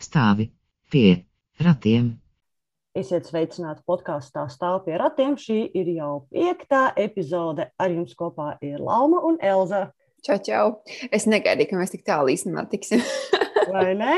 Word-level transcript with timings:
Stāvi 0.00 0.46
pie 0.92 1.10
ratiem. 1.60 2.14
Esiet 2.96 3.26
sveicināti 3.28 3.84
podkāstā 3.84 4.46
Stāv 4.48 4.80
pie 4.86 4.96
ratiem. 5.00 5.34
Šī 5.36 5.58
ir 5.76 5.90
jau 5.98 6.24
piektā 6.32 6.88
epizode. 6.96 7.68
Ar 7.76 7.92
jums 7.92 8.16
kopā 8.16 8.54
ir 8.64 8.80
Lauma 8.80 9.20
un 9.28 9.36
Elza. 9.44 9.90
Čau, 10.24 10.38
čau. 10.42 10.70
Es 11.12 11.28
negaidīju, 11.28 11.70
ka 11.70 11.80
mēs 11.82 11.92
tik 11.92 12.06
tālu 12.08 12.32
īstenībā 12.32 12.64
tiksim. 12.72 13.04
Vai 13.74 13.92
ne? 13.98 14.16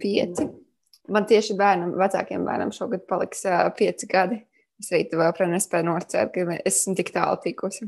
Pieci. 0.00 0.48
Man 1.14 1.28
tieši 1.30 1.54
bērnam, 1.60 1.94
vecākiem 2.00 2.44
bērnam 2.48 2.72
šogad 2.74 3.06
paliks 3.06 3.44
uh, 3.46 3.68
pieci 3.76 4.08
gadi. 4.10 4.40
Es 4.80 4.90
arī 4.90 5.06
vēl 5.14 5.34
par 5.36 5.48
nespēju 5.52 5.86
norcēt, 5.86 6.32
ka 6.34 6.58
esmu 6.66 6.96
tik 6.98 7.12
tālu 7.14 7.38
tikusi. 7.44 7.86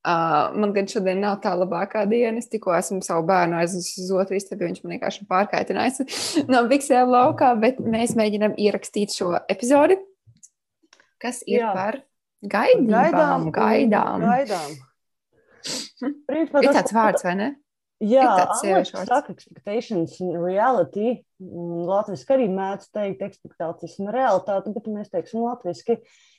Uh, 0.00 0.54
man 0.56 0.70
gan 0.72 0.86
šodien 0.88 1.18
nav 1.20 1.42
tā 1.44 1.50
labākā 1.60 2.06
diena. 2.08 2.40
Es 2.40 2.48
tikko 2.48 2.72
esmu 2.72 3.02
savu 3.04 3.26
bērnu 3.28 3.58
aiznesis 3.60 3.98
uz 4.00 4.12
otru 4.16 4.38
istabu, 4.38 4.64
viņš 4.64 4.80
man 4.80 4.94
vienkārši 4.94 5.26
pārkaitinājis 5.28 6.00
no 6.52 6.62
biksēm 6.70 7.12
laukā, 7.12 7.50
bet 7.60 7.82
mēs 7.84 8.14
mēģinām 8.16 8.56
ierakstīt 8.56 9.12
šo 9.12 9.34
epizodi, 9.52 9.98
kas 11.20 11.42
ir 11.44 11.66
Jā. 11.66 11.74
par 11.76 12.00
gaidām. 12.40 13.50
Gaidām. 13.52 14.24
gaidām. 14.24 14.78
Principā 16.30 16.62
Ir 16.64 16.70
tas, 16.70 16.78
tāds 16.80 16.96
vārds, 16.96 17.26
vai 17.26 17.36
ne? 17.36 17.50
Jā, 18.00 18.24
ir 18.64 18.88
tāds 18.88 19.28
expectations 19.28 20.16
and 20.24 20.40
reality. 20.40 21.18
Mm, 21.42 21.84
Latviski 21.84 22.38
arī 22.38 22.48
mēdz 22.48 22.88
teikt 22.96 23.20
expectācijas 23.26 23.98
un 24.00 24.08
realitāte, 24.16 24.72
bet 24.72 24.88
mēs 24.88 25.12
teiksim 25.12 25.44
latviski 25.44 25.98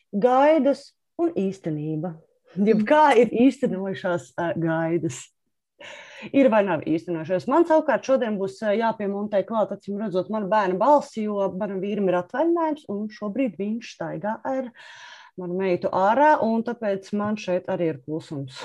gaidas 0.10 0.88
un 1.22 1.30
īstenība. 1.38 2.16
Jeb 2.60 2.82
kā 2.88 3.12
ir 3.20 3.32
īstenojušās 3.48 4.34
gaidas. 4.60 5.22
Ir 6.36 6.52
vai 6.54 6.62
nav 6.68 6.84
īstenojušās. 6.86 7.48
Man 7.50 7.64
savukārt 7.66 8.06
šodien 8.06 8.36
būs 8.38 8.60
jāpiemontē 8.62 9.42
klāt, 9.48 9.72
acīm 9.74 9.98
redzot, 10.04 10.30
mana 10.30 10.50
bērna 10.52 10.78
balsi, 10.78 11.24
jo 11.26 11.48
manam 11.58 11.80
vīram 11.82 12.12
ir 12.12 12.20
atvaļinājums, 12.20 12.86
un 12.94 13.08
šobrīd 13.10 13.58
viņš 13.58 13.96
staigā 13.96 14.36
ar 14.46 14.70
manu 15.42 15.58
meitu 15.58 15.90
ārā, 15.90 16.36
un 16.46 16.62
tāpēc 16.68 17.10
man 17.18 17.40
šeit 17.42 17.72
arī 17.74 17.90
ir 17.96 18.02
klusums. 18.06 18.60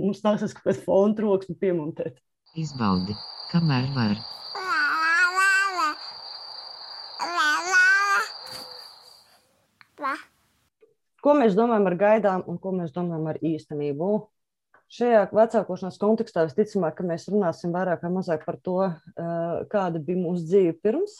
Mums 0.00 0.24
nāksies 0.26 0.56
kaut 0.56 0.66
kāds 0.66 0.82
fona 0.88 1.14
troksni 1.16 1.54
piemontēt. 1.60 2.18
Izbaudi, 2.58 3.14
kamēr 3.52 3.92
var. 3.94 4.18
Ko 11.26 11.32
mēs 11.34 11.56
domājam 11.58 11.88
ar 11.90 11.94
gaidām 11.98 12.42
un 12.46 12.58
ko 12.62 12.70
mēs 12.70 12.92
domājam 12.94 13.24
ar 13.32 13.38
īstenību? 13.42 14.10
Šajā 14.94 15.24
vecākošanās 15.34 15.96
kontekstā 15.98 16.44
visticamāk, 16.46 16.94
ka 16.94 17.06
mēs 17.08 17.24
runāsim 17.26 17.72
vairāk 17.74 18.04
vai 18.06 18.12
mazāk 18.14 18.44
par 18.46 18.60
to, 18.62 18.76
eh, 18.86 19.64
kāda 19.72 19.98
bija 19.98 20.22
mūsu 20.22 20.46
dzīve 20.46 20.76
pirms 20.78 21.16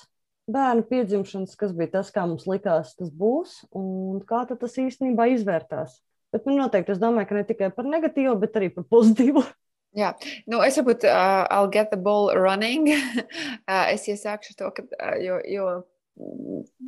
bērna 0.47 0.85
piedzimšanas, 0.87 1.57
kas 1.59 1.75
bija 1.75 1.97
tas, 1.99 2.13
kā 2.15 2.23
mums 2.23 2.47
likās, 2.47 2.95
tas 2.95 3.11
būs 3.11 3.65
un 3.75 4.21
kā 4.23 4.45
tas 4.47 4.79
īstenībā 4.79 5.27
izvērtās. 5.35 5.99
Bet 6.31 6.47
nu, 6.47 6.55
noteikti 6.55 6.95
es 6.95 7.03
domāju, 7.03 7.27
ka 7.27 7.35
ne 7.35 7.45
tikai 7.49 7.75
par 7.75 7.89
negatīvu, 7.91 8.39
bet 8.39 8.55
arī 8.55 8.71
par 8.75 8.87
pozitīvu. 8.87 9.43
Jā, 10.01 10.13
nu, 10.47 10.61
es 10.63 10.77
varbūt 10.79 11.07
uh, 11.09 11.47
I'll 11.51 11.73
get 11.73 11.91
the 11.91 11.97
ball 11.97 12.31
running. 12.37 12.91
uh, 12.93 13.87
es 13.95 14.07
iesākšu 14.07 14.55
to, 14.59 14.71
ka, 14.71 14.87
uh, 15.01 15.19
jo, 15.19 15.41
jo 15.51 15.69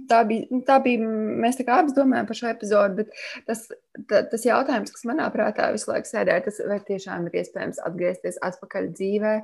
tā 0.09 0.23
bija, 0.29 0.49
nu, 0.53 0.63
tā 0.67 0.79
bija, 0.85 1.05
mēs 1.45 1.59
tā 1.59 1.67
kā 1.69 1.79
abas 1.83 1.97
domājam 1.97 2.29
par 2.29 2.39
šo 2.39 2.51
epizodu, 2.51 3.03
bet 3.03 3.15
tas, 3.49 3.67
ta, 4.09 4.23
tas 4.33 4.45
jautājums, 4.47 4.93
kas 4.95 5.07
manā 5.09 5.29
prātā 5.35 5.71
visu 5.75 5.91
laiku 5.93 6.09
sēdēja, 6.11 6.47
tas 6.49 6.61
vai 6.69 6.79
tiešām 6.89 7.29
ir 7.29 7.41
iespējams 7.43 7.81
atgriezties 7.85 8.41
atpakaļ 8.49 8.93
dzīvē 8.97 9.35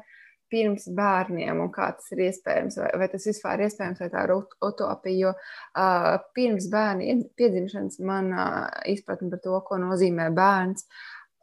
pirms 0.53 0.85
bērniem 0.95 1.61
un 1.65 1.71
kā 1.75 1.89
tas 1.97 2.13
ir 2.15 2.21
iespējams, 2.29 2.77
vai, 2.79 2.91
vai 3.01 3.09
tas 3.11 3.25
vispār 3.27 3.59
ir 3.59 3.67
iespējams, 3.67 4.03
vai 4.05 4.11
tā 4.13 4.23
ir 4.27 4.35
ut- 4.37 4.55
utopija, 4.63 5.17
jo 5.19 5.33
uh, 5.35 6.13
pirms 6.37 6.69
bērna 6.73 7.09
ied- 7.11 7.27
piedzimšanas 7.41 7.99
man 8.07 8.31
uh, 8.33 8.69
izpratne 8.93 9.33
par 9.33 9.43
to, 9.45 9.57
ko 9.67 9.81
nozīmē 9.83 10.29
bērns, 10.37 10.87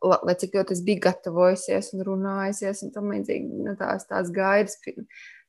la- 0.06 0.22
lai 0.28 0.38
cik 0.40 0.56
ļoti 0.60 0.78
es 0.78 0.84
biju 0.88 1.04
gatavojusies 1.10 1.92
un 1.98 2.06
runājusies, 2.08 2.86
un 2.88 2.94
tam 2.96 3.12
līdzīgi 3.12 3.66
nu, 3.68 3.76
tās, 3.82 4.08
tās 4.10 4.32
gaidas, 4.34 4.78
pi- 4.86 4.96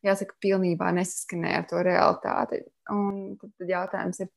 jāsaka, 0.07 0.37
pilnībā 0.43 0.93
nesaskanēja 0.97 1.63
ar 1.63 1.67
to 1.71 1.83
realitāti. 1.87 2.63
Un 2.93 3.35
tad, 3.41 3.53
tad 3.61 3.73
jautājums 3.73 4.23
ir, 4.25 4.31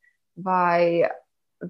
vai 0.46 1.06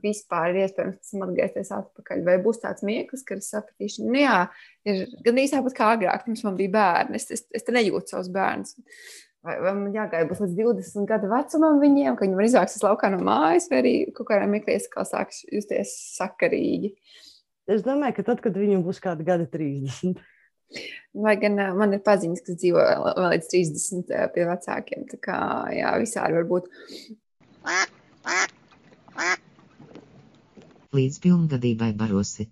vispār 0.02 0.52
ir 0.52 0.64
iespējams 0.66 1.12
tam 1.12 1.26
atgriezties 1.28 1.70
atpakaļ, 1.76 2.24
vai 2.26 2.38
būs 2.44 2.62
tāds 2.64 2.84
mieklis, 2.86 3.24
ka 3.28 3.38
es 3.38 3.52
sapratīšu, 3.54 4.08
nu 4.10 4.24
jā, 4.24 4.40
ir 4.88 5.06
gan 5.26 5.40
īsti 5.42 5.60
tāpat 5.60 5.78
kā 5.78 5.92
agrāk, 5.96 6.26
pirms 6.26 6.42
man 6.48 6.58
bija 6.58 6.74
bērni, 6.74 7.22
es, 7.22 7.30
es, 7.32 7.46
es 7.56 7.66
te 7.66 7.76
nejūtu 7.76 8.16
savus 8.16 8.32
bērnus. 8.34 8.76
Vai, 9.46 9.60
vai 9.62 9.76
man 9.78 9.94
jāgaida 9.94 10.26
būs 10.26 10.42
līdz 10.42 10.56
20 10.58 11.06
gadu 11.10 11.30
vecumam 11.30 11.78
viņiem, 11.78 12.16
ka 12.18 12.26
viņi 12.26 12.38
var 12.40 12.48
izvāksties 12.48 12.82
laukā 12.82 13.12
no 13.14 13.20
mājas, 13.28 13.68
vai 13.70 13.84
arī 13.84 13.94
kaut 14.18 14.32
kādā 14.32 14.48
mirklī 14.50 14.80
es 14.80 14.90
kā 14.90 15.06
sāks 15.06 15.44
justies 15.54 15.94
sakarīgi. 16.16 16.96
Es 17.70 17.86
domāju, 17.86 18.18
ka 18.18 18.26
tad, 18.32 18.42
kad 18.42 18.58
viņam 18.58 18.82
būs 18.86 19.02
kādi 19.04 19.26
gadi 19.26 19.46
30, 19.54 20.18
Lai 21.16 21.36
gan 21.40 21.56
man 21.80 21.96
ir 21.96 22.02
paziņas, 22.04 22.42
kas 22.44 22.58
dzīvo 22.60 22.82
vēl 22.82 23.30
līdz 23.36 23.52
30 23.54 24.12
ā, 24.12 24.26
pie 24.34 24.48
vecākiem. 24.50 25.06
Tā 25.12 25.20
kā 25.24 25.38
jā, 25.76 25.94
visādi 26.02 26.36
var 26.36 26.50
būt. 26.50 26.68
Līdz 30.96 31.22
pilngadībai 31.24 31.94
barosi. 31.96 32.50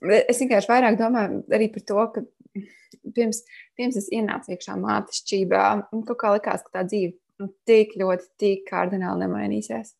Es 0.00 0.40
vienkārši 0.40 0.70
vairāk 0.70 0.96
domāju 0.96 1.42
arī 1.52 1.68
par 1.72 1.82
to, 1.88 2.04
ka 2.14 2.22
pirms, 3.16 3.42
pirms 3.76 3.98
es 4.00 4.08
ienācu 4.12 4.54
iekšā 4.54 4.76
mātešķībā, 4.80 5.64
man 5.92 6.04
kaut 6.08 6.20
kā 6.22 6.34
likās, 6.36 6.64
ka 6.64 6.80
tā 6.80 6.84
dzīve 6.88 7.12
nu, 7.40 7.50
tik 7.68 7.96
ļoti, 8.00 8.30
tik 8.40 8.64
kardināli 8.68 9.26
nemainīsies. 9.26 9.94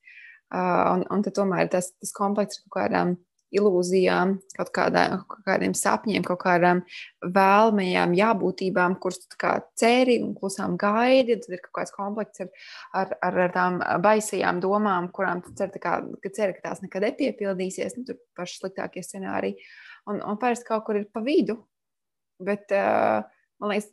Uh, 0.50 0.96
un, 0.96 1.04
un 1.14 1.20
tad 1.22 1.36
tomēr 1.36 1.68
tas, 1.70 1.92
tas 2.00 2.14
komplekss 2.16 2.58
ar 2.58 2.64
kaut 2.66 2.76
kādām 2.78 3.12
ilūzijām, 3.56 4.36
kaut, 4.56 4.70
kādā, 4.74 5.04
kaut 5.30 5.42
kādiem 5.46 5.74
sapņiem, 5.76 6.24
kaut 6.26 6.40
kādām 6.44 6.82
vēlmajām 7.24 8.14
jābūtībām, 8.18 8.96
kuras 9.02 9.22
ceri 9.78 10.20
un 10.24 10.34
klusām 10.38 10.76
gaidi. 10.80 11.38
Tad 11.42 11.56
ir 11.56 11.64
kaut 11.64 11.74
kāds 11.80 11.94
komplekss 11.96 12.44
ar, 12.44 12.52
ar, 13.02 13.16
ar, 13.26 13.40
ar 13.46 13.56
tām 13.56 13.80
baisajām 14.04 14.62
domām, 14.62 15.10
kurām 15.14 15.42
cer, 15.58 15.74
kā, 15.82 15.98
ka 16.22 16.34
ceri, 16.36 16.56
ka 16.58 16.70
tās 16.70 16.84
nekad 16.84 17.08
nepiepildīsies. 17.08 17.98
Nu, 17.98 18.06
tur 18.08 18.20
paši 18.38 18.62
sliktākie 18.62 19.04
scenāriji. 19.06 19.58
Un, 20.10 20.22
un 20.24 20.40
parasti 20.40 20.68
kaut 20.68 20.86
kur 20.86 21.00
ir 21.00 21.10
pa 21.12 21.22
vidu. 21.24 21.58
Bet, 22.40 22.70
uh, 22.72 23.20
man 23.60 23.74
liekas, 23.74 23.90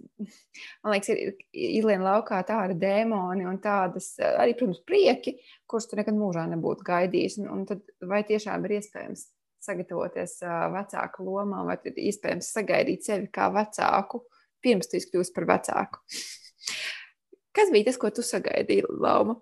man 0.84 0.94
liekas 0.94 1.09
ir, 1.12 1.34
ielien 1.51 2.06
laukā 2.06 2.39
tādi 2.47 2.78
dēmoni 2.79 3.47
un 3.50 3.57
tādas 3.63 4.13
arī, 4.24 4.56
protams, 4.56 4.79
prieki, 4.88 5.35
kurus 5.68 5.89
tu 5.89 6.00
nekad 6.00 6.16
mūžā 6.16 6.45
nebūtu 6.53 6.88
gaidījis. 6.88 7.41
Un, 7.41 7.50
un 7.56 7.66
tad 7.68 7.84
vai 8.07 8.22
tiešām 8.28 8.63
ir 8.68 8.78
iespējams 8.79 9.28
sagatavoties 9.63 10.38
vecāku 10.73 11.25
lomā, 11.28 11.63
vai 11.68 11.78
iespējams 11.81 12.51
sagaidīt 12.53 13.07
sevi 13.07 13.28
kā 13.34 13.50
vecāku, 13.53 14.23
pirms 14.63 14.91
tu 14.91 15.01
kļūsi 15.01 15.35
par 15.35 15.50
vecāku? 15.56 16.03
Kas 17.57 17.73
bija 17.73 17.90
tas, 17.90 17.97
ko 17.97 18.12
tu 18.13 18.25
sagaidīji, 18.25 18.85
Lauma? 19.01 19.40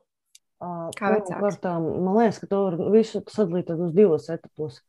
Kā 0.96 1.12
vecāks? 1.12 1.34
pirmkārtām, 1.34 1.88
man 2.06 2.20
liekas, 2.22 2.40
ka 2.40 2.48
to 2.50 2.62
var 2.70 2.78
visu 2.94 3.22
sadalīt 3.28 3.72
uz 3.76 3.96
divos 3.96 4.30
etapos. 4.32 4.80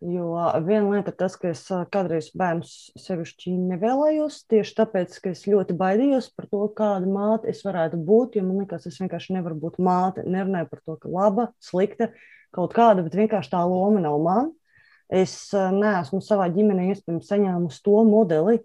Jo 0.00 0.32
viena 0.64 0.88
lieta 0.88 1.12
ir 1.12 1.16
tas, 1.20 1.34
ka 1.36 1.50
es 1.52 1.60
kādreiz 1.92 2.30
bērnus 2.40 2.88
sevišķi 2.96 3.52
nevēlējos, 3.68 4.38
tieši 4.48 4.72
tāpēc, 4.78 5.18
ka 5.20 5.32
es 5.34 5.42
ļoti 5.44 5.76
baidījos 5.76 6.30
par 6.32 6.46
to, 6.48 6.62
kāda 6.76 7.10
māte 7.10 7.50
es 7.52 7.60
varētu 7.66 8.00
būt. 8.08 8.38
Jo 8.38 8.46
man 8.46 8.62
liekas, 8.62 8.88
es 8.88 8.96
vienkārši 9.02 9.36
nevaru 9.36 9.58
būt 9.60 9.76
māte. 9.84 10.24
Nerunāju 10.24 10.70
par 10.72 10.80
to, 10.86 10.96
ka 11.02 11.12
laba, 11.12 11.46
slikta, 11.60 12.08
kaut 12.56 12.72
kāda, 12.78 13.04
bet 13.04 13.18
vienkārši 13.20 13.52
tā 13.52 13.60
loma 13.68 14.00
nav 14.00 14.16
man. 14.24 14.50
Es 15.10 15.34
ā, 15.56 15.68
neesmu 15.74 16.20
savā 16.22 16.46
ģimenē 16.54 16.92
iespējams 16.92 17.30
saņēmusi 17.32 17.82
to 17.86 18.04
modeli, 18.06 18.60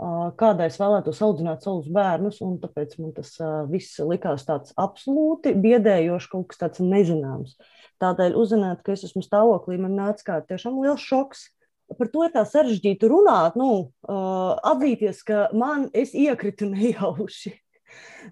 ā, 0.00 0.30
kādā 0.40 0.70
es 0.70 0.78
vēlētos 0.80 1.20
audzināt 1.26 1.66
savus 1.66 1.90
bērnus, 1.92 2.40
tāpēc 2.62 2.96
man 3.02 3.12
tas 3.16 3.34
ā, 3.36 3.50
viss 3.68 4.00
likās 4.00 4.46
tāds 4.48 4.72
absolūti 4.80 5.52
biedējošs, 5.60 6.30
kaut 6.32 6.48
kas 6.50 6.62
tāds 6.64 6.80
nezināms. 6.84 7.58
Tādēļ 8.00 8.36
uzzināt, 8.40 8.80
ka 8.80 8.96
es 8.96 9.04
esmu 9.10 9.20
stāvoklī, 9.26 9.76
man 9.76 9.98
nāca 9.98 10.24
kā 10.24 10.38
tiešām 10.48 10.80
liels 10.80 11.04
šoks. 11.04 11.50
Par 11.98 12.08
to 12.08 12.22
ir 12.24 12.30
tā 12.32 12.46
sarežģīti 12.46 13.08
runāt, 13.10 13.56
nu, 13.58 13.90
atzīties, 14.08 15.24
ka 15.26 15.48
man 15.52 15.88
es 15.92 16.14
iekritu 16.16 16.70
nejauši. 16.70 17.52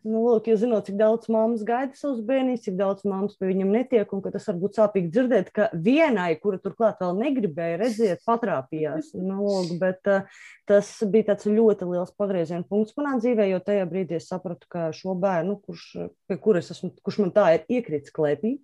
Nu, 0.05 0.21
lūk, 0.23 0.49
jūs 0.51 0.61
zināt, 0.63 0.87
cik 0.89 0.99
daudz 1.01 1.31
mammas 1.33 1.63
gaida 1.67 1.97
savus 1.97 2.21
bērnus, 2.27 2.63
cik 2.65 2.77
daudz 2.79 3.07
mammas 3.09 3.39
pie 3.39 3.49
viņiem 3.51 3.73
netiek, 3.73 4.13
un 4.15 4.23
tas 4.25 4.47
var 4.51 4.59
būt 4.61 4.79
sāpīgi 4.79 5.11
dzirdēt, 5.15 5.51
ka 5.55 5.69
vienai, 5.73 6.31
kura 6.43 6.61
turklāt 6.63 7.01
vēl 7.03 7.17
negribēja 7.19 7.81
redzēt, 7.83 8.23
patrāpījās. 8.29 9.13
Nu, 9.17 9.41
lūk, 9.47 9.75
bet 9.81 10.11
uh, 10.13 10.29
tas 10.69 10.93
bija 11.09 11.33
tāds 11.33 11.49
ļoti 11.51 11.89
liels 11.89 12.15
pagrieziena 12.19 12.67
punkts 12.69 12.97
manā 12.99 13.17
dzīvē, 13.23 13.49
jo 13.53 13.63
tajā 13.65 13.89
brīdī 13.91 14.19
es 14.21 14.29
sapratu, 14.31 14.69
ka 14.71 14.89
šo 14.97 15.17
bērnu, 15.19 15.59
kurš, 15.65 15.89
pie 16.29 16.41
kuras 16.43 16.73
esmu, 16.75 16.93
kurš 17.03 17.23
man 17.25 17.35
tā 17.35 17.51
ir 17.57 17.67
iekritis 17.79 18.15
klēpī, 18.15 18.59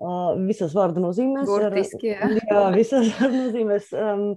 uh, 0.00 0.34
visas 0.46 0.74
vārdu 0.76 1.04
nozīmēs. 1.04 1.50
Burtiski, 1.50 2.14
jā. 2.14 2.32
jā, 2.50 2.66
visas 2.76 3.12
vārdu 3.18 3.46
nozīmēs. 3.48 3.92
Um, 3.96 4.28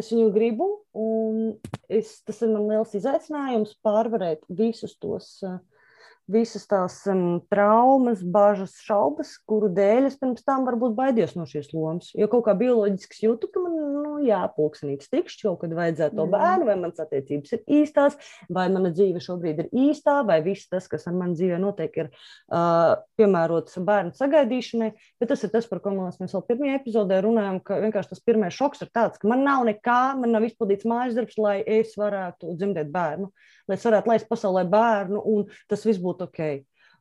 es 0.00 0.10
viņu 0.12 0.30
gribu, 0.34 0.68
un 0.96 1.56
es, 1.88 2.18
tas 2.26 2.42
ir 2.44 2.52
man 2.52 2.68
liels 2.70 2.94
izaicinājums 2.98 3.76
pārvarēt 3.84 4.44
visus 4.48 4.96
tos. 5.00 5.36
Uh, 5.46 5.58
visas 6.30 6.66
tās 6.66 6.98
um, 7.10 7.38
traumas, 7.50 8.22
bažas, 8.22 8.74
šaubas, 8.82 9.36
kuru 9.46 9.68
dēļ 9.74 10.08
es 10.08 10.16
pirms 10.18 10.44
tam 10.46 10.66
varbūt 10.66 10.96
baidījos 10.98 11.36
no 11.38 11.46
šīs 11.48 11.70
lomas. 11.74 12.10
Jo 12.18 12.28
kaut 12.32 12.46
kā 12.48 12.54
bioloģiski 12.58 13.26
jūtu, 13.28 13.50
ka 13.52 13.62
man 13.62 13.76
nu, 13.76 14.14
jāpulkstenīgs 14.26 15.10
tikšķi 15.12 15.46
kaut 15.46 15.60
kad 15.62 15.76
vajadzētu 15.78 16.18
to 16.18 16.26
bērnu, 16.32 16.68
vai 16.68 16.76
manas 16.80 17.02
attiecības 17.04 17.56
ir 17.56 17.64
īstās, 17.78 18.18
vai 18.52 18.66
mana 18.74 18.90
dzīve 18.94 19.22
šobrīd 19.22 19.64
ir 19.64 19.70
īstā, 19.86 20.18
vai 20.26 20.40
viss 20.46 20.70
tas, 20.72 20.88
kas 20.90 21.06
ar 21.06 21.16
mani 21.16 21.38
dzīvē 21.38 21.60
notiek, 21.62 22.00
ir 22.02 22.10
uh, 22.10 22.98
piemērots 23.20 23.78
bērnu 23.86 24.16
sagaidīšanai. 24.18 24.92
Bet 25.22 25.32
tas 25.32 25.46
ir 25.46 25.54
tas, 25.54 25.68
par 25.70 25.82
ko 25.84 25.94
mēs 25.94 26.18
vēl 26.22 26.46
pirmajā 26.50 26.80
epizodē 26.80 27.20
runājam, 27.24 27.60
ka 27.62 27.78
vienkārši 27.84 28.14
tas 28.14 28.24
pirmais 28.26 28.56
šoks 28.56 28.82
ir 28.82 28.90
tāds, 28.94 29.22
ka 29.22 29.30
man 29.30 29.46
nav 29.46 29.66
nekā, 29.68 30.00
man 30.18 30.34
nav 30.34 30.48
izpildīts 30.48 30.88
mājas 30.88 31.14
darbs, 31.18 31.38
lai 31.38 31.60
es 31.62 31.94
varētu 31.98 32.56
dzemdēt 32.58 32.90
bērnu. 32.94 33.30
Uh, 33.30 33.52
lai 33.66 33.78
es 33.78 33.86
varētu 33.86 34.12
laist 34.12 34.30
pasaulē 34.30 34.64
bērnu, 34.70 35.20
un 35.20 35.46
tas 35.70 35.84
viss 35.86 36.02
būtu 36.02 36.28
ok. 36.28 36.40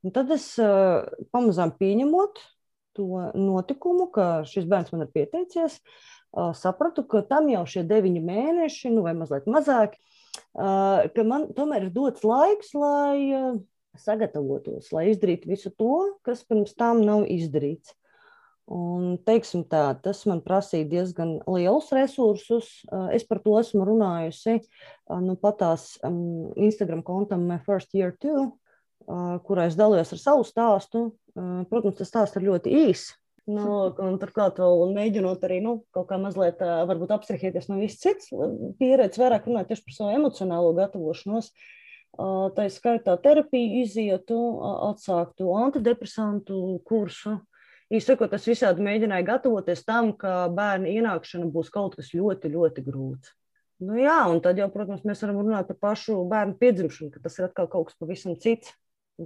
Un 0.06 0.14
tad 0.16 0.32
es 0.36 0.52
uh, 0.62 1.06
pamazām 1.34 1.74
pieņemot 1.80 2.42
to 2.96 3.08
notikumu, 3.36 4.08
ka 4.14 4.46
šis 4.48 4.68
bērns 4.70 4.94
man 4.94 5.06
ir 5.06 5.14
pieteicies, 5.16 5.80
uh, 5.82 6.52
sapratu, 6.58 7.04
ka 7.10 7.24
tam 7.28 7.50
jau 7.52 7.66
šie 7.70 7.84
deviņi 7.90 8.22
mēneši, 8.24 8.94
nu, 8.94 9.04
vai 9.06 9.16
mazliet 9.18 9.50
mazāk, 9.50 9.98
uh, 9.98 11.08
ka 11.12 11.28
man 11.28 11.50
tomēr 11.58 11.88
ir 11.88 11.96
dots 11.96 12.24
laiks, 12.28 12.76
lai 12.78 13.58
sagatavotos, 14.00 14.92
lai 14.96 15.10
izdarītu 15.12 15.50
visu 15.50 15.72
to, 15.80 16.18
kas 16.26 16.44
pirms 16.48 16.76
tam 16.78 17.02
nav 17.06 17.26
izdarīts. 17.32 17.96
Un, 18.66 19.20
teiksim 19.22 19.62
tā, 19.70 19.92
tas 20.02 20.24
man 20.26 20.40
prasīja 20.42 20.88
diezgan 20.90 21.36
lielus 21.46 21.92
resursus. 21.94 22.70
Es 23.14 23.26
par 23.30 23.44
to 23.44 23.60
esmu 23.60 23.86
runājusi 23.86 24.58
nu, 25.22 25.36
patās 25.38 26.00
um, 26.02 26.50
Instagram 26.58 27.04
kontam 27.06 27.46
First 27.68 27.94
Year 27.94 28.16
Two, 28.18 28.48
uh, 29.06 29.38
kurā 29.46 29.68
es 29.70 29.78
dalījos 29.78 30.16
ar 30.18 30.24
savu 30.24 30.50
stāstu. 30.50 31.06
Protams, 31.36 32.00
tas 32.00 32.10
stāsts 32.10 32.40
ir 32.40 32.48
ļoti 32.48 32.74
īss. 32.88 33.14
Nu, 33.46 33.92
turklāt, 34.18 34.58
vēl 34.58 34.96
mēģinot 34.96 35.44
arī 35.46 35.60
nu, 35.62 35.78
kaut 35.94 36.08
kā 36.10 36.18
mazliet 36.18 36.58
apstrīdēties 36.64 37.68
no 37.70 37.78
visas 37.78 38.02
citas 38.02 38.32
pieredzes, 38.80 39.22
vairāk 39.22 39.46
runāt 39.46 39.70
tieši 39.70 39.86
par 39.86 39.98
savu 40.00 40.16
emocionālo 40.16 40.72
gatavošanos. 40.80 41.52
Tā 42.16 42.66
ir 42.66 42.74
skaitā 42.74 43.14
terapija, 43.22 43.84
izietu, 43.84 44.40
atsāktu 44.88 45.52
antidepresantu 45.60 46.80
kursu. 46.88 47.36
Uh, 47.36 47.44
Īsakot, 47.94 48.32
es 48.34 48.48
visādi 48.50 48.82
mēģināju 48.82 49.28
gatavoties 49.28 49.84
tam, 49.86 50.10
ka 50.18 50.48
bērna 50.50 50.90
ienākšana 50.90 51.52
būs 51.54 51.70
kaut 51.74 52.00
kas 52.00 52.10
ļoti, 52.18 52.50
ļoti 52.56 52.82
grūts. 52.86 53.36
Nu, 53.86 53.98
jā, 54.00 54.24
un 54.32 54.40
tad 54.42 54.58
jau, 54.58 54.70
protams, 54.74 55.04
mēs 55.06 55.22
varam 55.22 55.44
runāt 55.44 55.70
par 55.70 55.78
pašu 55.92 56.16
bērnu 56.32 56.58
piedzimšanu, 56.58 57.12
ka 57.14 57.22
tas 57.22 57.38
ir 57.38 57.50
atkal 57.50 57.70
kaut 57.70 57.92
kas 57.92 58.00
pavisam 58.00 58.40
cits. 58.42 58.74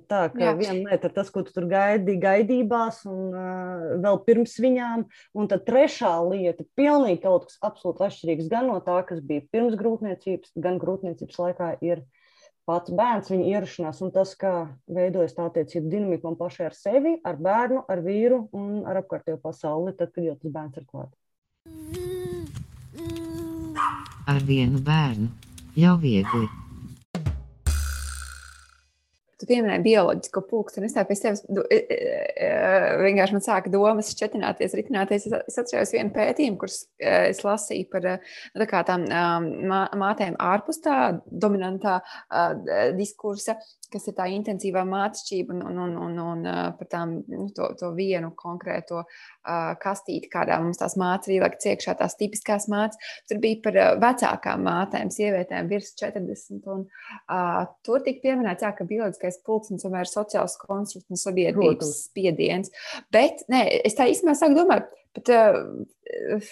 Tā 0.10 0.28
kā 0.30 0.52
viena 0.54 0.92
lieta 0.92 1.10
ir 1.10 1.14
tas, 1.16 1.32
ko 1.34 1.42
tu 1.42 1.54
tur 1.56 1.66
gaidi 1.70 2.14
gaidībās, 2.22 3.00
un 3.10 3.32
uh, 3.34 3.88
vēl 4.04 4.20
pirms 4.28 4.52
viņām, 4.62 5.08
un 5.34 5.50
tad 5.50 5.64
trešā 5.66 6.12
lieta- 6.28 6.68
pilnīgi 6.78 7.24
kaut 7.24 7.48
kas 7.48 7.58
absolūti 7.66 8.06
atšķirīgs 8.06 8.52
gan 8.52 8.70
no 8.70 8.78
tā, 8.86 9.00
kas 9.08 9.24
bija 9.26 9.48
pirms 9.50 9.80
grūtniecības, 9.80 10.54
gan 10.62 10.78
grūtniecības 10.84 11.42
laikā 11.42 11.72
ir 11.82 12.04
uh, 12.04 12.19
pats 12.70 12.94
bērns, 12.94 13.32
viņa 13.34 13.48
ierašanās 13.50 14.04
un 14.06 14.14
tas, 14.14 14.36
kā 14.38 14.54
veidojas 14.94 15.34
tā 15.38 15.48
attiecība 15.50 15.90
dinamika 15.96 16.28
man 16.28 16.38
pašai 16.38 16.68
ar 16.70 16.78
sevi, 16.78 17.16
ar 17.26 17.40
bērnu, 17.42 17.82
ar 17.90 18.04
vīru 18.06 18.44
un 18.54 18.84
ar 18.86 19.02
apkārtējo 19.02 19.40
pasauli, 19.42 19.96
tad, 19.98 20.14
kad 20.14 20.28
jau 20.28 20.38
tas 20.38 20.54
bērns 20.54 20.78
ir 20.78 20.86
klāt. 20.90 21.12
Ar 24.30 24.42
vienu 24.46 24.82
bērnu 24.86 25.32
jau 25.80 25.98
viegli. 26.02 26.46
Tu 29.40 29.48
pieminēji 29.48 29.84
bioloģisko 29.86 30.42
pulksteni. 30.50 30.90
Es 30.90 30.96
tā 30.98 31.06
pēc 31.08 31.22
tevis 31.24 31.42
du, 31.48 31.64
e, 31.72 31.78
e, 31.80 31.98
e, 32.44 32.50
vienkārši 33.00 33.38
man 33.38 33.44
sāka 33.46 33.72
domas 33.72 34.12
šķetināties, 34.12 34.76
ritināties. 34.76 35.30
Es 35.40 35.60
atceros 35.62 35.94
vienu 35.96 36.12
pētījumu, 36.16 36.60
kurus 36.60 36.82
es 37.00 37.40
lasīju 37.48 37.88
par 37.94 38.08
nu, 38.10 38.68
tā 38.68 38.84
tām 38.90 39.06
mātēm 40.04 40.36
ārpus 40.44 40.82
tā 40.84 40.98
dominantā 41.32 42.02
diskursa, 43.00 43.56
kas 43.94 44.08
ir 44.10 44.16
tā 44.18 44.28
intensīvā 44.34 44.84
mācība 44.88 45.56
un, 45.56 45.64
un, 45.66 45.80
un, 45.84 45.96
un, 46.06 46.20
un 46.24 46.44
par 46.78 46.90
tām, 46.92 47.16
nu, 47.30 47.48
to, 47.56 47.72
to 47.80 47.90
vienu 47.98 48.32
konkrēto 48.38 49.02
uh, 49.02 49.74
kastīti, 49.82 50.30
kādā 50.32 50.60
mums 50.62 50.80
tās 50.82 50.96
mācības 51.00 51.30
ir 51.30 51.36
ieliektas 51.40 51.70
iekšā, 51.74 51.96
tās 52.00 52.18
tipiskās 52.20 52.70
mācības. 52.72 53.14
Tur 53.30 53.42
bija 53.44 53.60
par 53.66 53.80
vecākām 54.04 54.64
mātēm, 54.68 55.12
sievietēm 55.14 55.70
virs 55.72 55.92
40. 56.00 56.62
Un, 56.74 56.86
uh, 56.86 57.62
tur 57.86 58.04
tika 58.06 58.24
pieminēts, 58.28 58.66
jā, 58.66 58.72
ka 58.78 58.88
bioloģiskais 58.90 59.42
pulksnis 59.48 59.86
tomēr 59.86 60.06
ir 60.06 60.12
sociāls 60.12 60.58
konstrukts 60.62 61.10
un 61.10 61.22
sabiedrības 61.22 61.84
Protams. 61.84 62.02
spiediens. 62.10 62.74
Bet 63.14 63.46
nē, 63.52 63.66
es 63.90 63.98
tā 63.98 64.10
īstenībā 64.12 64.38
sāku 64.38 64.60
domāt, 64.60 64.92
bet, 65.18 65.34
uh, 65.34 66.52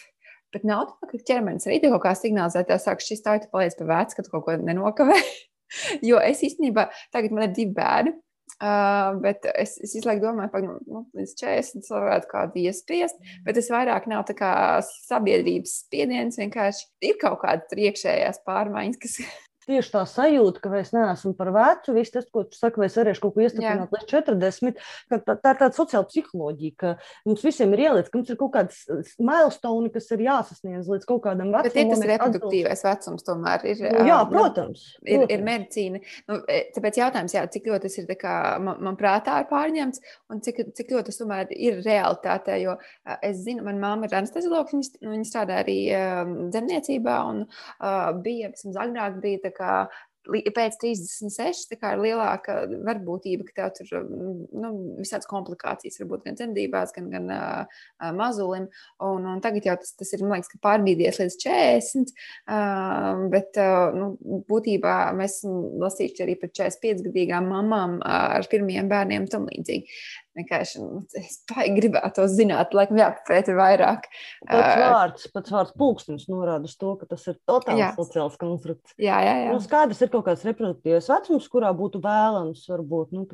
bet 0.56 0.66
nav 0.68 0.88
tā, 0.90 1.12
ka 1.12 1.22
ķermenis 1.32 1.70
arī 1.70 1.84
kaut 1.86 2.02
kā 2.08 2.16
signalizē, 2.18 2.66
sāk 2.82 3.06
šis 3.06 3.24
tā, 3.26 3.38
tu 3.44 3.52
paliec 3.54 3.78
pie 3.78 3.88
veca, 3.90 4.18
ka 4.18 4.26
kaut 4.32 4.48
ko 4.48 4.58
nenokavē. 4.58 5.22
jo 6.10 6.22
es 6.24 6.44
īstenībā 6.48 6.88
tagad 7.16 7.36
man 7.36 7.50
ir 7.50 7.58
divi 7.58 7.76
bērni. 7.78 8.16
Uh, 8.58 9.12
bet 9.22 9.44
es, 9.52 9.76
es 9.86 9.92
visu 9.94 10.08
laiku 10.08 10.24
domāju, 10.24 10.50
ka 10.50 10.60
nu, 10.64 11.02
līdz 11.14 11.34
40 11.38 11.92
varētu 11.94 12.30
kādu 12.32 12.62
iespiest, 12.64 13.20
bet 13.46 13.54
tas 13.60 13.68
vairāk 13.70 14.08
nav 14.10 14.24
tā 14.26 14.34
kā 14.40 14.52
sabiedrības 14.88 15.76
spiediens. 15.84 16.40
Vienkārši 16.42 16.88
ir 17.06 17.20
kaut 17.22 17.44
kāda 17.44 17.78
iekšējās 17.86 18.42
pārmaiņas, 18.48 18.98
kas, 19.04 19.20
tieši 19.68 19.94
tā 19.94 20.04
sajūta, 20.08 20.62
ka 20.64 20.72
es 20.80 20.94
neesmu 20.96 21.34
par 21.38 21.52
vecu, 21.56 21.96
viss 21.96 22.14
tas, 22.14 22.28
ko 22.32 22.46
tu 22.48 22.58
saki, 22.58 22.82
vai 22.82 22.90
es 22.90 22.98
varēšu 22.98 23.24
kaut 23.24 23.36
ko 23.36 23.44
iestiprināt 23.44 23.94
līdz 23.94 24.08
40, 24.12 24.82
ka 25.12 25.20
tā, 25.26 25.36
tā 25.36 25.54
ir 25.54 25.60
tāda 25.62 25.76
sociāla 25.76 26.08
psiholoģija, 26.10 26.76
ka 26.80 26.94
mums 27.28 27.44
visiem 27.46 27.76
ir 27.76 27.84
ielicis, 27.88 28.12
ka 28.12 28.20
mums 28.22 28.32
ir 28.32 28.40
kaut 28.40 28.54
kāds 28.56 28.82
milestone, 29.20 29.92
kas 29.94 30.10
ir 30.16 30.24
jāsasniedz 30.28 30.92
līdz 30.92 31.08
kaut 31.10 31.24
kādam 31.28 31.52
vecumam. 31.54 31.68
Bet 31.68 31.80
ir 31.82 31.92
tas 31.92 32.06
reproduktīvais 32.12 32.84
atbilst. 32.84 32.88
vecums 32.88 33.28
tomēr. 33.28 33.66
Ir, 33.68 33.84
nu, 33.98 34.06
jā, 34.08 34.20
protams. 34.32 34.86
Nu, 35.02 35.10
ir, 35.14 35.26
ir 35.36 35.46
medicīna. 35.48 36.02
Nu, 36.30 36.40
e, 36.48 36.62
tāpēc 36.76 37.02
jautājums, 37.02 37.36
jā, 37.38 37.44
cik 37.52 37.70
ļoti 37.72 37.88
tas 37.88 38.00
ir 38.02 38.12
kā, 38.20 38.36
man, 38.64 38.80
man 38.88 39.00
prātā 39.00 39.42
ir 39.44 39.50
pārņemts 39.52 40.04
un 40.34 40.42
cik, 40.46 40.64
cik 40.78 40.96
ļoti 40.96 41.12
tas 41.12 41.22
tomēr 41.22 41.52
ir 41.56 41.82
realitātē, 41.86 42.58
jo 42.64 42.78
es 43.26 43.44
zinu, 43.44 43.66
man 43.68 43.82
māma 43.82 44.08
ir 44.08 44.18
anesteziologs, 44.22 44.74
viņa, 44.76 45.04
nu, 45.04 45.14
viņa 45.16 45.28
strādā 45.28 45.62
arī 45.64 45.78
um, 45.96 46.34
dzemniecībā 46.54 47.18
un 47.30 47.44
uh, 47.46 48.10
bija, 48.24 48.52
vismaz 48.54 48.80
agrāk 48.88 49.20
bija 49.24 49.44
kā 49.58 49.80
pēc 50.28 50.78
36 50.82 51.76
ir 51.76 52.02
lielāka 52.02 52.58
varbūtība, 52.86 53.46
ka 53.48 53.70
tev 53.78 53.88
tur 53.90 54.08
nu, 54.10 54.72
visādas 55.00 55.28
komplikācijas 55.30 56.00
var 56.02 56.10
būt 56.12 56.26
gan 56.28 56.38
dzemdībās, 56.40 56.94
gan, 56.96 57.10
gan 57.14 57.32
uh, 57.32 58.12
mazulim. 58.16 58.68
Un, 59.04 59.28
un 59.32 59.42
tagad 59.44 59.68
jau 59.70 59.78
tas, 59.80 59.94
tas 59.98 60.14
ir 60.16 60.26
liekas, 60.26 60.52
pārbīdies 60.64 61.22
līdz 61.22 61.40
40. 61.46 62.14
Uh, 62.48 63.26
bet 63.34 63.60
uh, 63.62 63.96
nu, 63.96 64.12
būtībā 64.50 64.98
mēs 65.18 65.42
lasījuši 65.48 66.26
arī 66.28 66.38
par 66.42 66.54
45 66.64 67.08
gadīgām 67.08 67.48
mamām 67.52 68.00
ar 68.04 68.48
pirmiem 68.52 68.92
bērniem 68.92 69.26
un 69.26 69.32
tam 69.32 69.48
līdzīgi 69.52 70.00
vienkārši 70.38 70.82
nu, 70.82 71.02
es 71.18 71.40
gribētu 71.48 72.22
to 72.22 72.26
zināt, 72.32 72.74
laikam 72.78 73.00
jāpapēta 73.00 73.56
vairāk. 73.58 74.08
Pats 74.48 74.80
vārds, 74.82 75.28
pats 75.34 75.54
vārds 75.54 75.76
pulkstenis 75.78 76.28
norāda 76.32 76.70
uz 76.70 76.76
to, 76.80 76.94
ka 77.00 77.10
tas 77.10 77.26
ir 77.32 77.38
totāls 77.50 77.82
jā. 77.82 77.90
sociāls 77.98 78.38
konstrukts. 78.42 78.96
Jā, 79.02 79.20
jā, 79.26 79.36
jā. 79.44 79.54
Nu, 79.56 79.62
skaidrs 79.64 80.02
ir 80.06 80.12
kaut 80.14 80.28
kāds 80.30 80.46
reproduktīvs 80.48 81.10
vecums, 81.14 81.50
kurā 81.54 81.72
būtu 81.78 82.02
vēlams 82.04 82.66
varbūt 82.72 83.16
nu, 83.18 83.26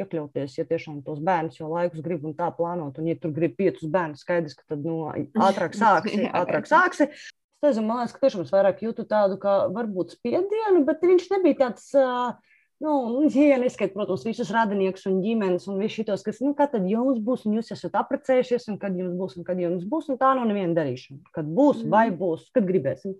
iekļauties, 0.00 0.58
ja 0.60 0.68
tiešām 0.68 1.02
tos 1.06 1.22
bērnus 1.24 1.60
jau 1.60 1.70
laikus 1.72 2.04
grib 2.04 2.26
un 2.28 2.36
tā 2.38 2.50
plānot. 2.56 3.00
Un 3.00 3.10
ja 3.10 3.18
tur 3.20 3.34
grib 3.36 3.56
piecus 3.60 3.88
bērnus, 3.90 4.24
skaidrs, 4.26 4.58
ka 4.58 4.74
tad 4.74 4.84
nu, 4.86 5.02
ātrāk 5.48 5.76
sāksi, 5.82 6.28
ātrāk 6.30 6.68
sāksi. 6.70 7.10
Es 7.64 7.78
liekas, 7.80 8.12
ka 8.12 8.26
tiešām 8.26 8.42
es 8.44 8.50
vairāk 8.52 8.82
jūtu 8.84 9.06
tādu, 9.08 9.38
kā 9.40 9.62
varbūt 9.72 10.18
spiedienu, 10.18 10.82
bet 10.84 11.00
viņš 11.00 11.30
nebija 11.32 11.62
tāds. 11.62 11.86
Uh, 11.96 12.34
Nu, 12.84 13.24
ja 13.50 13.58
neskait, 13.60 13.94
protams, 13.96 14.26
visus 14.28 14.50
radiniekus 14.54 15.06
un 15.10 15.22
ģimenes 15.24 15.68
un 15.70 15.80
visus 15.80 16.00
šitos, 16.00 16.24
kas, 16.26 16.42
nu, 16.44 16.52
kad 16.58 16.74
tad 16.74 16.88
jums 16.90 17.22
būs, 17.24 17.46
un 17.48 17.56
jūs 17.58 17.72
esat 17.76 17.96
apprecējušies, 18.02 18.68
un 18.72 18.80
kad 18.82 18.96
jums 18.98 19.16
būs, 19.20 19.38
un 19.40 19.46
kad 19.48 19.60
jums 19.62 19.86
būs, 19.88 20.10
un 20.12 20.20
tā 20.20 20.34
nav 20.36 20.48
neviena 20.50 20.76
darīšana. 20.76 21.22
Kad 21.34 21.48
būs, 21.48 21.84
mm. 21.84 21.94
vai 21.94 22.06
būs, 22.12 22.50
kad 22.54 22.68
gribēsim. 22.68 23.16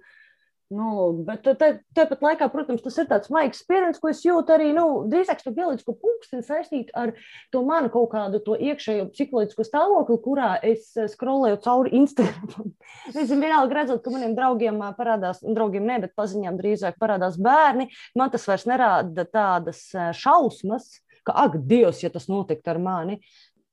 Nu, 0.75 1.13
bet 1.27 1.45
tāpat 1.45 1.83
te, 1.95 2.05
te 2.09 2.17
laikā, 2.25 2.49
protams, 2.51 2.83
tas 2.83 2.97
ir 2.99 3.07
tāds 3.11 3.31
maigs 3.31 3.61
spiediens, 3.63 4.01
ko 4.03 4.09
es 4.11 4.23
jūtu 4.25 4.55
arī 4.55 4.73
nu, 4.75 5.05
drīzāk 5.13 5.43
to 5.45 5.53
bioloģisko 5.55 5.95
pulksteni 6.01 6.43
saistīt 6.47 6.91
ar 6.99 7.13
to 7.55 7.63
manu 7.69 7.93
kaut 7.93 8.11
kādu 8.15 8.41
to 8.43 8.57
iekšējo 8.59 9.07
psiholoģisko 9.13 9.67
stāvokli, 9.69 10.19
kurā 10.25 10.51
es 10.67 10.89
eh, 10.99 11.07
skrolēju 11.13 11.61
cauri 11.67 11.95
Instagram. 12.01 12.75
es 13.13 13.31
vienalga 13.31 13.81
redzot, 13.81 14.03
ka 14.03 14.15
maniem 14.15 14.35
draugiem 14.39 14.83
parādās, 14.99 15.45
draugiem 15.45 15.87
ne, 15.91 16.01
bet 16.07 16.17
paziņām 16.19 16.59
drīzāk 16.59 16.99
parādās 17.03 17.39
bērni. 17.39 17.91
Man 18.19 18.35
tas 18.35 18.49
vairs 18.51 18.67
nerāda 18.71 19.29
tādas 19.31 19.87
šausmas, 20.19 20.91
ka, 21.23 21.37
ak, 21.47 21.61
Dievs, 21.71 22.03
ja 22.03 22.11
tas 22.15 22.27
notiktu 22.33 22.75
ar 22.75 22.83
mani. 22.83 23.21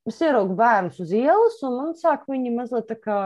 es 0.06 0.22
ieraugu 0.22 0.54
bērnus 0.58 1.02
uz 1.02 1.12
ielas, 1.14 1.62
un 1.66 1.78
man 1.78 1.94
sāk 1.98 2.30
viņi 2.30 2.54
mazliet 2.56 2.90
tā 2.90 2.98
kā 3.00 3.22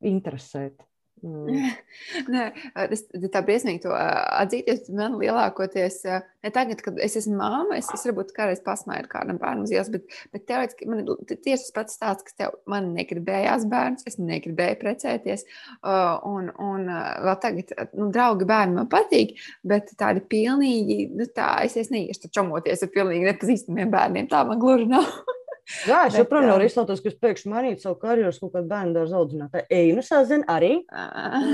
interesēt. 0.00 0.80
Mm. 1.22 1.72
Nē, 2.32 2.44
es 2.88 3.02
tā 3.32 3.42
briesmīgi 3.44 3.82
to 3.84 3.92
atzīties. 3.94 4.88
Man 4.96 5.18
lielākoties, 5.20 5.98
ne 6.44 6.52
tagad, 6.54 6.80
kad 6.84 7.00
es 7.02 7.16
esmu 7.20 7.36
māma, 7.40 7.76
es, 7.78 7.90
es 7.94 8.06
varbūt 8.08 8.32
kādreiz 8.36 8.62
pasmēju 8.64 9.08
kādam 9.10 9.40
bērnam 9.40 9.66
uz 9.66 9.74
ielas, 9.74 9.90
bet, 9.92 10.06
bet 10.34 10.46
teorētiski 10.48 10.88
man 10.90 11.02
ir 11.04 11.24
tieši 11.30 11.66
tas 11.66 11.74
pats 11.76 11.98
stāsts, 11.98 12.26
kas 12.28 12.38
tev 12.38 12.56
man 12.70 12.92
negribējās 12.96 13.66
bērns, 13.70 14.06
es 14.08 14.20
negribēju 14.20 14.78
precēties. 14.80 15.44
Un, 15.84 16.52
un 16.60 16.88
vēl 16.88 17.36
tagad, 17.42 17.74
nu, 17.98 18.08
draugi 18.14 18.48
bērni 18.48 18.80
man 18.80 18.88
patīk, 18.92 19.36
bet 19.66 19.92
tādi 20.00 20.24
pilnīgi, 20.32 21.02
nu 21.16 21.28
tā, 21.34 21.52
es, 21.66 21.76
es 21.80 21.92
neiešu 21.92 22.32
čomoties 22.32 22.86
ar 22.86 22.94
pilnīgi 22.94 23.28
nepazīstamiem 23.28 23.92
bērniem. 23.92 24.30
Tā 24.30 24.46
man 24.48 24.62
gluži 24.62 24.88
nav. 24.90 25.10
Jā, 25.88 26.04
es 26.08 26.16
joprojām 26.18 26.48
nevaru 26.48 26.66
iztauties, 26.66 27.02
ka 27.02 27.10
es 27.12 27.18
pēkšņi 27.22 27.52
mainītu 27.52 27.84
savu 27.84 27.98
karjeru 28.02 28.32
kaut 28.42 28.54
kādu 28.56 28.70
bērnu 28.70 28.96
dārza 28.96 29.18
audzinātāju. 29.20 29.68
Eju, 29.80 29.96
nu, 29.98 30.04
sazinu 30.06 30.48
arī. 30.50 30.72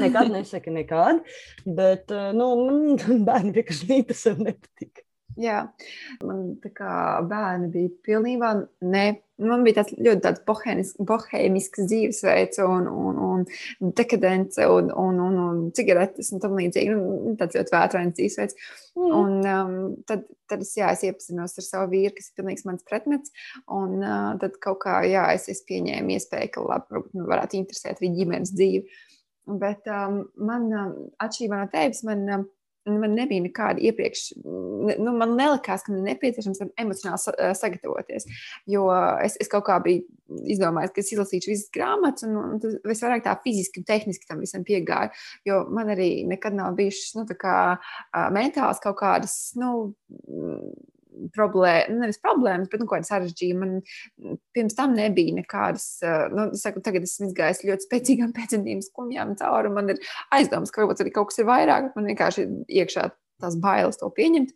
Nekad 0.03 0.33
nesaka 0.33 0.73
nekad, 0.75 1.25
bet, 1.67 2.15
nu, 2.37 2.53
man 2.67 3.25
bērni 3.29 3.57
vienkārši 3.59 3.91
nītas 3.93 4.25
un 4.33 4.47
nepatīk. 4.49 5.06
Jā, 5.37 5.67
man 6.25 6.55
tā 6.63 6.71
kā 6.73 6.91
bērni 7.29 7.69
bija 7.75 7.95
pilnībā 8.07 8.53
ne. 8.89 9.07
Man 9.37 9.67
bija 9.67 9.83
tāds 9.83 9.93
ļoti 10.01 10.23
tāds 10.25 10.41
bohēmisks 10.47 11.83
dzīvesveids, 11.91 12.61
un, 12.65 12.87
un, 12.89 13.19
un 13.21 13.91
dekadence, 13.99 14.65
un, 14.65 14.89
un, 14.89 15.19
un, 15.21 15.37
un 15.43 15.59
cigaretes 15.77 16.33
un 16.33 16.41
tam 16.41 16.57
līdzīgi. 16.57 16.95
Nu, 16.97 17.35
tāds 17.37 17.59
ļoti 17.59 17.75
vētrains 17.75 18.17
dzīvesveids. 18.17 18.57
Mm. 18.97 19.13
Un 19.19 19.51
um, 19.53 19.77
tad, 20.09 20.25
tad 20.49 20.65
es, 20.65 20.73
jā, 20.79 20.89
es 20.97 21.05
iepazinos 21.05 21.59
ar 21.61 21.69
savu 21.69 21.93
vīru, 21.93 22.15
kas 22.17 22.31
ir 22.31 22.41
pilnīgs 22.41 22.65
mans 22.65 22.89
pretmets. 22.89 23.37
Un 23.69 24.01
uh, 24.01 24.33
tad 24.41 24.57
kaut 24.65 24.81
kā, 24.87 25.03
jā, 25.05 25.29
es, 25.37 25.51
es 25.53 25.61
pieņēmu 25.69 26.17
iespēju, 26.17 26.55
ka 26.57 26.65
labi, 26.65 27.05
nu, 27.13 27.29
varētu 27.29 27.61
interesēt 27.61 28.01
arī 28.01 28.15
ģimenes 28.17 28.57
dzīvi. 28.57 29.03
Bet 29.61 29.85
um, 29.93 30.23
man, 30.49 30.71
um, 30.73 30.95
atšķirībā 31.21 31.61
no 31.61 31.69
tevis, 31.77 32.07
man. 32.09 32.25
Um, 32.39 32.53
man 32.87 33.17
nebija 33.19 33.43
nekāda 33.45 33.83
iepriekš, 33.89 34.25
nu, 34.45 35.15
man 35.19 35.35
nelikās, 35.39 35.85
ka 35.85 35.93
man 35.93 36.03
ir 36.03 36.15
nepieciešams 36.15 36.63
emocionāli 36.79 37.53
sagatavoties. 37.59 38.29
Jo 38.71 38.87
es, 39.25 39.39
es 39.43 39.51
kaut 39.53 39.67
kā 39.69 39.79
biju 39.85 40.05
izdomājis, 40.51 40.95
ka 40.95 41.03
es 41.03 41.13
izlasīšu 41.15 41.53
visas 41.53 41.71
grāmatas, 41.75 42.27
un, 42.27 42.37
un 42.57 42.63
tas 42.63 42.79
visvairāk 42.87 43.25
tā 43.27 43.37
fiziski 43.45 43.83
un 43.83 43.89
tehniski 43.89 44.29
tam 44.29 44.43
visam 44.43 44.67
piegāja. 44.67 45.13
Jo 45.47 45.65
man 45.71 45.93
arī 45.95 46.11
nekad 46.31 46.57
nav 46.57 46.75
bijušas 46.79 47.17
nu, 47.19 47.27
kā, 47.39 47.57
mentāls 48.35 48.83
kaut 48.83 48.99
kādas. 49.03 49.37
Nu, 49.59 49.91
problēmas, 51.35 51.91
nu, 51.93 52.03
nevis 52.03 52.19
problēmas, 52.23 52.71
bet 52.73 52.83
nu, 52.83 52.89
kāda 52.91 53.09
sarežģījuma. 53.09 53.67
Man 53.67 54.39
pirms 54.57 54.77
tam 54.79 54.97
nebija 54.97 55.37
nekādas, 55.39 55.87
nu, 56.33 56.49
saku, 56.59 56.83
tagad 56.85 57.07
esmu 57.07 57.31
izgājis 57.31 57.65
ļoti 57.67 57.89
spēcīgām 57.89 58.35
pēcdzemdību 58.37 58.87
skumjām 58.87 59.35
cauri. 59.41 59.73
Man 59.75 59.95
ir 59.95 60.03
aizdomas, 60.37 60.73
ka 60.73 60.83
varbūt 60.83 61.05
arī 61.05 61.15
kaut 61.15 61.33
kas 61.33 61.43
ir 61.43 61.49
vairāk, 61.51 61.93
man 61.97 62.11
vienkārši 62.13 62.49
iekšā 62.83 63.09
tās 63.43 63.59
bailes 63.61 64.01
to 64.01 64.11
pieņemt. 64.17 64.53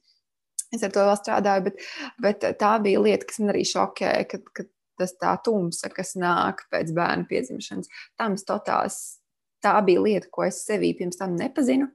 Es 0.76 0.84
ar 0.86 0.92
to 0.94 1.02
vēl 1.02 1.16
strādāju, 1.18 1.64
bet, 1.66 1.86
bet 2.22 2.44
tā 2.60 2.74
bija 2.82 3.00
lieta, 3.02 3.26
kas 3.26 3.40
man 3.42 3.54
arī 3.54 3.64
šokēja, 3.66 4.26
kad, 4.30 4.44
kad 4.54 4.68
tas 5.00 5.16
tā 5.18 5.32
tumsa, 5.42 5.88
kas 5.90 6.12
nāk 6.20 6.62
pēc 6.70 6.92
bērna 6.94 7.26
piedzimšanas, 7.30 7.90
tam 8.20 8.36
totāls. 8.38 9.00
Tā 9.60 9.74
bija 9.84 10.00
lieta, 10.00 10.28
ko 10.32 10.46
es 10.46 10.62
sevī 10.64 10.94
pirms 10.96 11.18
tam 11.20 11.34
nepazinu, 11.36 11.90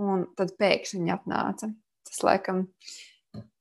un 0.00 0.22
tad 0.38 0.54
pēkšņi 0.60 1.12
atnāca. 1.12 1.68
Tas, 2.06 2.22
laikam, 2.24 2.62
uh, 2.64 2.94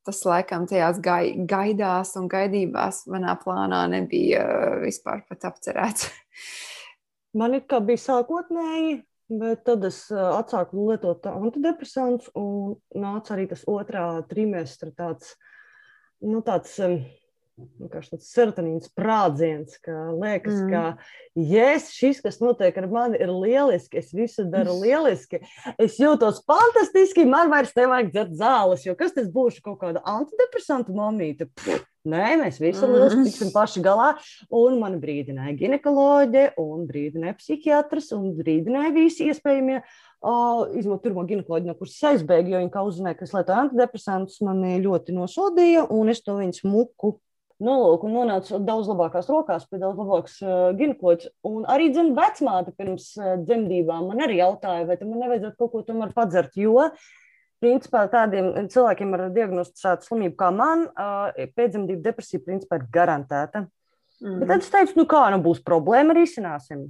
tas 0.07 0.19
laikam 0.27 0.67
tajās 0.69 0.99
gai, 1.03 1.33
gaidās 1.49 2.13
un 2.19 2.27
gaidībās 2.31 3.03
manā 3.11 3.37
plānā 3.41 3.85
nebija 3.91 4.43
uh, 4.43 4.75
vispār 4.83 5.23
pat 5.29 5.49
apcerēts. 5.51 6.11
Man 7.39 7.57
ir 7.57 7.63
kā 7.65 7.79
bija 7.81 8.01
sākotnēji, 8.01 8.99
bet 9.39 9.63
tad 9.65 9.87
es 9.89 10.03
uh, 10.13 10.35
atsāku 10.37 10.89
lietot 10.91 11.25
antidepresantus 11.31 12.29
un 12.37 12.75
nāca 12.99 13.33
arī 13.37 13.47
tas 13.49 13.65
otrā 13.69 14.05
trimestra 14.29 14.91
tāds, 14.93 15.33
nu 16.21 16.43
tāds 16.45 16.77
vienkārši 16.79 17.22
tāds 17.53 18.31
serotonīns 18.33 18.89
sprādziens, 18.89 19.77
ka 19.83 19.93
liekas, 20.17 20.55
mm. 20.63 20.71
ka 20.73 21.37
yes, 21.37 21.91
šis, 21.93 22.21
kas 22.23 22.39
notiek 22.41 22.75
ar 22.81 22.87
mani, 22.89 23.19
ir 23.21 23.29
lieliski, 23.29 24.01
es 24.01 24.13
visu 24.15 24.45
daru 24.49 24.79
lieliski, 24.81 25.43
es 25.77 25.99
jūtos 26.01 26.41
fantastiski, 26.49 27.27
man 27.29 27.51
vairs 27.53 27.75
nevajag 27.77 28.13
dzert 28.13 28.37
zāles, 28.39 28.85
jo 28.87 28.95
kas 28.97 29.13
tas 29.15 29.29
būšu 29.33 29.61
kaut 29.65 29.81
kāda 29.83 30.01
antidepresantu 30.09 30.95
mamīte? 30.97 31.49
Pff, 31.53 31.83
nē, 32.09 32.39
mēs 32.41 32.57
visi 32.61 32.87
mm. 32.87 33.27
tiksim 33.27 33.53
paši 33.53 33.83
galā, 33.85 34.13
un 34.49 34.79
man 34.81 34.97
brīdināja 35.03 35.53
ginekoloģe, 35.61 36.49
un 36.63 36.87
brīdināja 36.89 37.37
psihiatrs, 37.37 38.09
un 38.17 38.33
brīdināja 38.39 38.95
visi 38.97 39.29
iespējamie 39.29 39.83
Uh, 40.23 40.69
izmantot 40.79 41.03
pirmo 41.03 41.25
ginekoloģiju, 41.27 41.67
no 41.67 41.75
kuras 41.75 41.97
aizbēgu, 42.07 42.53
jo 42.53 42.59
viņi 42.61 42.71
kā 42.71 42.79
uzzināja, 42.87 43.17
ka 43.19 43.25
es 43.25 43.33
lietoju 43.35 43.59
antidepresantus, 43.59 44.37
mani 44.47 44.77
ļoti 44.79 45.11
nosodīja, 45.17 45.81
un 45.91 46.13
es 46.13 46.23
to 46.23 46.37
viņas 46.37 46.63
muku 46.63 47.17
Nu, 47.61 47.73
lūk, 47.77 48.05
un 48.07 48.15
nonāca 48.17 48.57
daudz 48.65 48.87
labākās 48.89 49.27
rokās, 49.29 49.67
pie 49.69 49.77
daudz 49.81 49.99
labākas 50.01 50.39
uh, 50.41 50.71
ginekoloģijas. 50.77 51.29
Un 51.47 51.67
arī 51.69 51.91
dzimta 51.93 52.25
vecmāte 52.25 52.73
pirms 52.75 53.11
uh, 53.19 53.35
dzemdībām 53.43 54.09
man 54.09 54.23
arī 54.25 54.39
jautāja, 54.39 54.87
vai 54.89 54.97
man 55.03 55.21
nevajadzētu 55.21 55.59
kaut 55.59 55.71
ko 55.75 55.83
tomēr 55.85 56.15
padzert. 56.17 56.57
Jo, 56.57 56.89
principā, 57.63 58.07
tādiem 58.11 58.49
cilvēkiem 58.73 59.13
ar 59.15 59.27
diagnosticētu 59.35 60.09
slimību 60.09 60.35
kā 60.41 60.49
man, 60.55 60.87
uh, 60.89 61.45
pēcdzemdību 61.53 62.03
depresija 62.03 62.43
principā 62.43 62.81
ir 62.81 62.89
garantēta. 62.93 63.67
Mm. 64.23 64.41
Bet 64.41 64.49
tad 64.49 64.65
es 64.65 64.73
teicu, 64.73 64.97
nu 65.01 65.07
kā, 65.09 65.23
nu 65.33 65.39
būs 65.45 65.61
problēma, 65.63 66.17
risināsim. 66.17 66.87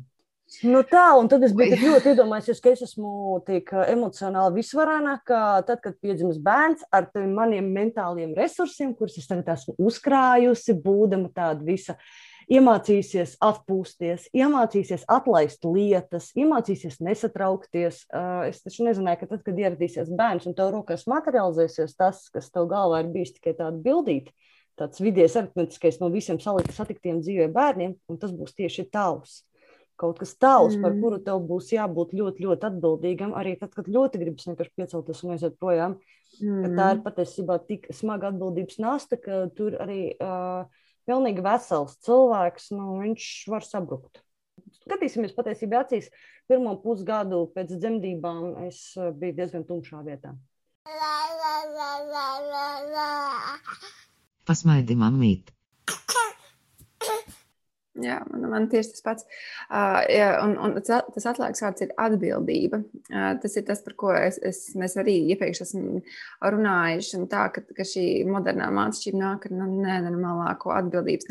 Nu 0.62 0.83
tā, 0.86 1.05
un 1.17 1.25
tad 1.31 1.41
es 1.48 1.53
biju 1.57 1.77
ļoti 1.81 2.12
iedomājies, 2.12 2.60
ka 2.62 2.74
es 2.75 2.83
esmu 2.86 3.39
tik 3.48 3.72
emocionāli 3.88 4.60
visvarenāk, 4.60 5.24
ka 5.25 5.39
tad, 5.65 5.79
kad 5.81 5.95
piedzimis 6.03 6.38
bērns 6.43 6.83
ar 6.93 7.07
maniem 7.15 7.72
mentāliem 7.74 8.36
resursiem, 8.38 8.91
kurus 8.93 9.17
es 9.17 9.25
tagad 9.29 9.50
esmu 9.55 9.74
uzkrājusi, 9.81 10.75
būdama 10.83 11.31
tāda 11.33 11.65
visa, 11.65 11.95
iemācīsies 12.53 13.38
atpūsties, 13.41 14.27
iemācīsies 14.36 15.07
atlaist 15.12 15.65
lietas, 15.65 16.29
iemācīsies 16.38 17.00
nesatraukties. 17.01 18.03
Es 18.50 18.62
taču 18.62 18.86
nezināju, 18.86 19.24
ka 19.24 19.29
tad, 19.31 19.45
kad 19.48 19.62
ieradīsies 19.63 20.12
bērns 20.13 20.45
un 20.50 20.57
tev 20.57 20.74
rokās 20.75 21.07
materializēsies 21.10 21.95
tas, 21.98 22.27
kas 22.36 22.51
tev 22.53 22.67
galvā 22.72 23.01
ir 23.01 23.10
bijis 23.15 23.33
tikai 23.39 23.55
tāda 23.57 23.79
bildīta, 23.79 24.36
tāds 24.77 25.01
vidies 25.01 25.39
aritmetiskais 25.39 25.98
no 26.03 26.12
visiem 26.13 26.38
satiktiem 26.43 27.24
dzīvē 27.24 27.50
bērniem, 27.55 27.98
un 28.12 28.22
tas 28.22 28.36
būs 28.36 28.53
tieši 28.60 28.86
tavs 28.93 29.41
kaut 30.03 30.19
kas 30.22 30.36
tavs, 30.36 30.75
mm. 30.75 30.83
par 30.83 30.98
kuru 31.00 31.19
tev 31.24 31.41
būs 31.48 31.72
jābūt 31.74 32.13
ļoti, 32.19 32.45
ļoti 32.48 32.69
atbildīgam. 32.69 33.33
Arī 33.39 33.55
tad, 33.60 33.72
kad 33.77 33.89
ļoti 33.91 34.22
gribas 34.22 34.48
vienkārši 34.50 34.75
piecelties 34.79 35.24
un 35.24 35.36
aiziet 35.36 35.57
projām. 35.62 35.98
Mm. 36.41 36.75
Tā 36.77 36.89
ir 36.95 37.01
patiesībā 37.05 37.60
tik 37.69 37.88
smaga 37.95 38.31
atbildības 38.33 38.79
nasta, 38.83 39.19
ka 39.22 39.45
tur 39.57 39.77
arī 39.83 40.01
uh, 40.17 40.65
pilnīgi 41.10 41.43
vesels 41.45 41.98
cilvēks, 42.05 42.72
nu, 42.75 42.98
viņš 43.03 43.27
var 43.53 43.67
sabrukt. 43.67 44.24
Skatīsimies 44.83 45.36
patiesībā 45.36 45.83
acīs. 45.83 46.10
Pirmo 46.50 46.74
pusgadu 46.83 47.45
pēc 47.55 47.72
dzemdībām 47.77 48.65
es 48.67 48.81
biju 48.98 49.38
diezgan 49.38 49.63
tumšā 49.67 50.01
vietā. 50.03 50.33
Pasmaidi, 54.43 55.00
mamīt! 55.00 55.53
Jā, 58.01 58.15
man, 58.25 58.47
man 58.50 58.63
tieši 58.71 58.95
tas 58.95 59.03
pats. 59.05 59.25
Uh, 59.67 60.00
jā, 60.09 60.29
un, 60.41 60.55
un 60.57 60.73
tas 60.81 61.27
atslēgas 61.29 61.62
vārds 61.62 61.85
ir 61.85 61.91
atbildība. 62.01 62.79
Uh, 63.12 63.33
tas 63.43 63.57
ir 63.59 63.67
tas, 63.67 63.83
par 63.85 63.93
ko 64.00 64.13
es, 64.17 64.39
es, 64.41 64.63
mēs 64.79 64.97
arī 64.97 65.19
iepriekš 65.35 65.62
esam 65.67 66.00
runājuši. 66.41 67.21
Tā, 67.29 67.45
ka, 67.53 67.62
ka 67.77 67.85
šī 67.85 68.07
modernā 68.29 68.71
mācība 68.73 69.21
nāk 69.21 69.45
ar 69.50 69.53
nenormālāko 69.59 70.73
atbildības 70.73 71.29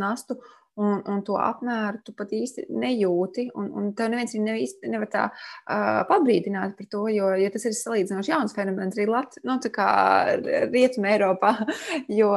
nastu 0.00 0.40
un, 0.78 1.00
un 1.10 1.22
to 1.26 1.36
apmēru 1.40 2.00
tu 2.06 2.14
pat 2.16 2.32
īsti 2.34 2.68
nejūti. 2.70 3.48
Un, 3.58 3.68
un 3.74 3.90
tev 3.98 4.12
neviens 4.12 4.34
nevis, 4.38 4.74
nevar 4.86 5.10
tā 5.10 5.24
uh, 5.30 6.02
pabrīdināt 6.08 6.76
par 6.78 6.88
to, 6.92 7.04
jo 7.12 7.32
ja 7.38 7.50
tas 7.54 7.66
ir 7.68 7.76
salīdzinoši 7.76 8.32
jauns 8.32 8.54
fenomens 8.56 8.98
arī 8.98 9.08
Latvijā, 9.10 9.44
nu, 9.48 9.58
Rietumē, 10.72 11.14
Eiropā. 11.16 11.54
Jo, 12.18 12.30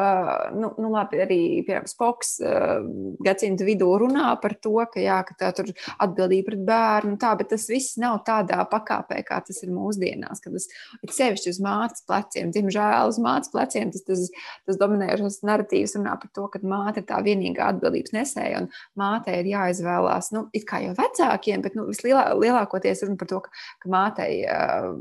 nu, 0.57 0.71
nu 0.81 0.89
labi, 0.91 1.19
arī 1.23 1.37
piemēram 1.65 1.87
Spoks 1.89 2.31
uh, 2.43 2.81
gadsimta 3.23 3.65
vidū 3.65 3.87
runā 4.01 4.33
par 4.41 4.55
to, 4.61 4.73
ka, 4.91 4.99
jā, 5.01 5.19
ka 5.27 5.35
tā 5.39 5.51
tur 5.55 5.69
atbildība 6.01 6.51
pret 6.51 6.63
bērnu, 6.67 7.15
tā, 7.21 7.31
bet 7.39 7.51
tas 7.53 7.67
viss 7.71 7.97
nav 8.01 8.19
tādā 8.27 8.61
pakāpē, 8.71 9.21
kā 9.27 9.39
tas 9.45 9.61
ir 9.63 9.71
mūsdienās, 9.73 10.43
kad 10.43 10.55
tas 10.57 10.67
ir 11.01 11.13
sevišķi 11.15 11.53
uz 11.53 11.61
mātes 11.63 12.05
pleciem. 12.07 12.51
Diemžēl 12.55 13.11
uz 13.13 13.19
mātes 13.23 13.53
pleciem 13.53 13.93
tas, 13.93 14.05
tas, 14.07 14.27
tas 14.67 14.81
dominējošais 14.81 15.41
narratīvs 15.47 15.97
runā 15.99 16.17
par 16.21 16.33
to, 16.35 16.47
ka 16.51 16.61
māte 16.65 17.03
ir 17.03 17.07
tā 17.09 17.21
vienīgā 17.25 17.71
atbildības 17.75 18.15
nes 18.17 18.30
nesēja. 18.31 18.61
Un 18.61 18.69
mātei 18.99 19.39
ir 19.41 19.49
jāizvēlās, 19.51 20.31
nu, 20.35 20.45
it 20.53 20.65
kā 20.69 20.81
jau 20.83 20.93
vecākiem, 20.97 21.61
bet 21.61 21.75
nu, 21.75 21.87
vislielākoties 21.89 23.03
runa 23.05 23.17
par 23.19 23.29
to, 23.29 23.39
ka, 23.45 23.51
ka 23.81 23.91
mātei 23.91 24.41
uh, 24.45 24.91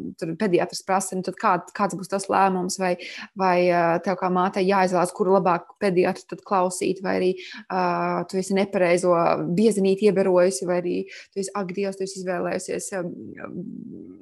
pediatrs 0.40 0.82
prasa, 0.86 1.16
nu, 1.16 1.34
kā, 1.38 1.56
kāds 1.76 1.96
būs 1.98 2.10
tas 2.10 2.28
lēmums, 2.30 2.78
vai, 2.80 2.96
vai 3.38 3.56
uh, 3.68 3.98
tev 4.04 4.18
kā 4.20 4.30
mātei 4.32 4.66
jāizvēlās, 4.68 5.14
kuru 5.16 5.36
labāk 5.38 5.76
pediatru 5.80 6.40
klausīt, 6.46 7.02
vai 7.04 7.16
arī 7.20 7.30
uh, 7.36 8.22
tu 8.30 8.40
esi 8.40 8.56
nepareizo 8.56 9.14
biezenīti 9.56 10.10
ieberojusi, 10.10 10.66
vai 10.68 10.80
arī 10.82 10.96
tu 11.32 11.42
esi 11.42 11.54
agdievs, 11.58 11.98
tu 11.98 12.06
esi 12.06 12.20
izvēlējusies 12.22 12.90
uh, 12.98 13.10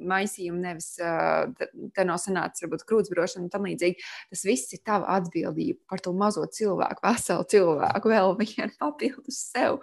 maisījumu, 0.08 0.60
nevis 0.62 0.94
uh, 1.02 1.48
te 1.94 2.06
nav 2.06 2.20
sanācis 2.22 2.64
varbūt 2.64 2.86
krūtsbrošana 2.88 3.46
un 3.46 3.52
tam 3.52 3.66
līdzīgi. 3.68 4.06
Tas 4.32 4.44
viss 4.46 4.74
ir 4.76 4.82
tava 4.86 5.10
atbildība 5.18 5.80
par 5.90 6.02
to 6.04 6.12
mazo 6.16 6.44
cilvēku, 6.52 7.02
veselu 7.04 7.46
cilvēku, 7.52 8.12
vēl 8.12 8.34
vienu 8.38 8.70
papildus 8.98 9.40
sev. 9.54 9.80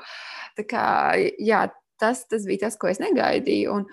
Tā 0.60 0.68
kā, 0.68 0.86
jā, 1.40 1.66
tas, 2.02 2.26
tas 2.30 2.46
bija 2.48 2.68
tas, 2.68 2.78
ko 2.80 2.92
es 2.92 3.02
negaidīju. 3.04 3.80
Un, 3.80 3.90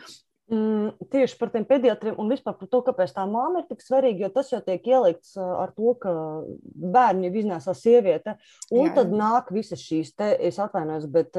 Mm, 0.53 0.91
tieši 1.09 1.39
par 1.41 1.49
tiem 1.49 1.65
pediatriem 1.65 2.19
un 2.21 2.29
vispār 2.29 2.53
par 2.59 2.69
to, 2.69 2.81
kāpēc 2.85 3.15
tā 3.17 3.23
māma 3.31 3.63
ir 3.63 3.69
tik 3.71 3.81
svarīga. 3.81 4.27
Jo 4.27 4.29
tas 4.35 4.51
jau 4.53 4.59
tiek 4.61 4.85
ielikts 4.85 5.37
ar 5.41 5.71
to, 5.73 5.95
ka 6.03 6.13
bērni 6.93 7.31
jau 7.31 7.39
iznēsā 7.41 7.73
sieviete. 7.79 8.35
Un 8.69 8.91
Jā. 8.91 8.97
tad 8.99 9.15
nāk 9.17 9.49
visas 9.55 9.81
šīs, 9.81 10.11
te, 10.19 10.29
es 10.45 10.59
atvainojos, 10.61 11.07
bet 11.15 11.39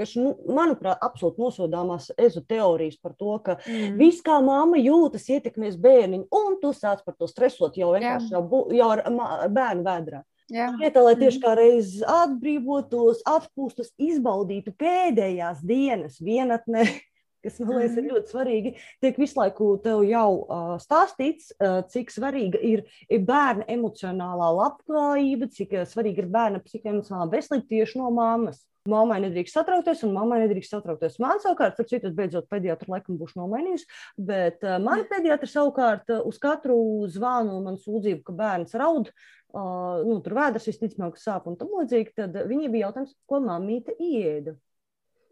kas, 0.00 0.16
nu, 0.18 0.32
manuprāt, 0.50 0.98
absolūti 1.04 1.44
nosodāmās 1.44 2.08
ezu 2.18 2.42
teorijas 2.48 2.98
par 2.98 3.14
to, 3.20 3.36
ka 3.44 3.58
mm. 3.60 3.94
viss, 4.00 4.24
kā 4.26 4.40
māma 4.42 4.80
jūtas, 4.82 5.28
ietekmēs 5.36 5.78
bērniņu. 5.78 6.26
Un 6.40 6.58
tu 6.64 6.72
sāc 6.74 7.04
par 7.06 7.14
to 7.14 7.30
stresot 7.30 7.78
jau 7.78 7.92
jau, 8.00 8.42
jau 8.80 8.90
ar 8.96 9.04
bērnu 9.06 9.86
vēdrā. 9.86 10.24
Vietā, 10.48 11.02
lai 11.04 11.12
tieši 11.20 11.42
kā 11.42 11.52
reizes 11.58 12.04
atbrīvotos, 12.08 13.20
atpūstos, 13.28 13.92
izbaudītu 14.00 14.72
pēdējās 14.80 15.60
dienas 15.60 16.16
vienatnē, 16.24 16.86
kas 17.44 17.58
man 17.60 17.76
liekas, 17.76 17.98
ir 17.98 18.06
mhm. 18.06 18.14
ļoti 18.14 18.32
svarīgi. 18.32 18.72
Tiek 19.04 19.20
visu 19.20 19.40
laiku 19.40 19.74
tev 19.84 20.06
jau 20.08 20.30
uh, 20.40 20.72
stāstīts, 20.80 21.52
uh, 21.60 21.82
cik 21.92 22.14
svarīga 22.14 22.62
ir, 22.64 22.86
ir 23.12 23.28
bērna 23.28 23.68
emocionālā 23.76 24.48
labklājība, 24.62 25.50
cik 25.52 25.76
uh, 25.76 25.84
svarīga 25.88 26.24
ir 26.24 26.32
bērna 26.32 26.64
psihoemocionālā 26.64 27.28
veselība 27.36 27.68
tieši 27.76 28.00
no 28.00 28.10
mammas. 28.16 28.64
Māmai 28.88 29.18
nedrīkst 29.20 29.52
satraukties, 29.52 30.00
un 30.06 30.14
mammai 30.16 30.38
nedrīkst 30.40 30.72
satraukties. 30.72 31.18
Man 31.20 31.42
savukārt, 31.42 31.76
ar 31.76 31.86
citu, 31.90 32.08
beidzot, 32.16 32.46
pediatru 32.48 32.94
laikam 32.94 33.18
būšu 33.20 33.36
nomainījusi, 33.42 33.84
bet 34.30 34.64
uh, 34.64 34.78
mana 34.80 35.04
pediatra 35.10 35.50
savukārt 35.50 36.08
uh, 36.14 36.22
uz 36.24 36.40
katru 36.40 36.78
zvanu 37.12 37.58
man 37.66 37.76
sūdzību, 37.82 38.22
ka 38.24 38.36
bērns 38.38 38.72
raud, 38.80 39.12
nu, 39.56 40.20
tur 40.24 40.36
vēders 40.38 40.68
visticamāk 40.68 41.18
sāp 41.20 41.48
un 41.48 41.56
tam 41.58 41.72
līdzīgi, 41.78 42.16
tad 42.18 42.36
viņa 42.48 42.72
bija 42.72 42.88
jautājums, 42.88 43.14
ko 43.28 43.42
mammīte 43.44 43.94
ieda. 43.96 44.56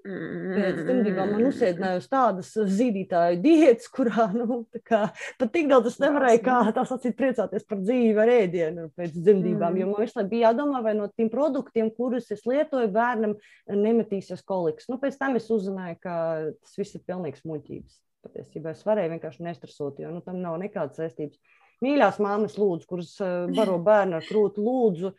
Pēc 0.06 0.76
dzemdībām 0.86 1.32
man 1.34 1.46
uzsēdināja 1.48 1.98
uz 1.98 2.06
tādas 2.10 2.52
zīdītāju 2.54 3.40
diētas, 3.42 3.88
kurā 3.92 4.28
nu, 4.36 4.60
kā, 4.86 5.00
pat 5.40 5.52
tik 5.54 5.66
daudz 5.70 5.90
es 5.90 5.98
nevarēju, 6.02 6.42
kā 6.46 6.58
tā 6.76 6.84
sacīt, 6.86 7.16
priecāties 7.18 7.66
par 7.66 7.80
dzīvi 7.82 8.22
ar 8.22 8.32
ēdienu 8.36 8.86
pēc 8.98 9.16
dzemdībām. 9.16 9.74
Mm. 9.74 9.80
Jo 9.80 9.88
man 9.90 10.04
visu 10.04 10.18
laiku 10.20 10.32
bija 10.32 10.50
jādomā, 10.52 10.82
vai 10.86 10.94
no 10.98 11.08
tiem 11.10 11.30
produktiem, 11.32 11.90
kurus 11.96 12.30
es 12.34 12.46
lietoju, 12.46 12.92
bērnam 12.94 13.36
nemetīsies 13.72 14.46
koliks. 14.46 14.86
Nu, 14.92 15.00
pēc 15.02 15.18
tam 15.18 15.38
es 15.40 15.50
uzzināju, 15.50 15.98
ka 16.06 16.16
tas 16.54 16.78
viss 16.78 16.98
ir 16.98 17.02
pilnīgs 17.08 17.46
muļķības. 17.48 18.00
Patiesībā 18.26 18.74
es 18.74 18.86
varēju 18.86 19.16
vienkārši 19.16 19.46
nestresot, 19.46 20.02
jo 20.02 20.14
nu, 20.14 20.22
tam 20.22 20.38
nav 20.42 20.58
nekādas 20.62 21.02
saistības. 21.02 21.42
Mīļās 21.84 22.20
māmas, 22.24 22.56
lūdzu, 22.60 22.88
kuras 22.88 23.12
baro 23.52 23.76
bērnu 23.88 24.16
ar 24.18 24.24
krūti, 24.24 24.64
lūdzu, 24.64 25.12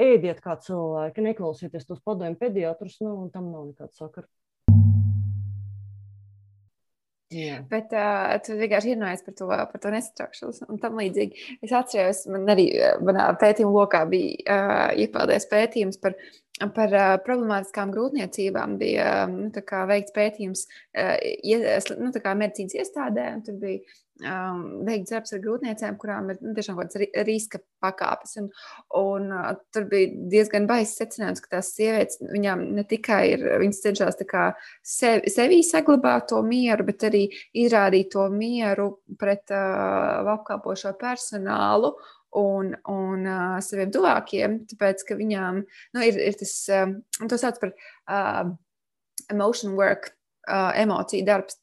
ēdiet 0.00 0.42
kā 0.44 0.58
cilvēki, 0.60 1.24
neklausieties 1.28 1.88
tos 1.88 2.02
padomju 2.04 2.38
pediatrus, 2.40 2.98
nu, 3.04 3.16
un 3.24 3.32
tam 3.32 3.50
nav 3.52 3.70
nekāda 3.70 3.92
sakara. 3.96 4.28
Jā. 7.32 7.62
Bet 7.70 7.92
uh, 7.96 8.34
tu 8.44 8.58
vienkārši 8.58 8.92
ierunājies 8.92 9.22
par 9.24 9.34
to, 9.38 9.46
par 9.48 9.80
to 9.80 9.92
nesatraukšanos 9.94 10.62
un 10.66 10.80
tam 10.82 10.98
līdzīgi. 11.00 11.46
Es 11.64 11.72
atceros, 11.76 12.26
man 12.28 12.44
arī 12.52 12.66
manā 13.04 13.30
pētījuma 13.40 13.72
lokā 13.72 14.02
bija 14.10 14.36
uh, 14.44 14.90
iepildīts 15.00 15.48
pētījums 15.48 16.00
par, 16.02 16.18
par 16.74 16.92
uh, 16.92 17.16
problemātiskām 17.24 17.92
grūtniecībām. 17.94 18.76
Bija 18.80 19.26
nu, 19.30 19.50
veikts 19.88 20.14
pētījums 20.14 20.66
uh, 20.68 21.16
nu, 21.98 22.12
medicīnas 22.12 22.78
iestādē, 22.78 23.26
tur 23.46 23.58
bija 23.62 23.80
um, 24.28 24.62
veikt 24.86 25.10
darbs 25.10 25.34
ar 25.34 25.42
grūtniecēm, 25.42 25.96
kurām 26.00 26.30
ir 26.32 26.40
nu, 26.44 26.52
tiešām 26.56 26.78
kaut 26.78 26.92
kādas 26.92 27.26
riska 27.26 27.62
pakāpes. 27.82 28.36
Un, 28.42 28.48
un, 29.00 29.28
uh, 29.32 29.50
tur 29.74 29.88
bija 29.90 30.12
diezgan 30.32 30.68
baisa 30.70 31.02
secinājums, 31.02 31.42
ka 31.42 31.56
tās 31.56 31.72
sievietes, 31.76 32.22
viņām 32.32 32.64
ne 32.76 32.86
tikai 32.88 33.22
ir, 33.34 33.46
viņas 33.64 33.84
cenšas 33.86 34.20
sevi, 34.86 35.32
sevī 35.32 35.62
saglabāt 35.66 36.28
to 36.32 36.42
mieru, 36.46 36.86
bet 36.88 37.08
arī 37.08 37.26
izrādīt 37.64 38.12
to 38.14 38.28
mieru 38.32 38.92
pret 39.18 39.50
uh, 39.54 40.34
apkalpošo 40.36 40.94
personālu 41.00 41.96
un, 42.38 42.72
un 42.88 43.28
uh, 43.28 43.58
saviem 43.64 43.92
tuvākiem, 43.92 44.58
tāpēc 44.72 45.04
ka 45.08 45.18
viņām 45.18 45.62
nu, 45.62 46.04
ir, 46.04 46.18
ir 46.30 46.38
tas, 46.40 46.54
um, 46.72 46.98
to 47.28 47.38
sauc 47.40 47.60
par 47.62 47.74
uh, 47.74 48.50
emotion 49.32 49.78
work. 49.78 50.12
Uh, 50.42 50.72
emociju 50.74 51.22
darbs, 51.22 51.54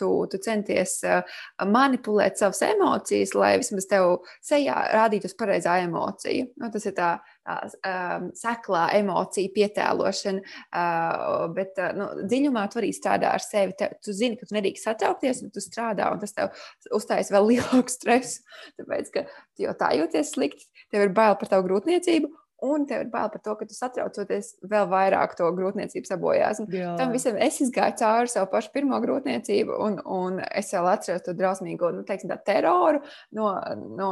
tu, 0.00 0.08
tu 0.30 0.40
centies 0.42 0.96
uh, 1.06 1.38
manipulēt 1.70 2.40
savas 2.40 2.62
emocijas, 2.66 3.34
lai 3.38 3.54
vismaz 3.60 3.86
tev 3.90 4.18
sejā 4.44 4.76
rādītos 4.94 5.36
pareizā 5.38 5.78
emocija. 5.84 6.48
Nu, 6.60 6.70
tas 6.74 6.86
ir 6.88 6.96
tā, 6.96 7.10
tā 7.46 7.56
um, 7.64 8.28
seklā 8.38 8.84
emocija 8.98 9.54
pietēlošana, 9.56 10.44
uh, 10.44 11.46
bet 11.56 11.80
uh, 11.82 11.90
nu, 11.96 12.10
dziļumā 12.24 12.66
tu 12.72 12.82
arī 12.82 12.92
strādā 12.96 13.34
ar 13.36 13.44
sevi. 13.44 13.76
Te, 13.78 13.90
tu 14.04 14.14
zini, 14.16 14.38
ka 14.40 14.48
tu 14.48 14.58
nedrīkst 14.58 14.90
satraukties, 14.90 15.44
un 15.44 15.54
tu 15.54 15.64
strādā, 15.64 16.10
un 16.14 16.22
tas 16.22 16.36
tev 16.36 16.54
uzstājas 16.94 17.32
vēl 17.34 17.48
lielāku 17.54 17.92
stresu, 17.92 18.44
tāpēc, 18.80 19.12
ka 19.14 19.26
tu 19.28 19.68
jau 19.68 19.76
tā 19.78 19.94
jūties 19.98 20.34
slikti, 20.36 20.70
tev 20.94 21.08
ir 21.08 21.14
bail 21.16 21.38
par 21.40 21.50
tavu 21.52 21.68
grūtniecību, 21.68 22.32
un 22.64 22.86
tev 22.88 23.04
ir 23.04 23.10
bail 23.12 23.30
par 23.32 23.42
to, 23.44 23.54
ka 23.58 23.66
tu 23.68 23.76
satraucoties 23.76 24.54
vēl 24.70 24.88
vairāk 24.90 25.36
to 25.38 25.48
grūtniecību 25.56 26.08
sabojās. 26.08 26.62
Tam 26.98 27.12
visam 27.14 27.38
es 27.42 27.60
izgāju 27.64 27.98
cauri 28.00 28.32
savu 28.32 28.50
pašu 28.52 28.72
pirmo 28.74 28.98
grūtniecību, 29.02 29.78
un, 29.86 29.98
un 30.04 30.40
es 30.46 30.72
vēl 30.74 30.90
atceros 30.94 31.24
to 31.26 31.34
drausmīgo 31.36 31.90
nu, 31.94 32.04
teiksim, 32.08 32.32
teroru 32.46 33.02
no, 33.36 33.50
no 33.98 34.10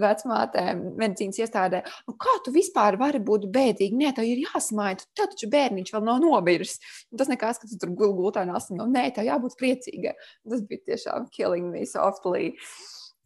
vecmātēm, 0.00 0.84
medicīnas 1.00 1.42
iestādē. 1.44 1.82
Nu, 2.08 2.16
kā 2.20 2.36
tu 2.44 2.54
vispār 2.54 2.98
vari 3.00 3.22
būt 3.24 3.48
bēdīgi? 3.52 3.98
Nē, 4.00 4.14
tev 4.16 4.28
ir 4.28 4.44
jāsmaida. 4.46 5.06
Tev 5.16 5.30
taču 5.34 5.50
bērniņš 5.52 5.94
vēl 5.96 6.06
nav 6.06 6.22
nobirs. 6.24 6.78
Un 7.10 7.20
tas 7.20 7.30
nekas, 7.30 7.60
ka 7.60 7.70
tu 7.70 7.80
tur 7.80 7.94
gulgultā 7.98 8.46
nāc. 8.48 8.70
Nu, 8.74 8.88
nē, 8.90 9.08
tev 9.16 9.28
jābūt 9.28 9.58
priecīgai. 9.60 10.16
Tas 10.48 10.64
bija 10.66 10.86
tiešām 10.92 11.30
killing 11.34 11.70
me 11.72 11.84
softly. 11.88 12.54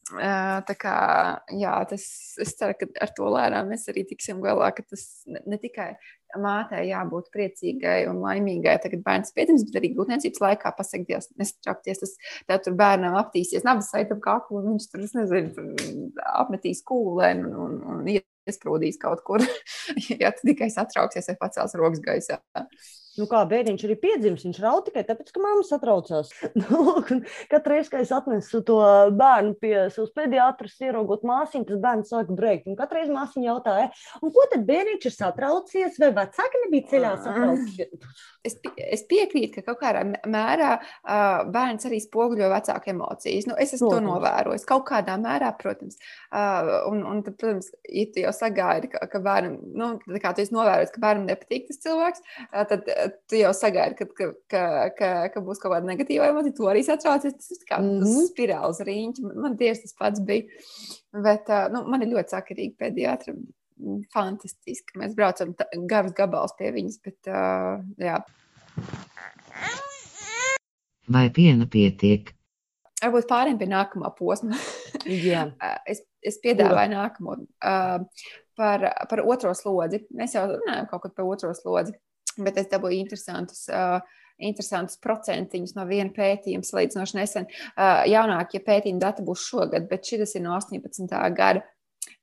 Tā 0.05 0.75
kā, 0.77 0.97
jā, 1.57 1.73
tas, 1.89 2.03
es 2.43 2.53
ceru, 2.59 2.75
ka 2.77 2.89
ar 3.01 3.13
to 3.17 3.29
lēnām 3.33 3.71
mēs 3.73 3.87
arī 3.89 4.03
tiksim 4.05 4.43
galā, 4.45 4.69
ka 4.77 4.85
tas 4.85 5.25
ne, 5.25 5.41
ne 5.49 5.57
tikai 5.61 5.95
mātei 6.41 6.91
jābūt 6.91 7.31
priecīgai 7.33 8.03
un 8.11 8.21
laimīgai, 8.21 8.75
tagad 8.83 9.01
bērns 9.07 9.33
piedzimis, 9.33 9.65
bet 9.69 9.79
arī 9.81 9.95
grūtniecības 9.95 10.43
laikā 10.45 10.75
pasakot, 10.77 11.07
Dievs, 11.09 11.31
nesatraukties, 11.41 12.03
tas 12.03 12.15
tev 12.51 12.61
tur 12.67 12.77
bērnam 12.77 13.17
aptīsies 13.21 13.65
nabas 13.65 13.89
saitam 13.95 14.21
kaklu, 14.25 14.61
un 14.61 14.75
viņš 14.75 14.91
tur, 14.93 15.07
nezinu, 15.07 15.69
apmetīs 16.35 16.85
kūlēnu 16.85 17.49
un, 17.49 17.79
un, 17.81 18.03
un 18.05 18.13
iesprūdīs 18.13 19.01
kaut 19.01 19.25
kur, 19.25 19.47
ja 20.21 20.35
tu 20.37 20.51
tikai 20.51 20.69
satrauksies 20.75 21.33
vai 21.33 21.39
pacels 21.47 21.79
rokas 21.81 22.05
gaisā. 22.05 22.43
Nu, 23.15 23.29
kā 23.31 23.45
bērniņš 23.47 23.85
arī 23.87 23.95
piedzimis, 24.03 24.43
viņš 24.47 24.59
raud 24.65 24.89
tikai 24.89 25.05
tāpēc, 25.07 25.31
ka 25.35 25.43
mamma 25.43 25.63
satraucās. 25.67 26.33
nu, 26.61 26.97
Katru 27.51 27.75
reizi, 27.77 27.93
kad 27.93 28.03
es 28.03 28.13
atnesu 28.15 28.63
to 28.67 28.79
bērnu 29.15 29.55
pie 29.61 29.75
savas 29.95 30.11
pediatras, 30.17 30.75
ieraugot 30.83 31.23
māsīnu, 31.29 31.69
tas 31.69 31.83
bērns 31.85 32.11
sāk 32.11 32.33
brēkt. 32.35 32.67
Un 32.71 32.79
katru 32.79 32.99
reizi 32.99 33.15
māsīņa 33.15 33.51
jautāja, 33.51 33.89
ko 34.21 34.47
tad 34.53 34.67
bērniņš 34.69 35.09
ir 35.11 35.15
satraucies, 35.15 35.99
vai 36.03 36.11
vecāki 36.19 36.63
nebija 36.65 36.91
ceļā 36.91 37.13
satraucies? 37.23 38.23
Es, 38.45 38.59
es 38.77 39.05
piekrītu, 39.09 39.55
ka 39.57 39.71
kaut 39.71 39.79
kādā 39.81 40.03
mērā 40.29 40.75
uh, 40.77 41.47
bērns 41.49 41.87
arī 41.89 42.03
spoguļo 42.05 42.51
vecāku 42.53 42.93
emocijas. 42.93 43.47
Nu, 43.49 43.55
es 43.57 43.73
esmu 43.73 43.89
protams. 43.89 44.05
to 44.05 44.11
novērojis. 44.11 44.67
Kaut 44.69 44.85
kādā 44.91 45.15
mērā, 45.21 45.49
protams. 45.57 45.97
Uh, 46.29 46.83
un, 46.91 47.01
un 47.09 47.23
tad, 47.25 47.39
protams, 47.41 47.71
ja 47.89 48.05
tu 48.13 48.21
jau 48.21 48.35
sagaidi, 48.37 48.91
ka, 48.93 49.01
ka 49.09 49.23
bērnam, 49.25 49.57
nu, 49.81 49.89
kā 50.21 50.35
tu 50.37 50.45
esi 50.45 50.53
novērojis, 50.53 50.93
ka 50.93 51.05
bērnam 51.07 51.31
nepatīk 51.31 51.71
tas 51.71 51.81
cilvēks, 51.87 52.25
uh, 52.51 52.67
tad 52.69 52.93
tu 53.31 53.39
jau 53.39 53.51
sagaidi, 53.57 53.97
ka, 53.99 54.07
ka, 54.19 54.29
ka, 54.51 54.63
ka, 54.99 55.11
ka 55.35 55.43
būs 55.45 55.61
kaut 55.63 55.75
kāda 55.75 55.89
negatīva 55.89 56.29
emocija. 56.31 56.57
Tu 56.57 56.69
arī 56.71 56.85
satraucies. 56.87 57.37
Tas 57.39 57.51
ir 57.55 57.67
kā 57.71 57.81
mm 57.81 57.91
-hmm. 58.03 58.29
spirāls 58.31 58.81
riņķis. 58.89 59.27
Man, 59.27 59.41
man 59.47 59.57
tieši 59.61 59.87
tas 59.87 59.99
pats 59.99 60.21
bija. 60.21 60.45
Bet 61.27 61.51
nu, 61.73 61.85
man 61.89 62.03
ir 62.03 62.13
ļoti 62.15 62.37
sakarīgi 62.37 62.77
pediatri. 62.79 63.35
Fantastiski. 64.15 64.99
Mēs 64.99 65.15
braucam 65.15 65.55
garus 65.91 66.13
gabalus 66.13 66.55
pie 66.59 66.71
viņas. 66.73 67.01
Bet, 67.05 67.19
uh, 67.27 67.83
jā. 67.99 68.23
Vai 71.09 71.29
piena 71.31 71.67
pietiek? 71.67 72.35
varbūt 73.05 73.29
pārējiem 73.31 73.61
pie 73.61 73.69
nākamā 73.71 74.11
posma. 74.19 74.59
Jā. 75.29 75.49
es, 75.91 76.03
es 76.25 76.39
piedāvāju 76.43 76.95
nākamo 76.95 77.37
uh, 77.37 78.25
par, 78.59 78.87
par 79.11 79.23
otro 79.25 79.53
slodzi. 79.57 80.05
Mēs 80.17 80.37
jau 80.37 80.47
runājam 80.55 80.89
kaut 80.91 81.05
kad 81.07 81.17
par 81.19 81.29
otro 81.29 81.53
slodzi, 81.57 81.95
bet 82.39 82.61
es 82.63 82.71
dabūju 82.73 83.01
interesantus. 83.05 83.67
Uh, 83.71 84.01
Interesantus 84.43 84.99
procentiņus 84.99 85.77
no 85.77 85.85
viena 85.87 86.11
pētījuma, 86.11 86.67
salīdzinoši 86.67 87.15
nesen. 87.15 87.45
Uh, 87.77 88.01
jaunākie 88.11 88.59
pētījuma 88.67 88.99
dati 89.05 89.23
būs 89.23 89.45
šogad, 89.47 89.87
bet 89.87 90.11
šis 90.11 90.35
ir 90.35 90.43
no 90.43 90.57
18. 90.57 91.07
gada. 91.39 91.63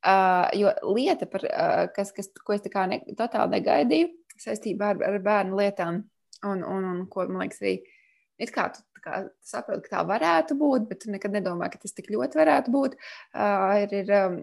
Uh, 0.03 0.49
jo 0.59 0.73
lieta, 0.91 1.23
par, 1.31 1.45
uh, 1.47 1.85
kas, 1.95 2.11
kas, 2.11 2.27
ko 2.43 2.57
es 2.57 2.67
ne, 2.67 2.99
totāli 3.15 3.55
negaidīju 3.55 4.09
saistībā 4.43 4.91
ar, 4.91 5.01
ar 5.07 5.17
bērnu 5.23 5.59
lietām, 5.61 6.01
un, 6.43 6.63
un, 6.65 6.87
un 6.91 7.01
ko 7.07 7.27
man 7.29 7.45
liekas, 7.45 7.61
arī 7.63 7.77
it 8.41 8.53
kā 8.55 8.69
tu 8.73 8.83
kā, 9.03 9.21
saproti, 9.45 9.87
ka 9.87 9.97
tā 9.97 10.03
varētu 10.07 10.57
būt, 10.59 10.85
bet 10.89 11.01
tu 11.03 11.11
nekad 11.13 11.33
nedomā, 11.35 11.69
ka 11.71 11.81
tas 11.81 11.95
tik 11.97 12.11
ļoti 12.13 12.39
varētu 12.41 12.73
būt. 12.73 12.97
Uh, 13.33 13.81
ir, 13.83 13.95
ir 14.01 14.13
um, 14.17 14.37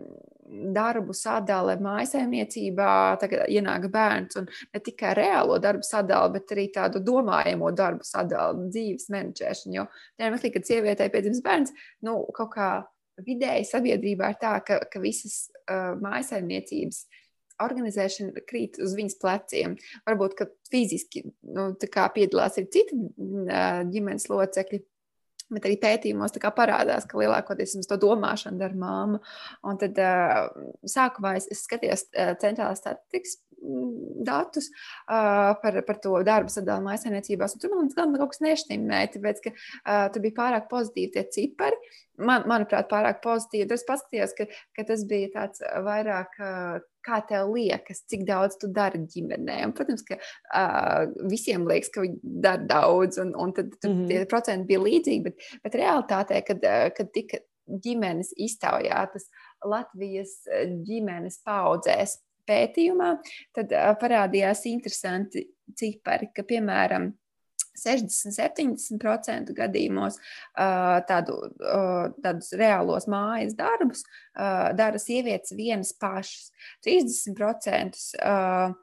darbu 0.74 1.14
sadale 1.16 1.76
mājsaimniecībā, 1.84 2.90
tagad 3.22 3.46
ienāk 3.52 3.88
bērns, 3.92 4.40
un 4.40 4.48
ne 4.48 4.82
tikai 4.84 5.14
reālo 5.18 5.58
darbu 5.62 5.86
sadali, 5.86 6.34
bet 6.38 6.54
arī 6.56 6.68
tādu 6.74 7.02
domājamo 7.04 7.72
darbu 7.76 8.06
sadali, 8.06 8.68
dzīves 8.74 9.10
menedžēšanu. 9.14 9.78
Jo 9.78 9.88
tajā 10.18 10.32
mirklī, 10.34 10.54
kad 10.56 10.70
sievietei 10.70 11.12
piedzimst 11.14 11.44
bērns, 11.46 11.74
nu, 12.08 12.20
kaut 12.36 12.54
kā 12.56 12.72
vidēji 13.26 13.66
sabiedrībā 13.66 14.34
ir 14.34 14.42
tā, 14.42 14.58
ka, 14.66 14.82
ka 14.90 15.02
visas 15.02 15.48
uh, 15.66 15.94
mājsaimniecības 16.02 17.02
uh, 17.04 17.17
organizēšana 17.62 18.44
krīt 18.48 18.78
uz 18.82 18.94
viņas 18.98 19.18
pleciem. 19.22 19.74
Varbūt, 20.08 20.36
ka 20.38 20.48
fiziski 20.70 21.24
nu, 21.26 21.72
piedalās 22.14 22.58
arī 22.58 22.70
citi 22.74 23.00
ģimenes 23.92 24.28
locekļi. 24.32 24.84
Bet 25.48 25.64
arī 25.64 25.78
pētījumos 25.80 26.34
parādās, 26.52 27.06
ka 27.08 27.16
lielākoties 27.16 27.72
to 27.88 27.96
domāšanu 28.02 28.60
dara 28.60 28.76
māma. 28.76 29.20
Un 29.64 29.78
tad 29.80 29.96
uh, 29.96 30.50
sākumā 30.84 31.38
es, 31.38 31.46
es 31.48 31.62
skatījos 31.64 32.04
uh, 32.10 32.34
centrālās 32.42 32.82
statistikas 32.82 33.38
datus 34.24 34.68
uh, 34.70 35.54
par, 35.62 35.78
par 35.86 36.00
to 36.02 36.16
darbu 36.26 36.52
sadalījumu 36.52 36.90
maisainiecībās. 36.90 37.56
Tur 37.60 37.74
man 37.74 37.88
gan 37.94 38.14
kaut 38.18 38.34
kas 38.34 38.42
nešķīmēja, 38.44 39.14
tāpēc, 39.16 39.40
ka 39.46 39.54
uh, 39.54 40.04
tur 40.12 40.24
bija 40.24 40.38
pārāk 40.38 40.68
pozitīvi 40.70 41.14
tie 41.16 41.24
cipari. 41.34 41.80
Man, 42.18 42.48
manuprāt, 42.50 42.88
pārāk 42.90 43.20
pozitīvi. 43.22 43.70
Es 43.74 43.86
paskatījos, 43.86 44.34
ka, 44.38 44.48
ka 44.74 44.86
tas 44.88 45.04
bija 45.10 45.32
tāds 45.34 45.64
vairāk. 45.86 46.38
Uh, 46.38 46.86
kā 47.08 47.22
tev 47.24 47.54
liekas, 47.54 48.02
cik 48.10 48.26
daudz 48.28 48.58
tu 48.60 48.68
dari 48.74 48.98
ģimenē. 49.08 49.62
Un, 49.64 49.70
protams, 49.72 50.02
ka 50.04 50.18
uh, 50.18 51.06
visiem 51.30 51.64
liekas, 51.64 51.88
ka 51.94 52.02
viņi 52.04 52.18
dara 52.44 52.60
daudz, 52.68 53.16
un, 53.22 53.30
un 53.32 53.54
tad 53.56 53.70
mm 53.70 53.94
-hmm. 53.94 54.08
tie 54.10 54.26
procenti 54.28 54.68
bija 54.68 54.82
līdzīgi, 54.82 55.22
bet, 55.24 55.46
bet 55.64 55.78
realitātē, 55.78 56.42
kad, 56.44 56.66
kad 56.98 57.12
tika 57.14 57.40
ģimenes 57.68 58.32
iztaujātas 58.36 59.28
Latvijas 59.64 60.34
ģimenes 60.86 61.40
paudzēs 61.46 62.18
pētījumā, 62.48 63.14
tad 63.56 63.72
parādījās 64.00 64.66
interesanti 64.70 65.46
cipari, 65.78 66.30
ka, 66.34 66.46
piemēram, 66.48 67.12
60-70% 67.78 69.54
gadījumos 69.56 70.18
tādu, 71.08 71.38
tādus 72.24 72.50
reālos 72.58 73.08
mājas 73.10 73.54
darbus 73.58 74.04
dara 74.34 74.98
sievietes 75.02 75.54
vienas 75.58 75.94
pašas. 75.98 76.50
30% 76.86 78.74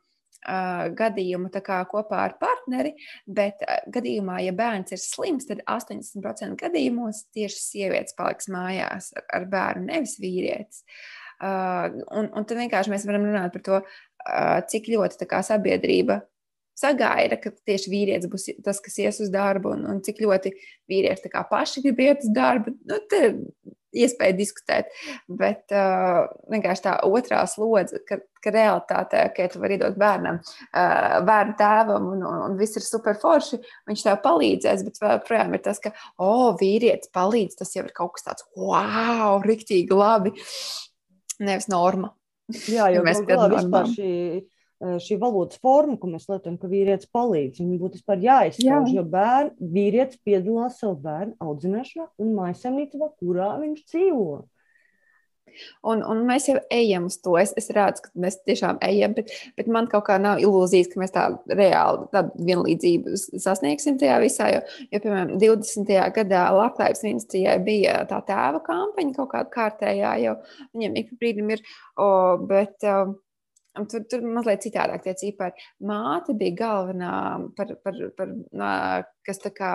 gadījumu 0.95 1.49
kopā 1.89 2.19
ar 2.21 2.35
partneri, 2.37 2.91
bet 3.25 3.63
gadījumā, 3.89 4.43
ja 4.45 4.53
bērns 4.53 4.93
ir 4.93 5.01
slims, 5.01 5.47
tad 5.49 5.63
80% 5.65 6.59
gadījumos 6.61 7.23
tieši 7.33 7.61
sievietes 7.63 8.13
paliks 8.13 8.51
mājās 8.53 9.09
ar, 9.17 9.25
ar 9.39 9.47
bērnu, 9.49 9.89
nevis 9.89 10.19
vīrietis. 10.21 10.83
Uh, 10.85 11.24
un, 11.41 12.29
un 12.31 12.47
tad 12.47 12.59
vienkārši 12.61 12.93
mēs 12.93 13.07
varam 13.09 13.27
runāt 13.27 13.53
par 13.55 13.65
to, 13.65 13.81
uh, 13.81 14.57
cik 14.71 14.89
ļoti 14.93 15.27
kā, 15.29 15.41
sabiedrība 15.45 16.21
sagaida, 16.75 17.39
ka 17.39 17.53
tieši 17.67 17.91
vīrietis 17.91 18.29
būs 18.31 18.49
tas, 18.65 18.81
kas 18.83 18.99
ies 18.99 19.21
uz 19.23 19.31
darbu, 19.33 19.75
un, 19.77 19.85
un 19.93 20.03
cik 20.03 20.19
ļoti 20.25 20.51
vīrieši 20.91 21.31
paši 21.49 21.85
grib 21.85 22.03
iet 22.03 22.25
uz 22.25 22.33
darbu. 22.35 22.75
Nu, 22.87 22.99
iespēja 23.95 24.35
diskutēt, 24.37 24.89
bet 25.39 25.71
uh, 25.73 26.25
vienkārši 26.51 26.83
tā 26.83 26.95
otrā 27.07 27.41
slodze, 27.49 28.01
ka, 28.07 28.19
ka 28.43 28.53
realitātē, 28.53 29.21
ka 29.35 29.47
tu 29.51 29.61
vari 29.61 29.77
iedot 29.77 29.97
bērnam, 29.99 30.41
uh, 30.41 31.19
bērnu 31.27 31.55
tēvam, 31.59 32.09
un, 32.13 32.25
un, 32.27 32.41
un 32.49 32.57
viss 32.59 32.75
ir 32.79 32.85
super 32.85 33.17
forši, 33.21 33.61
viņš 33.89 34.05
tev 34.07 34.19
palīdzēs, 34.25 34.83
bet 34.87 34.99
joprojām 35.01 35.55
ir 35.55 35.63
tas, 35.65 35.79
ka, 35.83 35.93
o, 36.17 36.27
oh, 36.27 36.49
vīrietis 36.59 37.13
palīdz, 37.15 37.59
tas 37.61 37.71
jau 37.77 37.85
ir 37.85 37.95
kaut 37.95 38.17
kas 38.17 38.27
tāds, 38.27 38.47
wow, 38.59 39.39
riktīgi 39.45 39.95
labi, 39.95 40.35
nevis 41.43 41.69
norma. 41.71 42.13
Jā, 42.69 42.91
jo 42.93 43.01
mēs 43.05 43.23
vispār 43.25 43.89
šī 43.93 44.11
šī 45.01 45.17
valodas 45.19 45.59
forma, 45.63 45.95
ko 45.97 46.09
mēs 46.11 46.27
lietojam, 46.29 46.57
ka 46.59 46.69
vīrietis 46.69 47.09
palīdz. 47.15 47.61
Viņam 47.61 47.77
būtu 47.81 47.99
vispār 47.99 48.23
jāizskauž, 48.25 48.89
Jā. 48.91 48.97
jo 48.97 49.03
bērn, 49.07 49.53
vīrietis 49.75 50.19
piedalās 50.25 50.79
savu 50.81 50.97
bērnu 51.05 51.35
audzināšanā 51.39 52.09
un 52.21 52.33
maisaimniecībā, 52.35 53.09
kurā 53.21 53.53
viņš 53.61 53.85
dzīvo. 53.87 54.27
Un, 55.85 56.03
un 56.05 56.23
mēs 56.27 56.49
jau 56.49 56.57
ejam 56.73 57.07
uz 57.09 57.17
to. 57.23 57.35
Es, 57.39 57.53
es 57.59 57.69
redzu, 57.75 58.05
ka 58.05 58.23
mēs 58.25 58.39
tiešām 58.47 58.79
ejam, 58.85 59.15
bet, 59.17 59.33
bet 59.57 59.69
man 59.71 59.89
kaut 59.91 60.07
kā 60.09 60.17
nav 60.21 60.41
ilūzijas, 60.43 60.91
ka 60.91 61.01
mēs 61.01 61.15
tā 61.15 61.25
reāli 61.51 62.07
tādu 62.13 62.47
vienlīdzību 62.49 63.17
sasniegsim 63.41 63.99
tajā 64.01 64.21
visā. 64.23 64.49
Jo, 64.55 64.63
jo 64.93 65.03
piemēram, 65.03 65.35
20. 65.41 65.93
gadā 66.15 66.45
Latvijas 66.55 67.03
ministrijai 67.05 67.57
bija 67.65 67.99
tā 68.09 68.21
tēva 68.27 68.63
kampaņa 68.65 69.19
kaut 69.19 69.31
kāda 69.35 69.53
kārtējā, 69.53 70.15
jo 70.25 70.39
viņiem 70.73 70.97
ik 71.01 71.13
pa 71.13 71.21
brīdim 71.23 71.53
ir, 71.57 71.69
o, 71.99 72.09
bet. 72.49 72.81
O, 72.85 73.21
Tur, 73.75 74.05
tur 74.07 74.21
mazliet 74.23 74.63
citādāk 74.63 75.01
tie 75.03 75.11
cipari. 75.19 75.65
Māte 75.83 76.31
bija 76.39 76.55
galvenā, 76.61 77.15
par, 77.57 77.73
par, 77.83 77.97
par, 78.15 78.29
kas 79.27 79.41
kā 79.57 79.71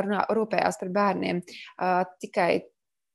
runā, 0.00 0.22
rūpējās 0.32 0.80
par 0.80 0.92
bērniem. 0.94 1.42
Uh, 1.76 2.02
tikai 2.22 2.48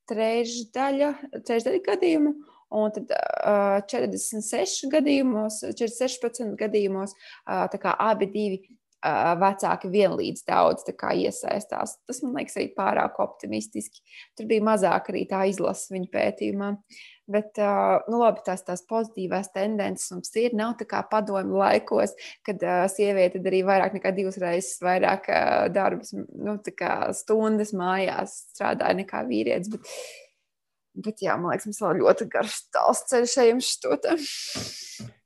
trešdaļa, 0.09 1.11
trešdaļa 1.45 1.83
gadījumu, 1.85 2.33
un 2.79 2.91
tad 2.95 3.13
uh, 3.13 3.79
46 3.89 4.89
gadījumos, 4.93 5.61
46% 5.69 6.57
gadījumos 6.59 7.15
uh, 7.15 7.65
abi 7.95 8.29
divi 8.33 8.59
uh, 8.61 9.33
vecāki 9.41 9.91
vienlīdz 9.93 10.43
daudz 10.47 10.85
iesaistās. 11.23 11.97
Tas 12.07 12.21
man 12.25 12.37
liekas 12.39 12.59
arī 12.59 12.69
pārāk 12.77 13.21
optimistiski. 13.23 14.03
Tur 14.37 14.49
bija 14.49 14.65
mazāk 14.71 15.11
arī 15.13 15.25
tā 15.29 15.45
izlase 15.49 15.93
viņa 15.95 16.11
pētījumā. 16.13 16.73
Bet, 17.29 17.59
nu, 18.09 18.17
labi, 18.23 18.41
tās, 18.45 18.63
tās 18.65 18.81
pozitīvās 18.89 19.51
tendences 19.53 20.09
mums 20.15 20.31
ir. 20.41 20.55
Nav 20.57 20.73
tā 20.79 20.87
kā 20.89 21.03
padomju 21.11 21.59
laikos, 21.61 22.15
kad 22.47 22.63
uh, 22.65 22.87
sieviete 22.89 23.41
darīja 23.43 23.67
vairāk 23.67 23.99
nekā 23.99 24.13
divas 24.17 24.39
reizes 24.41 24.81
vairāk 24.81 25.29
uh, 25.29 25.67
darbus, 25.73 26.15
nu, 26.15 26.57
stundas 27.19 27.75
mājās 27.77 28.33
strādāja 28.55 28.97
nekā 29.03 29.21
vīrietis. 29.29 29.69
Bet, 29.75 29.93
bet 31.05 31.21
jā, 31.27 31.37
man 31.37 31.53
liekas, 31.53 31.69
mums 31.69 31.83
vēl 31.85 32.01
ļoti 32.01 32.29
garš 32.33 32.59
tāls 32.73 33.05
ceļš 33.13 33.37
ejam 33.45 33.61
štotam. 33.61 34.25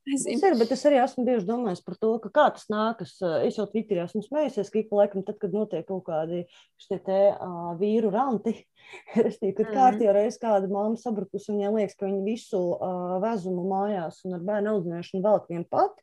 Tas 0.03 0.25
ir, 0.27 0.55
bet 0.59 0.71
es 0.75 0.81
arī 0.83 0.97
esmu 0.99 1.23
bieži 1.23 1.47
domājis 1.47 1.79
par 1.85 1.95
to, 1.95 2.09
ka 2.25 2.29
kā 2.35 2.45
tas 2.57 2.65
nākas. 2.71 3.13
Es 3.47 3.55
jau 3.55 3.63
Twitterī 3.71 4.01
esmu 4.03 4.19
smējusies, 4.25 4.71
ka 4.71 4.81
ik 4.81 4.89
pa 4.89 4.99
laikam, 4.99 5.23
tad, 5.23 5.37
kad 5.39 5.55
notiek 5.55 5.85
kaut 5.87 6.03
kādi 6.09 6.41
šie 6.83 6.97
te 7.05 7.19
uh, 7.31 7.69
vīru 7.79 8.11
ranti, 8.11 8.51
restīvi, 9.25 9.55
kad 9.61 9.69
mm. 9.69 9.77
kārtībā 9.77 10.17
reiz 10.17 10.35
kāda 10.41 10.67
mamma 10.67 10.99
sabrukus, 10.99 11.47
un 11.47 11.61
viņai 11.61 11.71
liekas, 11.77 11.95
ka 11.95 12.09
viņi 12.09 12.21
visu 12.27 12.59
uh, 12.73 13.15
vezumu 13.23 13.63
mājās 13.69 14.19
un 14.27 14.35
ar 14.35 14.43
bērnu 14.49 14.75
audzināšanu 14.75 15.23
velk 15.23 15.47
vien 15.53 15.63
pat. 15.71 15.95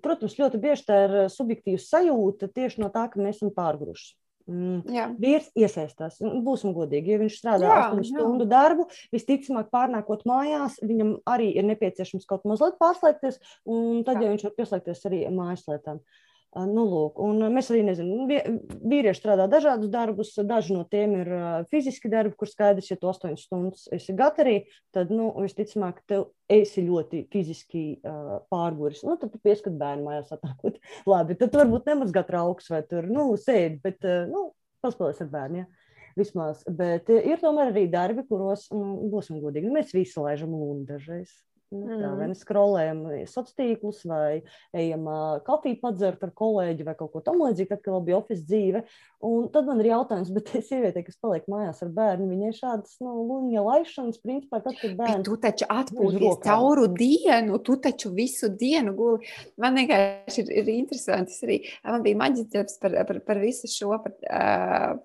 Protams, 0.00 0.38
ļoti 0.40 0.62
bieži 0.62 0.86
tā 0.88 1.02
ir 1.04 1.16
subjektīva 1.34 1.82
sajūta 1.82 2.48
tieši 2.56 2.80
no 2.80 2.88
tā, 2.94 3.04
ka 3.12 3.20
mēs 3.20 3.42
esam 3.42 3.52
pārgruši. 3.52 4.14
Mm. 4.50 5.16
Vīrs 5.20 5.50
iesaistās. 5.58 6.18
Nu, 6.24 6.40
būsim 6.46 6.74
godīgi, 6.74 7.14
ja 7.14 7.20
viņš 7.22 7.36
strādā 7.38 7.68
8 7.90 8.02
stundu 8.08 8.48
darbu, 8.50 8.88
visticamāk, 9.14 9.68
pārnākot 9.74 10.26
mājās, 10.28 10.80
viņam 10.82 11.20
arī 11.30 11.52
ir 11.54 11.68
nepieciešams 11.70 12.26
kaut 12.30 12.48
mazliet 12.50 12.80
pārslēgties, 12.82 13.38
un 13.70 14.02
tad, 14.06 14.18
jā. 14.18 14.26
ja 14.26 14.34
viņš 14.34 14.48
var 14.48 14.56
pieslēgties 14.58 15.06
arī 15.10 15.22
mājas 15.34 15.68
lietām. 15.70 16.02
Uh, 16.02 16.29
Nu, 16.50 16.82
lūk, 16.82 17.20
mēs 17.54 17.68
arī 17.70 17.84
nezinām, 17.86 18.26
vīrieši 18.26 19.20
strādā 19.20 19.44
dažādus 19.50 19.90
darbus. 19.92 20.32
Daži 20.34 20.74
no 20.74 20.82
tiem 20.90 21.12
ir 21.20 21.28
fiziski 21.70 22.10
darbi, 22.10 22.34
kur 22.38 22.50
skaidrs, 22.50 22.88
ja 22.90 22.96
tu 22.98 23.06
8 23.06 23.36
stundas 23.38 23.84
esi 23.94 24.16
gatavs, 24.18 24.66
tad 24.90 25.12
nu, 25.14 25.28
visticamāk, 25.38 26.00
tu 26.10 26.24
esi 26.50 26.82
ļoti 26.82 27.22
fiziski 27.30 27.84
uh, 28.02 28.40
pārguris. 28.50 29.04
Nu, 29.06 29.14
tad 29.20 29.30
tu 29.30 29.38
pieskat 29.44 29.76
bērnu 29.78 30.08
mājās, 30.08 30.32
atnākot. 30.34 30.80
Labi, 31.12 31.38
tad 31.38 31.54
varbūt 31.54 31.86
nemazgā 31.86 32.24
trauks 32.26 32.66
vai 32.74 32.82
tur 32.90 33.06
nu, 33.06 33.28
sēdi, 33.38 33.78
bet 33.86 34.02
uh, 34.10 34.26
nu, 34.30 34.48
paspēlēs 34.82 35.22
ar 35.22 35.30
bērniem. 35.30 35.68
Ja? 35.68 35.90
Vismaz. 36.18 36.64
Bet 36.66 37.06
ir 37.14 37.38
tomēr 37.38 37.70
arī 37.70 37.86
darbi, 37.92 38.26
kuros, 38.26 38.66
nu, 38.74 39.06
būsim 39.12 39.38
godīgi, 39.38 39.70
mēs 39.70 39.94
visi 39.94 40.18
laižam 40.18 40.50
lūnu 40.56 40.82
dažreiz. 40.88 41.30
Nu, 41.70 41.86
tā, 41.86 42.08
vai 42.18 42.26
Mm. 42.26 42.32
nu 42.32 42.34
skrolējam 42.34 43.00
sociālos 43.30 43.54
tīklus, 43.54 44.00
vai 44.08 44.40
ejam 44.74 45.04
uh, 45.06 45.36
kafiju 45.46 45.78
padzert 45.78 46.24
ar 46.26 46.32
kolēģi, 46.34 46.86
vai 46.88 46.96
kaut 46.98 47.12
ko 47.12 47.22
tamlīdzīgu, 47.22 47.70
tad, 47.70 47.82
kad 47.84 48.06
bija 48.08 48.18
oficiāla 48.18 48.48
dzīve. 48.48 48.82
Un 49.30 49.46
tad 49.54 49.68
man 49.68 49.82
ir 49.82 49.90
jautājums, 49.92 50.32
bet 50.36 50.50
es 50.58 50.66
sievietei, 50.66 51.04
kas 51.06 51.20
paliek 51.22 51.46
mājās 51.50 51.84
ar 51.86 51.92
bērnu, 51.94 52.26
viņai 52.32 52.50
šādas 52.58 52.98
nu, 53.04 53.14
luņa 53.28 53.64
laišanas, 53.68 54.18
principā, 54.24 54.62
tad, 54.64 54.80
kad 54.80 54.96
Bet 54.96 54.98
bērns 54.98 55.30
tu 55.30 55.38
taču 55.46 55.70
atpūties 55.70 56.42
cauru 56.48 56.90
dienu, 56.90 57.62
tu 57.62 57.78
taču 57.86 58.10
visu 58.18 58.50
dienu 58.50 58.96
guli. 58.98 59.30
Man 59.60 59.78
vienkārši 59.78 60.42
ir, 60.42 60.54
ir 60.64 60.74
interesanti. 60.74 61.38
Es 61.38 61.46
arī, 61.46 61.62
man 61.86 62.02
bija 62.02 62.18
maģistrāts 62.26 62.82
par, 62.82 62.98
par, 63.06 63.22
par 63.30 63.46
visu 63.46 63.70
šo, 63.70 63.94
par, 64.02 64.18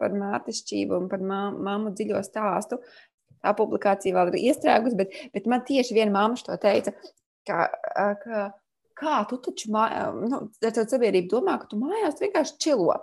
par 0.01 0.17
mātešķību 0.17 1.04
un 1.04 1.12
par 1.13 1.21
mā, 1.21 1.43
māmu 1.54 1.93
dziļo 1.93 2.25
stāstu. 2.25 2.82
Tā 3.45 3.53
publikācija 3.58 4.17
vēl 4.17 4.34
ir 4.34 4.41
iestrēgusi, 4.49 4.97
bet, 4.99 5.17
bet 5.36 5.49
man 5.51 5.65
tieši 5.67 5.97
viena 5.97 6.12
māma 6.17 6.41
to 6.41 6.58
teica, 6.62 6.95
ka, 7.45 7.67
ka 8.23 8.47
kā 8.95 9.17
tu 9.29 9.39
taču 9.43 9.73
mā, 9.75 9.89
nu, 10.15 10.45
ar 10.63 10.73
to 10.75 10.86
sabiedrību 10.88 11.31
domā, 11.38 11.60
ka 11.62 11.69
tu 11.71 11.79
mājās 11.81 12.21
vienkārši 12.23 12.58
čilo. 12.63 12.95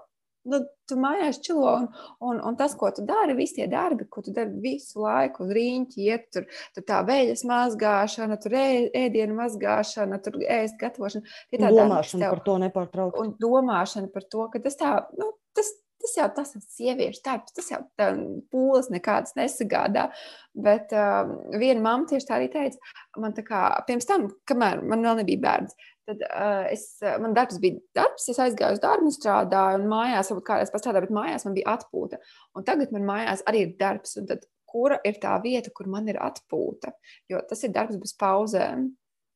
Nu, 0.49 0.59
tu 0.91 0.97
mājās 0.99 1.37
čilo, 1.45 1.71
un, 1.71 1.85
un, 2.27 2.39
un 2.49 2.57
tas, 2.59 2.73
ko 2.75 2.89
tu 2.91 3.05
dari, 3.07 3.37
visi 3.39 3.61
tie 3.61 3.69
darbi, 3.71 4.09
ko 4.11 4.25
tu 4.27 4.33
dari 4.35 4.51
visu 4.65 5.05
laiku, 5.05 5.45
uz 5.45 5.53
rīņķi, 5.55 6.07
iet 6.09 6.25
tur, 6.35 6.49
tur 6.75 6.87
tā 6.89 6.99
veļas 7.07 7.45
mazgāšana, 7.47 8.41
tur 8.43 8.57
ēdienu 8.59 9.37
mazgāšana, 9.39 10.19
tur 10.25 10.41
ēst 10.43 10.81
gatavošana. 10.81 11.31
Tā 11.53 11.61
kas 11.63 11.77
domāšana 11.79 12.25
tev- 12.25 12.35
par 12.35 12.43
to 12.49 12.59
nepārtraukti. 12.65 13.23
un 13.23 13.31
domāšana 13.45 14.11
par 14.17 14.27
to, 14.35 14.49
ka 14.51 14.65
tas 14.67 14.81
tā, 14.81 14.97
nu, 15.21 15.31
tas, 15.55 15.71
tas 16.03 16.17
jau 16.19 16.29
tas 16.37 16.53
ir 16.59 16.65
sieviešu 16.75 17.23
darbs, 17.25 17.55
tas 17.57 17.71
jau 17.73 17.81
tā 17.99 18.11
pūles 18.53 18.91
nekādas 18.93 19.37
nesagādā. 19.39 20.09
Bet 20.53 20.93
uh, 20.97 21.31
viena 21.57 21.81
mamma 21.81 22.11
tieši 22.11 22.29
tā 22.29 22.37
arī 22.39 22.51
teica, 22.53 22.93
man 23.23 23.35
tā 23.37 23.45
kā 23.47 23.65
pirms 23.89 24.09
tam, 24.09 24.29
kamēr 24.49 24.83
man 24.85 25.07
vēl 25.07 25.23
nebija 25.23 25.43
bērns. 25.47 25.77
Tad 26.11 26.25
uh, 26.27 26.65
es, 26.73 26.89
uh, 27.05 27.15
man 27.23 27.37
darbs 27.37 27.61
bija 27.63 27.79
darbs, 27.97 28.27
es 28.33 28.41
aizgāju 28.43 28.77
uz 28.77 28.83
darbu, 28.83 29.13
strādāju, 29.15 29.79
un 29.81 29.91
mājās, 29.93 30.33
varbūt 30.33 30.49
kādreiz 30.49 30.73
pastrādāju, 30.75 31.07
bet 31.07 31.19
mājās 31.21 31.47
man 31.47 31.55
bija 31.57 31.77
atpūta. 31.77 32.19
Un 32.59 32.67
tagad 32.67 32.95
man 32.95 33.07
mājās 33.07 33.45
arī 33.49 33.69
ir 33.69 33.77
darbs, 33.79 34.17
un 34.19 34.27
tad 34.31 34.43
kura 34.73 34.99
ir 35.07 35.21
tā 35.23 35.37
vieta, 35.45 35.71
kur 35.75 35.91
man 35.93 36.09
ir 36.11 36.19
atpūta? 36.23 36.95
Jo 37.31 37.45
tas 37.49 37.63
ir 37.63 37.75
darbs 37.77 38.01
bez 38.03 38.17
pauzēm. 38.19 38.91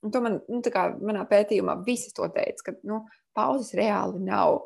Un 0.05 0.13
to 0.13 0.21
man, 0.23 0.41
nu, 0.51 0.61
kā 0.73 0.89
manā 1.01 1.25
pētījumā 1.29 1.81
visi 1.87 2.13
to 2.17 2.29
teica, 2.35 2.69
ka 2.69 2.75
nu, 2.87 3.01
pauzes 3.37 3.75
reāli 3.79 4.25
nav. 4.27 4.65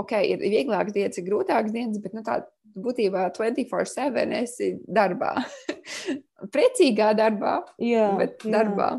Ok, 0.00 0.14
ir 0.22 0.42
vieglākas 0.44 0.94
dienas, 0.94 1.18
ir 1.18 1.26
grūtākas 1.26 1.74
dienas, 1.74 1.98
bet 2.02 2.14
nu, 2.14 2.22
tā 2.26 2.42
būtībā 2.78 3.28
24-7 3.34 4.34
esi 4.40 4.72
darbā. 4.86 5.34
Priecīgā 6.54 7.12
darbā, 7.18 7.60
Jā, 7.82 8.12
bet 8.20 8.44
jā. 8.44 8.52
darbā. 8.54 8.90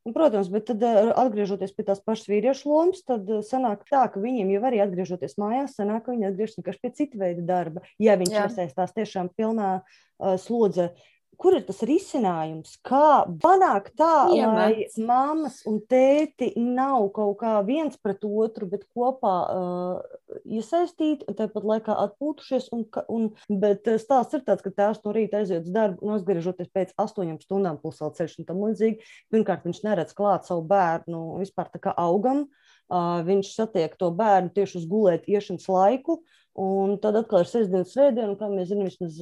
Un, 0.00 0.14
protams, 0.16 0.48
bet 0.48 0.64
tad, 0.70 0.80
eh, 0.82 1.10
atgriežoties 1.20 1.74
pie 1.76 1.84
tās 1.84 2.00
pašas 2.00 2.30
vīriešu 2.30 2.70
lomas, 2.70 3.02
tad 3.04 3.28
eh, 3.28 3.42
sanāk 3.44 3.82
tā, 3.90 4.06
ka 4.08 4.22
viņiem 4.22 4.54
jau 4.54 4.62
arī 4.70 4.80
atgriežoties 4.80 5.36
mājās, 5.40 5.74
sanāk, 5.76 6.06
ka 6.06 6.14
viņi 6.14 6.30
atgriežas 6.30 6.56
vienkārši 6.56 6.80
pie 6.84 6.92
cita 6.96 7.20
veida 7.20 7.44
darba. 7.50 7.84
Ja 8.00 8.16
viņš 8.20 8.32
iesaistās 8.32 8.96
tiešām 8.96 9.28
pilnā 9.36 9.72
uh, 9.82 10.38
slodzē, 10.40 10.88
kur 11.40 11.56
ir 11.56 11.64
tas 11.66 11.80
risinājums? 11.88 12.76
Kā 12.86 13.24
panākt 13.42 13.94
tā, 13.98 14.28
lai 14.28 14.68
Iemets. 14.74 14.98
mammas 15.00 15.60
un 15.68 15.80
tēti 15.88 16.52
nav 16.60 17.08
kaut 17.16 17.38
kā 17.40 17.54
viens 17.66 17.96
pret 18.00 18.24
otru, 18.28 18.68
bet 18.70 18.84
kopā 18.92 19.34
uh, 19.48 20.18
iesaistīti, 20.44 21.26
un 21.28 21.38
tāpat 21.38 21.66
laikā 21.72 21.96
atpūtušies. 22.04 22.70
Un, 22.76 22.86
un, 23.08 23.28
bet 23.62 23.88
eh, 23.90 23.98
stāsts 24.02 24.36
ir 24.36 24.44
tāds, 24.46 24.64
ka 24.64 24.72
tēvs 24.74 25.02
no 25.04 25.14
rīta 25.16 25.40
aiziet 25.40 25.64
uz 25.64 25.74
darbu, 25.74 26.04
un 26.04 26.18
atgriežoties 26.18 26.72
pēc 26.74 26.94
astoņām 27.00 27.40
stundām, 27.42 27.80
plus 27.80 28.00
vēl 28.02 28.14
ceļš 28.18 28.40
un 28.40 28.50
tam 28.50 28.64
līdzīgi. 28.66 29.12
Pirmkārt, 29.32 29.64
viņš 29.68 29.84
neredz 29.86 30.16
klāt 30.16 30.48
savu 30.48 30.66
bērnu 30.70 31.24
vispār 31.40 31.72
tā 31.72 31.82
kā 31.82 31.96
augam. 31.96 32.46
Uh, 32.90 33.20
viņš 33.22 33.52
satiek 33.54 33.92
to 33.94 34.08
bērnu 34.18 34.50
tieši 34.54 34.80
uz 34.80 34.86
gulēt 34.90 35.28
iešanas 35.30 35.68
laiku. 35.70 36.20
Un 36.58 36.96
tad 36.98 37.14
atkal 37.14 37.44
ir 37.44 37.48
sestdiena, 37.48 37.86
svētdiena, 37.86 38.34
kā 38.38 38.48
mēs 38.50 38.72
zinām, 38.72 38.88
vismaz 38.88 39.20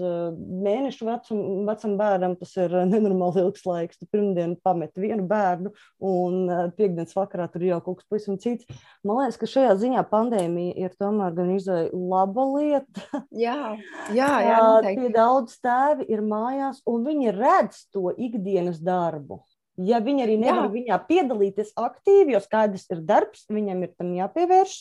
mēnešu 0.65 1.05
vecum, 1.05 1.43
vecam 1.69 1.97
bērnam 2.01 2.37
tas 2.41 2.55
ir 2.57 2.73
nenormāli 2.93 3.43
ilgs 3.45 3.67
laiks. 3.69 4.01
Tu 4.01 4.09
pirmdien 4.09 4.55
pamet 4.65 4.97
vienu 4.97 5.27
bērnu, 5.29 5.75
un 6.09 6.49
piekdienas 6.79 7.13
vakarā 7.19 7.51
tur 7.53 7.67
jau 7.67 7.83
kaut 7.85 8.01
kas 8.01 8.09
pavisam 8.09 8.41
cits. 8.41 8.65
Man 9.05 9.21
liekas, 9.21 9.37
ka 9.41 9.51
šajā 9.51 9.77
ziņā 9.85 10.07
pandēmija 10.09 10.79
ir 10.87 10.97
tomēr 10.97 11.37
gan 11.37 11.53
izai 11.57 11.83
laba 11.93 12.49
lieta. 12.57 13.05
Jā, 13.45 13.77
jā, 14.15 14.31
jā. 14.43 14.63
Tie 14.89 15.11
daudz 15.15 15.59
tēvi 15.63 16.09
ir 16.11 16.25
mājās, 16.25 16.81
un 16.89 17.05
viņi 17.07 17.35
redz 17.37 17.85
to 17.95 18.11
ikdienas 18.17 18.81
darbu. 18.83 19.43
Ja 19.79 20.01
viņi 20.03 20.25
arī 20.25 20.35
nevar 20.43 20.65
Jā. 20.67 20.71
viņā 20.73 20.97
piedalīties 21.07 21.69
aktīvi, 21.79 22.35
jo 22.35 22.41
skaidrs 22.43 22.89
ir 22.91 23.03
darbs, 23.07 23.45
viņam 23.47 23.85
ir 23.87 23.93
tam 23.95 24.11
jāpievērš. 24.17 24.73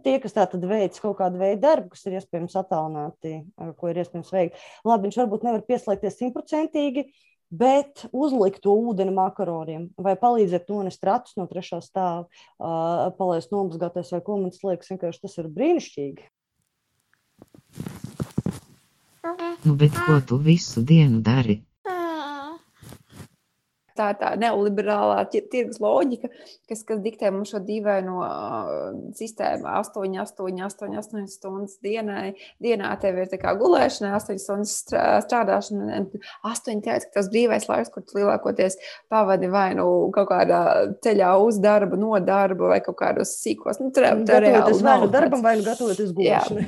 Tie, 0.00 0.14
kas 0.22 0.36
tā 0.36 0.46
tad 0.48 0.64
veic 0.64 0.96
kaut 1.02 1.18
kādu 1.18 1.40
veidu 1.42 1.60
darbu, 1.66 1.90
kas 1.92 2.06
ir 2.08 2.16
iespējams 2.16 2.56
attālināti, 2.56 3.42
ko 3.76 3.90
ir 3.92 4.00
iespējams 4.00 4.32
veikt, 4.32 4.62
labi, 4.88 5.08
viņš 5.08 5.20
varbūt 5.20 5.44
nevar 5.44 5.66
pieslēgties 5.68 6.16
simtprocentīgi, 6.22 7.04
bet 7.60 8.06
uzlikt 8.08 8.62
to 8.64 8.72
ūdeni 8.72 9.12
makaroniem 9.16 9.90
vai 10.00 10.16
palīdzēt 10.20 10.72
nonest 10.72 11.04
ratus 11.04 11.36
no 11.36 11.44
trešā 11.48 11.82
stāva, 11.84 12.24
ā, 12.56 13.12
palaist 13.20 13.52
nomazgāties 13.52 14.16
vai 14.16 14.24
ko 14.24 14.40
man 14.40 14.52
liekas, 14.52 14.92
vienkārši 14.94 15.24
tas 15.28 15.38
ir 15.42 15.52
brīnišķīgi. 15.52 16.28
Nu, 19.68 19.76
bet 19.76 19.92
ko 19.92 20.20
tu 20.24 20.40
visu 20.40 20.80
dienu 20.80 21.20
dari? 21.20 21.60
Tā 23.98 24.08
ir 24.14 24.18
tā 24.22 24.32
neoliberālā 24.40 25.18
ti- 25.32 25.42
tirgus 25.52 25.80
loģika, 25.82 26.30
kas, 26.70 26.84
kas 26.88 27.02
diktē 27.04 27.32
mums 27.34 27.52
šo 27.52 27.60
dīvaino 27.66 28.16
sistēmu. 29.18 29.66
8, 29.66 30.16
8, 30.22 30.62
8, 30.68 30.96
8 31.02 31.26
stundas 31.32 31.78
dienai. 31.84 32.34
Dienā 32.62 32.92
tev 33.02 33.18
ir 33.18 33.26
gulēšana, 33.60 34.14
8 34.18 34.38
stundas 34.38 34.74
strā- 34.84 35.18
strādāšana. 35.24 36.06
8 36.44 36.80
teica, 36.84 37.04
ka 37.08 37.18
tas 37.20 37.28
brīvais 37.32 37.68
laiks, 37.68 37.90
kur 37.92 38.02
tu 38.02 38.18
lielākoties 38.18 38.78
pavadi 39.10 39.50
vai 39.50 39.74
nu 39.74 40.10
kaut 40.14 40.28
kādā 40.30 40.62
ceļā 41.04 41.32
uz 41.44 41.58
darbu, 41.58 41.98
no 41.98 42.14
darba 42.20 42.68
vai 42.74 42.80
kaut 42.80 42.96
kādos 42.96 43.34
sīkos. 43.42 43.80
Nu, 43.80 43.90
tur 43.90 44.04
vai 44.52 44.62
nav 44.82 45.00
nu 45.00 45.08
darbam, 45.12 45.42
vai 45.42 45.56
nu 45.58 45.62
gatavoties 45.66 46.12
gulēšanai. 46.12 46.66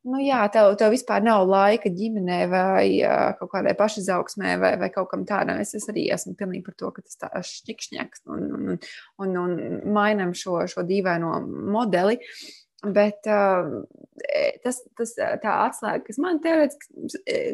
Nu, 0.00 0.16
jā, 0.24 0.38
tev, 0.48 0.70
tev 0.80 0.94
vispār 0.94 1.20
nav 1.20 1.42
laika 1.44 1.90
ģimenei 1.92 2.46
vai 2.48 2.84
uh, 3.04 3.34
kaut 3.36 3.50
kādai 3.52 3.74
pašizaugsmē 3.76 4.54
vai, 4.62 4.70
vai 4.80 4.88
kaut 4.94 5.10
kam 5.10 5.26
tādam. 5.28 5.60
Es, 5.60 5.74
es 5.76 5.84
arī 5.92 6.06
esmu 6.14 6.32
pilnīgi 6.38 6.64
par 6.64 6.76
to, 6.80 6.88
ka 6.96 7.04
tas 7.04 7.20
tā 7.20 7.28
šķikšņaks 7.44 8.24
un, 8.32 8.46
un, 8.56 8.80
un, 9.20 9.36
un 9.42 9.92
mainam 9.92 10.32
šo, 10.32 10.62
šo 10.72 10.86
dīvaino 10.88 11.34
modeli. 11.44 12.16
Bet 12.80 13.26
uh, 13.28 13.82
tas, 14.64 14.78
tas 14.96 15.10
ā, 15.20 15.34
tā 15.42 15.52
atslēga, 15.66 16.00
kas 16.06 16.16
man 16.22 16.38
teorētiski, 16.40 17.10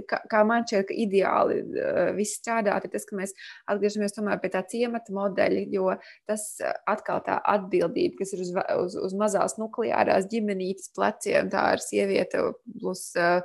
kā, 0.06 0.20
kā 0.30 0.42
man 0.46 0.62
šķiet, 0.68 0.84
ka 0.86 0.98
ideāli 1.02 1.56
uh, 1.64 2.12
viss 2.14 2.38
strādāt, 2.38 2.86
ir 2.86 2.92
tas, 2.92 3.08
ka 3.08 3.18
mēs 3.18 3.34
atgriežamies 3.72 4.14
tomēr 4.14 4.38
pie 4.42 4.52
tā 4.54 4.62
ciemata 4.70 5.14
modeļa, 5.16 5.64
jo 5.74 5.96
tas 6.30 6.44
atkal 6.86 7.24
tā 7.26 7.40
atbildība, 7.56 8.20
kas 8.20 8.36
ir 8.36 8.44
uz, 8.46 8.52
uz, 8.54 8.98
uz 9.08 9.16
mazās 9.18 9.58
nukleārās 9.58 10.30
ģimenītes 10.30 10.94
pleciem, 10.94 11.50
tā 11.50 11.72
ir 11.74 11.82
sieviete 11.82 12.44
plus 12.78 13.08
uh, 13.18 13.42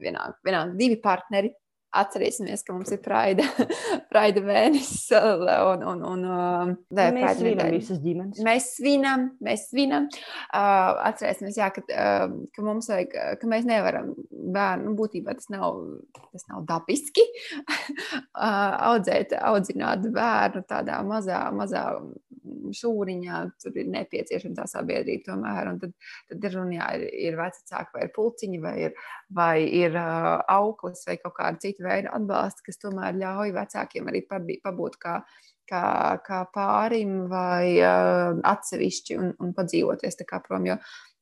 vienā, 0.00 0.30
vienā 0.46 0.64
divi 0.78 0.96
partneri. 1.04 1.52
Atcerēsimies, 1.94 2.64
ka 2.66 2.74
mums 2.74 2.90
ir 2.94 3.00
praida, 3.04 3.44
praida 4.12 4.42
mēnesis 4.44 5.12
un, 5.14 5.44
un, 5.92 6.04
un, 6.10 6.24
un 6.28 6.74
nē, 6.90 7.06
Mēs 7.14 7.38
svinam 7.38 7.70
visas 7.74 8.00
ģimenes. 8.02 8.42
Mēs 8.46 8.68
svinam, 8.78 9.26
mēs 9.44 9.68
svinam. 9.70 10.08
Uh, 10.48 11.00
atcerēsimies, 11.10 11.58
jā, 11.60 11.70
ka, 11.74 11.84
uh, 11.86 12.34
ka 12.54 12.66
mums 12.66 12.90
vajag, 12.90 13.14
uh, 13.14 13.32
ka 13.40 13.50
mēs 13.50 13.68
nevaram 13.68 14.12
bērnu, 14.30 14.90
nu, 14.90 14.96
būtībā 14.98 15.36
tas 15.38 15.50
nav, 15.54 15.78
tas 16.32 16.46
nav 16.50 16.64
dabiski, 16.68 17.24
uh, 17.68 18.74
audzēt, 18.92 19.36
audzināt 19.38 20.08
bērnu 20.14 20.64
tādā 20.70 21.00
mazā, 21.06 21.46
mazā 21.54 21.86
šūniņā. 22.74 23.40
Tur 23.62 23.78
ir 23.80 23.90
nepieciešama 23.92 24.58
tā 24.58 24.66
sabiedrība 24.70 25.30
tomēr. 25.30 25.70
Un 25.72 25.80
tad, 25.82 25.94
tad 26.30 26.46
ir 26.48 26.56
runa, 26.58 26.88
ir, 26.96 27.06
ir 27.28 27.38
vecāki 27.38 27.96
vai 27.96 28.06
ir 28.06 28.12
pulciņi 28.14 28.60
vai 28.62 28.74
ir, 28.88 28.98
vai 29.34 29.56
ir 29.64 29.98
uh, 29.98 30.30
auklis 30.56 31.04
vai 31.08 31.18
kaut 31.22 31.36
kāda 31.38 31.62
cita 31.62 31.83
veida 31.84 32.14
atbalsts, 32.16 32.64
kas 32.66 32.80
tomēr 32.82 33.16
ļauj 33.20 33.54
vecākiem 33.56 34.08
arī 34.10 34.24
pabūt 34.28 35.00
kā 35.02 35.18
kā, 35.70 35.84
kā 36.24 36.44
pārim 36.54 37.24
vai 37.30 37.80
uh, 37.80 38.36
atsevišķi 38.46 39.18
un, 39.20 39.32
un 39.40 39.52
padzīvoties 39.56 40.18
tā 40.20 40.26
kā 40.28 40.40
prom. 40.44 40.66
Jo, 40.68 40.76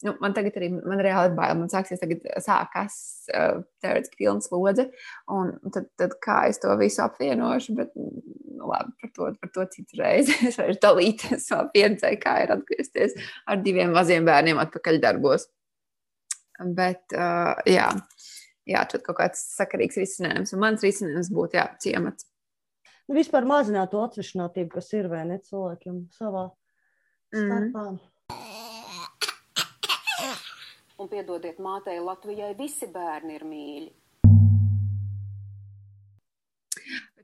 nu, 0.07 0.15
man 0.23 0.35
tagad 0.37 0.57
arī 0.59 0.73
man 0.75 1.03
reāli 1.05 1.31
ir 1.31 1.37
bail. 1.39 1.55
Man 1.61 1.71
sāksies 1.73 2.03
tagad 2.03 2.25
sākās 2.45 2.97
uh, 3.33 3.63
teorētiski 3.85 4.21
pilns 4.23 4.51
lodze, 4.53 4.89
un 5.33 5.55
tad, 5.75 5.89
tad 6.01 6.19
kā 6.25 6.43
es 6.51 6.61
to 6.63 6.75
visu 6.81 7.05
apvienošu, 7.07 7.77
bet 7.79 7.95
nu, 7.99 8.11
labi, 8.73 8.95
par 9.03 9.15
to, 9.17 9.33
par 9.43 9.55
to 9.55 9.67
citu 9.77 10.03
reizi. 10.03 10.37
Es 10.53 10.61
varu 10.61 10.79
dalīties 10.83 11.49
savā 11.49 11.67
pieredzē, 11.75 12.15
kā 12.23 12.39
ir 12.45 12.55
atgriezties 12.57 13.19
ar 13.47 13.63
diviem 13.65 13.95
maziem 13.95 14.27
bērniem 14.29 14.61
atpakaļ 14.63 15.03
darbos. 15.03 15.49
Bet, 16.63 17.03
uh, 17.17 17.59
jā, 17.67 17.89
jā, 17.91 17.91
tad 18.91 19.03
kaut 19.07 19.19
kāds 19.19 19.43
sakarīgs 19.57 19.99
risinājums. 20.01 20.53
Un 20.55 20.63
mans 20.63 20.85
risinājums 20.85 21.33
būtu, 21.35 21.59
jā, 21.59 21.67
ciemats. 21.83 22.29
nu, 23.09 23.17
vispār 23.19 23.47
mazināt 23.49 23.91
to 23.91 24.03
atsevišķinātību, 24.05 24.71
kas 24.77 24.93
ir 24.99 25.09
vai 25.13 25.25
ne 25.29 25.39
cilvēkiem 25.43 26.05
savā 26.15 26.49
starpā. 27.33 27.87
Mm. 27.93 28.01
Un 31.03 31.09
piedodiet 31.11 31.59
mātei, 31.59 31.99
Latvijai 31.99 32.53
visi 32.55 32.87
bērni 32.93 33.35
ir 33.35 33.45
mīļi. 33.49 33.91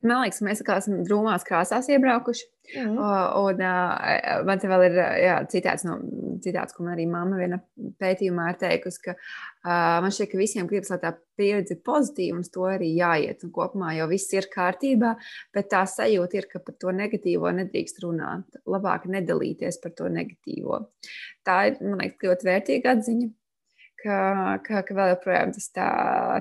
Man 0.04 0.22
liekas, 0.22 0.40
mēs 0.44 0.62
kā 0.66 0.78
esam 0.80 1.02
drūmās 1.06 1.46
krāsās 1.48 1.88
iebraukuši. 1.90 2.46
Mm. 2.76 2.98
Un 3.00 3.62
uh, 3.64 4.42
man 4.44 4.60
te 4.60 4.68
vēl 4.68 4.84
ir 4.90 4.98
jā, 5.22 5.36
citāts, 5.48 5.86
no, 5.88 5.96
citāts, 6.44 6.74
ko 6.76 6.84
man 6.84 6.92
arī 6.92 7.06
mamma 7.08 7.38
vienā 7.40 7.58
pētījumā 8.02 8.50
ir 8.52 8.58
teikusi, 8.60 9.00
ka 9.06 9.14
uh, 9.14 9.70
man 10.04 10.12
šķiet, 10.12 10.30
ka 10.32 10.40
visiem 10.40 10.68
gribas, 10.68 10.92
lai 10.92 11.00
tā 11.02 11.14
pieredze 11.40 11.78
ir 11.78 11.80
pozitīva, 11.86 12.36
un 12.36 12.44
to 12.52 12.68
arī 12.68 12.90
jāiet. 12.98 13.46
Un 13.46 13.54
kopumā 13.56 13.94
jau 13.96 14.10
viss 14.12 14.36
ir 14.36 14.50
kārtībā, 14.52 15.14
bet 15.56 15.72
tā 15.72 15.82
sajūta 15.88 16.42
ir, 16.42 16.50
ka 16.52 16.60
par 16.64 16.76
to 16.82 16.92
negatīvo 16.92 17.54
nedrīkst 17.62 18.04
runāt. 18.04 18.60
Labāk 18.68 19.08
nedalīties 19.08 19.80
par 19.82 19.96
to 19.96 20.12
negatīvo. 20.12 20.84
Tā 21.48 21.60
ir, 21.70 21.80
man 21.80 22.02
liekas, 22.04 22.24
ļoti 22.28 22.52
vērtīga 22.52 22.98
atziņa 22.98 23.32
ka, 24.02 24.18
ka, 24.64 24.82
ka 24.86 24.96
vēl 24.96 25.12
joprojām 25.14 25.54
tas 25.54 25.68
tā, 25.74 25.88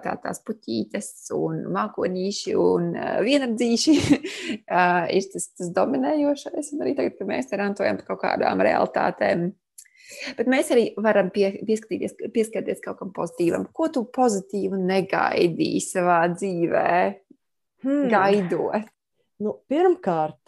tā, 0.04 0.16
tās 0.24 0.42
puķītes 0.48 1.12
un 1.38 1.64
mākonīši 1.76 2.58
un 2.62 2.90
uh, 2.96 3.20
vienardzīši 3.26 3.96
ir 5.18 5.30
tas, 5.34 5.48
tas 5.58 5.72
dominējošais. 5.76 6.74
Un 6.76 6.86
arī 6.86 6.98
tagad, 6.98 7.18
kad 7.20 7.32
mēs 7.32 7.56
rantojam 7.58 8.02
par 8.02 8.12
kaut 8.12 8.24
kādām 8.26 8.64
realitātēm, 8.68 9.50
Bet 10.38 10.48
mēs 10.48 10.70
arī 10.72 10.86
varam 11.04 11.28
pie, 11.36 11.50
pieskarties 11.68 12.80
kaut 12.84 13.00
kam 13.02 13.10
pozitīvam. 13.16 13.68
Ko 13.76 13.90
tu 13.92 14.06
pozitīvu 14.16 14.80
negaidīji 14.80 15.82
savā 15.84 16.22
dzīvē, 16.32 16.92
hmm. 17.84 18.06
gaidot? 18.14 18.88
Nu, 19.44 19.58
pirmkārt, 19.70 20.40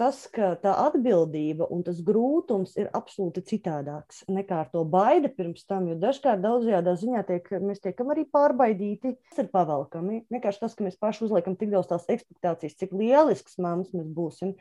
tas, 0.00 0.20
ka 0.34 0.52
tā 0.60 0.72
atbildība 0.86 1.68
un 1.74 1.82
tas 1.86 2.00
grūtums 2.04 2.74
ir 2.80 2.88
absolūti 2.96 3.42
citādāks 3.48 4.24
nekā 4.30 4.62
ar 4.64 4.70
to 4.72 4.84
baidi 4.88 5.30
pirms 5.32 5.66
tam. 5.68 5.88
Jo 5.90 5.98
dažkārt 6.02 6.42
daudzajā 6.44 6.82
ziņā 7.02 7.24
tiek, 7.28 7.50
mēs 7.64 7.82
tiekam 7.84 8.12
arī 8.14 8.26
pārbaidīti. 8.32 9.16
Tas 9.30 9.44
ir 9.44 9.52
pavalkami. 9.54 10.24
Vienkārši 10.32 10.64
tas, 10.64 10.74
ka 10.78 10.86
mēs 10.86 10.98
paši 11.00 11.26
uzliekam 11.28 11.58
tik 11.58 11.72
daudz 11.74 11.90
tās 11.92 12.08
expectācijas, 12.12 12.78
cik 12.80 12.96
lielisks 12.96 13.60
māmas 13.62 13.94
mēs 13.96 14.10
būsim. 14.12 14.56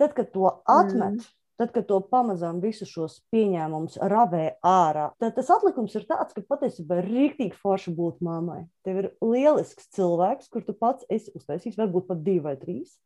Tad, 0.00 0.14
kad 0.16 0.30
to 0.34 0.50
atmet, 0.66 1.22
mm. 1.22 1.32
Tad, 1.54 1.70
kad 1.70 1.84
to 1.86 2.00
pamazām 2.10 2.56
visus 2.58 2.90
šos 2.90 3.20
pieņēmumus 3.30 4.00
ravē 4.10 4.56
ārā, 4.66 5.04
tad 5.22 5.36
tas 5.36 5.52
atlikums 5.54 5.94
ir 5.94 6.02
tāds, 6.08 6.34
ka 6.34 6.42
patiesībā 6.50 6.98
ir 6.98 7.06
rīktīgi 7.06 7.54
forši 7.60 7.94
būt 7.94 8.24
mammai. 8.26 8.64
Tev 8.82 8.98
ir 9.04 9.08
lielisks 9.22 9.86
cilvēks, 9.94 10.50
kur 10.50 10.66
tu 10.66 10.74
pats 10.74 11.06
esi 11.06 11.30
uztaisījis, 11.38 11.78
varbūt 11.78 12.08
pat 12.10 12.24
divi 12.26 12.42
vai 12.48 12.56
trīs 12.58 12.96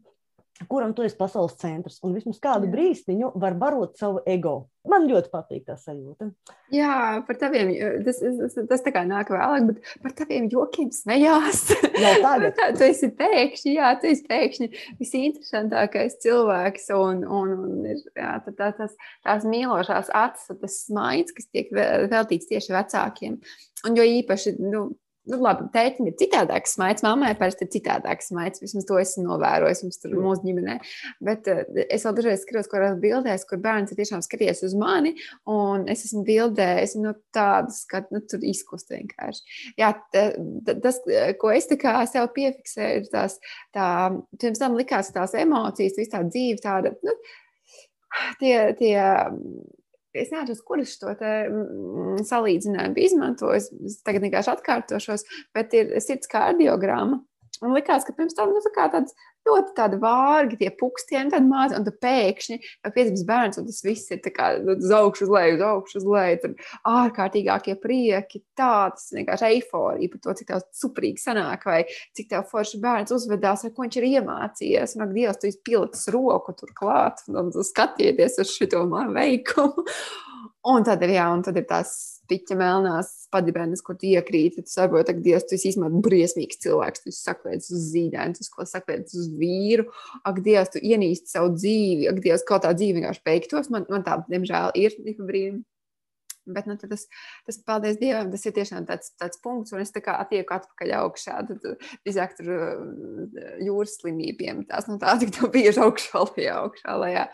kuram 0.66 0.94
tu 0.96 1.04
esi 1.06 1.16
pasaules 1.18 1.54
centrs. 1.60 2.00
Un 2.04 2.16
vismaz 2.16 2.40
kādu 2.42 2.70
brīdiņu 2.72 3.32
var 3.38 3.56
barot 3.58 3.96
savu 4.00 4.22
ego. 4.26 4.68
Man 4.88 5.04
ļoti 5.10 5.28
patīk 5.28 5.66
tā 5.68 5.74
sajūta. 5.76 6.30
Jā, 6.72 7.20
par 7.26 7.36
taviem, 7.40 7.70
tas, 8.06 8.20
tas, 8.22 8.54
tas 8.70 8.84
tā 8.86 8.92
kā 8.94 9.02
nāk 9.08 9.28
vēlāk, 9.34 9.66
bet 9.68 9.90
par 10.04 10.14
taviem 10.16 10.46
jokiem 10.52 10.88
smējās. 10.94 11.64
Jā, 11.98 12.14
tagad. 12.24 12.56
tu 12.78 12.86
esi 12.86 13.10
pēkšņi, 13.18 13.74
jā, 13.76 13.90
tu 14.00 14.08
esi 14.08 14.24
pēkšņi 14.30 14.70
visinteresantākais 15.02 16.16
cilvēks. 16.24 16.88
Un, 16.96 17.20
un, 17.26 17.52
un 17.66 17.90
ir 17.90 18.00
jā, 18.16 18.38
tā, 18.46 18.54
tā, 18.54 18.70
tas, 18.78 18.96
tās 19.26 19.44
mīlošās 19.48 20.08
acis, 20.16 20.48
tas 20.62 20.80
smaids, 20.86 21.36
kas 21.36 21.50
tiek 21.52 21.74
veltīts 21.74 22.48
tieši 22.48 22.74
vecākiem. 22.78 23.36
Un 23.86 23.98
jo 23.98 24.08
īpaši, 24.08 24.56
nu, 24.62 24.88
nu, 25.28 25.38
labi, 25.44 25.68
tētim 25.74 26.08
ir 26.10 26.16
citādāks 26.20 26.76
smaids, 26.76 27.04
mammai 27.06 27.34
parasti 27.38 27.66
ir 27.66 27.72
citādāks 27.76 28.30
smaids. 28.32 28.62
Vismaz 28.64 28.86
to 28.88 28.98
esmu 29.00 29.24
novērojis 29.26 29.84
mums 29.84 30.00
tur 30.02 30.16
mūsu 30.18 30.46
ģimenē. 30.46 30.78
Bet 31.24 31.50
uh, 31.52 31.62
es 31.86 32.06
vēl 32.06 32.16
dažreiz 32.18 32.44
skatos, 32.44 32.70
kurās 32.72 32.98
bildēs, 33.02 33.46
kur 33.48 33.60
bērns 33.64 33.92
ir 33.92 34.00
tiešām 34.00 34.24
skaties 34.24 34.64
uz 34.68 34.76
mani, 34.78 35.14
un 35.50 35.86
es 35.92 36.06
esmu 36.08 36.24
bildē, 36.28 36.68
es 36.82 36.94
esmu 36.94 37.08
no 37.08 37.14
tādas, 37.34 37.82
ka 37.90 38.02
nu, 38.12 38.22
tur 38.28 38.44
izkust 38.46 38.92
vienkārši. 38.94 39.58
Jā, 39.80 39.92
tas, 40.12 41.02
ko 41.40 41.52
es 41.54 41.68
tā 41.70 41.78
kā 41.80 41.96
sev 42.10 42.30
piefiksēju, 42.36 43.02
ir 43.02 43.12
tās, 43.12 43.38
tā, 43.76 43.88
pirms 44.40 44.62
tam 44.62 44.78
likās 44.78 45.12
tās 45.14 45.36
emocijas, 45.38 45.98
viss 45.98 46.12
tā 46.14 46.24
dzīve 46.26 46.62
tāda, 46.64 46.94
nu, 47.04 47.16
tie, 48.40 48.56
tie 48.78 48.96
Es 50.16 50.30
neatceros, 50.32 50.62
kurš 50.64 50.94
to 51.02 51.12
mm, 51.12 52.22
salīdzinājumu 52.28 53.02
izmantoju. 53.04 53.58
Es 53.60 53.98
tagad 54.06 54.24
vienkārši 54.24 54.54
atkārtošos, 54.54 55.26
bet 55.56 55.74
ir 55.76 55.92
sirds 56.04 56.30
kardiogramma. 56.32 57.20
Un 57.64 57.74
likās, 57.74 58.06
ka 58.06 58.14
pirms 58.14 58.36
tam 58.38 58.52
nu, 58.54 58.62
tā 58.62 58.86
tāds 58.92 59.16
ļoti 59.48 59.74
tādi 59.76 59.98
vārgi, 60.02 60.58
tie 60.60 60.70
pukstieni, 60.78 61.32
tādi 61.32 61.48
mazi, 61.48 61.76
un 61.78 61.86
tad 61.86 61.98
pēkšņi 62.04 62.58
jau 62.60 62.92
piedzimst 62.94 63.26
bērns, 63.28 63.60
un 63.60 63.68
tas 63.68 63.80
viss 63.86 64.12
ir 64.14 64.22
kā, 64.34 64.50
nu, 64.64 64.76
uz 64.76 64.94
augšu, 64.98 65.26
uz 65.26 65.34
leju, 65.34 65.56
uz 65.58 65.64
augšu, 65.68 66.02
uz 66.02 66.08
leju. 66.14 66.40
Tur 66.44 66.74
ārkārtīgākie 66.92 67.76
prieki, 67.82 68.42
tāds 68.58 69.08
vienkārši 69.16 69.48
eiforija 69.52 70.12
par 70.14 70.24
to, 70.24 70.36
cik 70.40 70.50
tev 70.52 70.64
suprīgi 70.76 71.22
sanāk, 71.22 71.66
vai 71.68 71.80
cik 72.16 72.30
tev 72.32 72.46
forši 72.50 72.82
bērns 72.82 73.14
uzvedās, 73.16 73.64
vai 73.66 73.72
ko 73.74 73.86
viņš 73.86 74.00
ir 74.00 74.08
iemācījies. 74.12 74.96
Un, 74.98 75.06
ak, 75.06 75.16
Dievs, 75.16 75.40
tu 75.40 75.50
izpildīji 75.50 76.14
roku 76.14 76.54
turklāt, 76.58 77.24
un 77.32 77.52
skatieties 77.54 78.40
uz 78.44 78.54
šo 78.54 78.84
manu 78.90 79.16
veikumu. 79.16 79.86
Un 80.68 80.84
tad 80.84 81.02
ir, 81.06 81.16
jā, 81.16 81.26
un 81.32 81.42
tad 81.46 81.56
ir 81.56 81.66
tās 81.68 82.17
piķa 82.28 82.56
melnās 82.58 83.12
padibenes, 83.32 83.82
kur 83.84 83.96
tu 83.98 84.08
iekrīti. 84.10 84.64
Tu 84.64 84.72
saproti, 84.72 85.14
ka 85.14 85.24
Dievs, 85.24 85.46
tu 85.48 85.56
esi 85.56 85.72
īstenībā 85.72 86.02
briesmīgs 86.04 86.60
cilvēks. 86.64 87.04
Tu 87.06 87.14
saklēdz 87.16 87.70
uz 87.74 87.88
zīdēnu, 87.94 88.36
tu 88.38 88.68
saklēdz 88.72 89.16
uz 89.18 89.32
vīru. 89.38 89.88
Ak, 90.28 90.42
Dievs, 90.44 90.74
tu 90.74 90.82
ienīsti 90.84 91.34
savu 91.34 91.54
dzīvi. 91.56 92.08
Ak, 92.12 92.22
Dievs, 92.24 92.46
kaut 92.48 92.66
tā 92.66 92.74
dzīve 92.76 93.00
vienkārši 93.00 93.24
beigtos. 93.26 93.72
Man, 93.74 93.88
man 93.92 94.06
tā, 94.06 94.20
diemžēl, 94.30 94.72
ir 94.78 94.96
ik 95.04 95.20
brīdi. 95.24 95.64
Bet 96.48 96.64
nu, 96.64 96.78
tas, 96.80 97.04
tas, 97.44 97.58
paldies 97.66 97.98
Dievam, 98.00 98.30
tas 98.32 98.46
ir 98.48 98.54
tiešām 98.56 98.86
tāds, 98.88 99.12
tāds 99.20 99.40
punkts, 99.44 99.74
un 99.76 99.82
es 99.82 99.92
tā 99.92 100.00
kā 100.04 100.14
attieku 100.22 100.56
atpakaļ 100.56 100.94
augšā. 101.02 101.42
Tad 101.50 101.66
drīzāk 102.06 102.36
tur 102.38 102.52
jūras 103.64 103.98
slimībiem 104.00 104.64
tās 104.70 104.88
no 104.88 104.96
nu, 104.96 105.02
tā, 105.02 105.18
tik 105.20 105.34
tā 105.36 105.50
bieži 105.52 105.82
augšā, 105.84 106.24
lejā, 106.32 106.60
augšā, 106.64 106.94
lejā. 107.04 107.26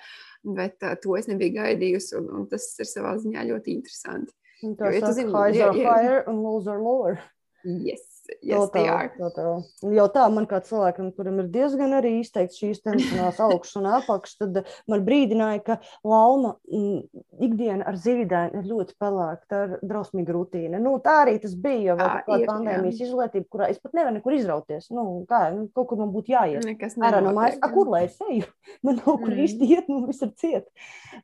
Bet 0.44 0.82
uh, 0.82 0.96
to 1.00 1.14
es 1.16 1.30
nebiju 1.30 1.60
gaidījusi, 1.60 2.16
un, 2.18 2.26
un 2.40 2.48
tas 2.50 2.66
ir 2.82 2.90
savā 2.90 3.14
ziņā 3.22 3.46
ļoti 3.52 3.78
interesanti. 3.78 4.34
Tas 4.78 5.20
ir 5.20 5.30
highs 5.30 5.60
are 5.60 5.72
higher 5.72 6.24
un 6.26 6.42
lows 6.42 6.66
are 6.66 6.82
lower. 6.82 7.20
Yes. 7.64 8.10
Yes, 8.44 8.70
totāli, 8.72 9.10
totāli. 9.18 9.64
Jau 9.96 10.04
tā, 10.12 10.24
man 10.32 10.46
kā 10.48 10.60
cilvēkam, 10.64 11.10
kuram 11.16 11.42
ir 11.42 11.48
diezgan 11.52 11.92
arī 11.98 12.14
izteikts 12.22 12.56
šīs 12.60 12.80
tendences 12.84 13.40
augšas 13.44 13.76
un 13.80 13.88
apakšas, 13.98 14.38
tad 14.40 14.70
man 14.90 15.04
brīdināja, 15.04 15.60
ka 15.66 15.76
lauma 16.08 16.54
mm, 16.64 17.24
ikdiena 17.44 17.84
ar 17.88 17.98
zīdēm 18.00 18.56
ir 18.60 18.70
ļoti 18.70 18.96
pelēka. 19.00 19.48
Tā 19.50 19.60
ir 19.66 19.74
drausmīga 19.84 20.36
rutīna. 20.36 20.80
Nu, 20.82 20.94
tā 21.04 21.18
arī 21.26 21.36
tas 21.42 21.56
bija 21.66 21.92
jau 21.92 21.98
kāda 22.00 22.48
pandēmijas 22.48 23.02
jā. 23.02 23.10
izolētība, 23.10 23.48
kurā 23.52 23.68
es 23.74 23.82
pat 23.82 23.96
nevaru 23.98 24.16
nekur 24.18 24.38
izrauties. 24.38 24.88
Nu, 24.94 25.06
kā, 25.28 25.42
nu, 25.54 25.68
kaut 25.76 25.90
kur 25.92 26.00
man 26.00 26.12
būtu 26.14 26.32
jāiet. 26.32 26.64
Nekas 26.64 26.96
ārā 27.00 27.20
no 27.24 27.34
mājas. 27.36 27.60
A, 27.60 27.70
kur 27.74 27.92
lai 27.92 28.06
es 28.08 28.16
eju? 28.24 28.48
Man 28.84 28.98
nav 29.00 29.20
kur 29.20 29.30
mm. 29.30 29.44
īsti 29.44 29.68
iet, 29.70 29.86
man 29.88 30.02
viss 30.08 30.24
ir 30.24 30.32
ciet. 30.40 30.66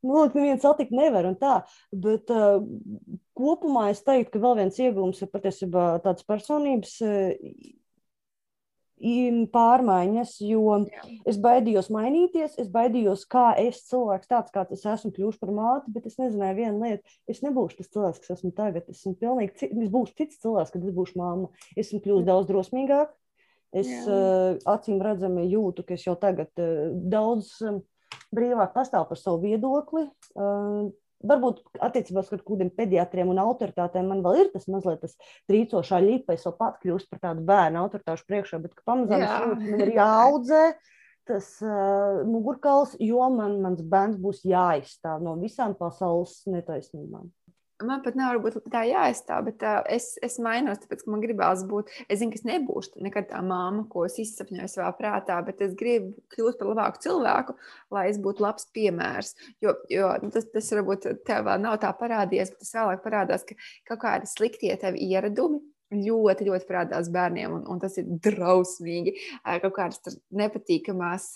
Nu, 0.05 0.23
neviens 0.33 0.63
satikt 0.65 0.93
nevar 0.97 1.27
un 1.29 1.35
tā. 1.41 1.59
Bet, 1.93 2.31
uh, 2.33 2.61
kopumā 3.41 3.91
es 3.95 4.05
teiktu, 4.07 4.37
ka 4.37 4.45
vēl 4.45 4.59
viens 4.63 4.81
iegūms 4.81 5.25
ir 5.25 5.31
patiesībā 5.33 5.85
tāds 6.05 6.27
personības 6.29 6.97
eh, 7.07 7.37
pārmaiņas, 9.01 10.35
jo 10.45 10.75
es 11.25 11.39
baidījos 11.41 11.89
mainīties, 11.91 12.59
es 12.61 12.69
baidījos, 12.69 13.25
kā 13.25 13.55
es 13.57 13.81
cilvēks 13.89 14.29
tāds, 14.29 14.53
kāds 14.53 14.77
es 14.77 14.85
esmu, 14.85 15.13
kļūšu 15.17 15.41
par 15.41 15.53
māti, 15.57 15.93
bet 15.95 16.07
es 16.07 16.19
nezināju 16.21 16.57
vienu 16.59 16.85
lietu, 16.85 17.17
es 17.27 17.41
nebūšu 17.41 17.79
tas 17.79 17.89
cilvēks, 17.89 18.21
kas 18.21 18.37
esmu 18.37 18.53
tagad, 18.53 18.85
es 18.89 19.01
esmu 19.01 19.15
pilnīgi, 19.23 19.71
es 19.71 19.89
būšu 19.89 20.17
cits 20.21 20.43
cilvēks, 20.45 20.75
kad 20.75 20.85
es 20.85 20.93
būšu 20.93 21.17
mamma, 21.17 21.49
es 21.77 21.89
esmu 21.89 22.03
kļūst 22.05 22.29
daudz 22.29 22.51
drosmīgāk, 22.51 23.15
es 23.73 23.89
uh, 24.05 24.59
acīm 24.69 25.01
redzami 25.01 25.49
jūtu, 25.49 25.87
ka 25.87 25.97
es 25.97 26.05
jau 26.05 26.17
tagad 26.21 26.53
uh, 26.61 26.91
daudz 26.93 27.55
uh, 27.65 27.81
brīvāk 28.35 28.75
pastāvu 28.77 29.09
par 29.09 29.21
savu 29.21 29.41
viedokli, 29.47 30.05
uh, 30.37 30.91
varbūt 31.27 31.61
attiecībā 31.83 32.23
uz 32.25 32.31
kādiem 32.31 32.71
pediatriem 32.77 33.33
un 33.33 33.41
autoritātēm 33.43 34.09
man 34.13 34.23
vēl 34.25 34.45
ir 34.45 34.53
tas 34.55 34.69
mazliet 34.73 35.03
tas 35.05 35.17
trīcošā 35.51 36.01
līpa, 36.05 36.37
es 36.37 36.47
vēl 36.47 36.57
pat 36.61 36.79
kļūstu 36.85 37.13
par 37.13 37.25
tādu 37.29 37.45
bērnu 37.49 37.83
autoritāšu 37.85 38.27
priekšā, 38.29 38.63
bet 38.63 38.79
pamazām 38.89 39.27
es 39.27 39.35
man 39.35 39.85
ir 39.85 39.93
jāaudzē 39.99 40.65
tas 41.31 41.51
uh, 41.63 42.23
mugurkauls, 42.27 42.97
jo 42.99 43.27
man 43.31 43.61
mans 43.63 43.83
bērns 43.87 44.17
būs 44.19 44.41
jāizstāv 44.49 45.21
no 45.23 45.37
visām 45.39 45.77
pasaules 45.79 46.41
netaisnībām 46.51 47.29
man 47.87 48.03
pat 48.05 48.17
nav 48.19 48.41
tā 48.73 48.83
jāaizstāv, 48.89 49.47
bet 49.49 49.65
uh, 49.67 49.81
es, 49.91 50.13
es 50.25 50.39
mainos, 50.43 50.81
tāpēc, 50.83 51.05
ka 51.05 51.13
man 51.13 51.23
gribās 51.25 51.65
būt. 51.69 51.91
Es 52.09 52.21
zinu, 52.21 52.35
ka 52.35 52.41
es 52.41 52.47
nebūšu 52.49 53.03
nekad 53.05 53.31
tā 53.33 53.41
māma, 53.45 53.87
ko 53.91 54.05
es 54.09 54.19
izsapņoju 54.23 54.71
savā 54.73 54.91
prātā, 54.99 55.41
bet 55.47 55.63
es 55.65 55.75
gribu 55.79 56.15
kļūt 56.35 56.61
par 56.61 56.73
labāku 56.73 57.05
cilvēku, 57.07 57.57
lai 57.97 58.07
es 58.13 58.21
būtu 58.23 58.45
labs 58.45 58.69
piemērs. 58.77 59.35
Jo, 59.65 59.77
jo 59.93 60.13
nu, 60.23 60.33
tas, 60.35 60.49
tas 60.53 60.71
varbūt 60.77 61.11
tev 61.29 61.45
vēl 61.49 61.67
nav 61.67 61.81
tā 61.83 61.93
parādījies, 61.97 62.55
bet 62.55 62.65
tas 62.65 62.79
vēlāk 62.79 63.05
parādās, 63.05 63.47
ka 63.49 63.59
kaut 63.93 64.05
kādi 64.05 64.31
sliktie 64.31 64.75
tevi 64.81 65.11
ieradumi 65.11 65.63
ļoti, 65.91 66.47
ļoti 66.47 66.69
parādās 66.69 67.11
bērniem, 67.13 67.55
un, 67.59 67.65
un 67.71 67.81
tas 67.83 67.97
ir 67.99 68.07
drausmīgi. 68.23 69.17
Kaut 69.65 69.75
kādas 69.77 70.19
nepatīkamās 70.39 71.33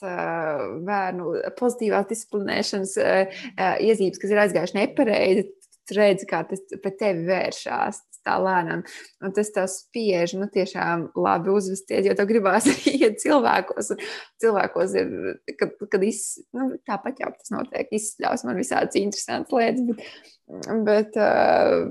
bērnu 0.87 1.35
pozitīvās 1.59 2.09
disciplinēšanas 2.11 2.97
iezīmes, 3.83 4.21
kas 4.23 4.35
ir 4.35 4.43
aizgājušas 4.45 4.79
nepareizi. 4.79 5.49
Tu 5.89 5.99
redzi, 5.99 6.29
kā 6.31 6.43
tas 6.49 6.63
pret 6.81 6.99
tevi 7.01 7.27
vēršas 7.29 8.03
tā 8.25 8.37
lēnām. 8.41 8.85
Un 9.25 9.35
tas 9.37 9.51
tev 9.55 9.67
spiež, 9.71 10.37
nu, 10.39 10.49
tiešām 10.53 11.11
labi 11.19 11.53
uzvesties, 11.53 12.07
jo 12.09 12.15
tev 12.17 12.29
gribās 12.31 12.69
iet 12.89 13.21
cilvēkos. 13.23 13.93
Cilvēkos 14.43 14.95
ir, 15.01 15.11
kad, 15.61 15.75
kad 15.93 16.07
iz, 16.07 16.23
nu, 16.57 16.73
tāpat 16.89 17.21
jau 17.21 17.33
tas 17.37 17.53
notiek, 17.55 17.93
izsļaus 17.95 18.47
man 18.49 18.61
visādas 18.61 18.97
interesantas 19.01 19.53
lietas. 19.55 19.85
Bet, 19.91 20.33
Bet 20.85 21.15
uh, 21.17 21.87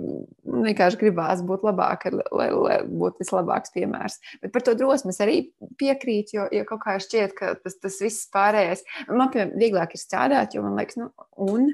vienkārši 0.46 1.00
gribās 1.00 1.39
būt 1.41 1.64
labāk, 1.66 2.06
lai, 2.14 2.52
lai 2.54 2.76
būtu 2.86 3.24
vislabākais 3.24 3.74
piemērs. 3.74 4.20
Bet 4.44 4.54
par 4.54 4.62
to 4.68 4.76
drosmi 4.78 5.10
es 5.10 5.18
arī 5.26 5.38
piekrītu, 5.82 6.36
jo, 6.38 6.46
jo 6.54 6.68
kaut 6.70 6.84
kā 6.84 7.00
šķiet, 7.02 7.34
ka 7.39 7.56
tas, 7.64 7.80
tas 7.82 7.98
viss 8.04 8.30
pārējais 8.34 8.86
man 9.10 9.34
piemēram, 9.34 9.56
vieglāk 9.58 9.98
ir 9.98 10.04
strādāt, 10.04 10.54
jo 10.54 10.62
man 10.62 10.78
liekas, 10.78 11.02
nu, 11.02 11.10
un 11.41 11.72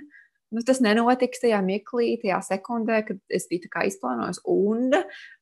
nu, 0.55 0.63
tas 0.65 0.81
nenotiks 0.83 1.43
tajā 1.43 1.59
mirklī, 1.65 2.13
tajā 2.21 2.39
sekundē, 2.45 3.01
kad 3.07 3.19
es 3.33 3.47
biju 3.49 3.69
izplānojis. 3.85 4.41
Un 4.49 4.93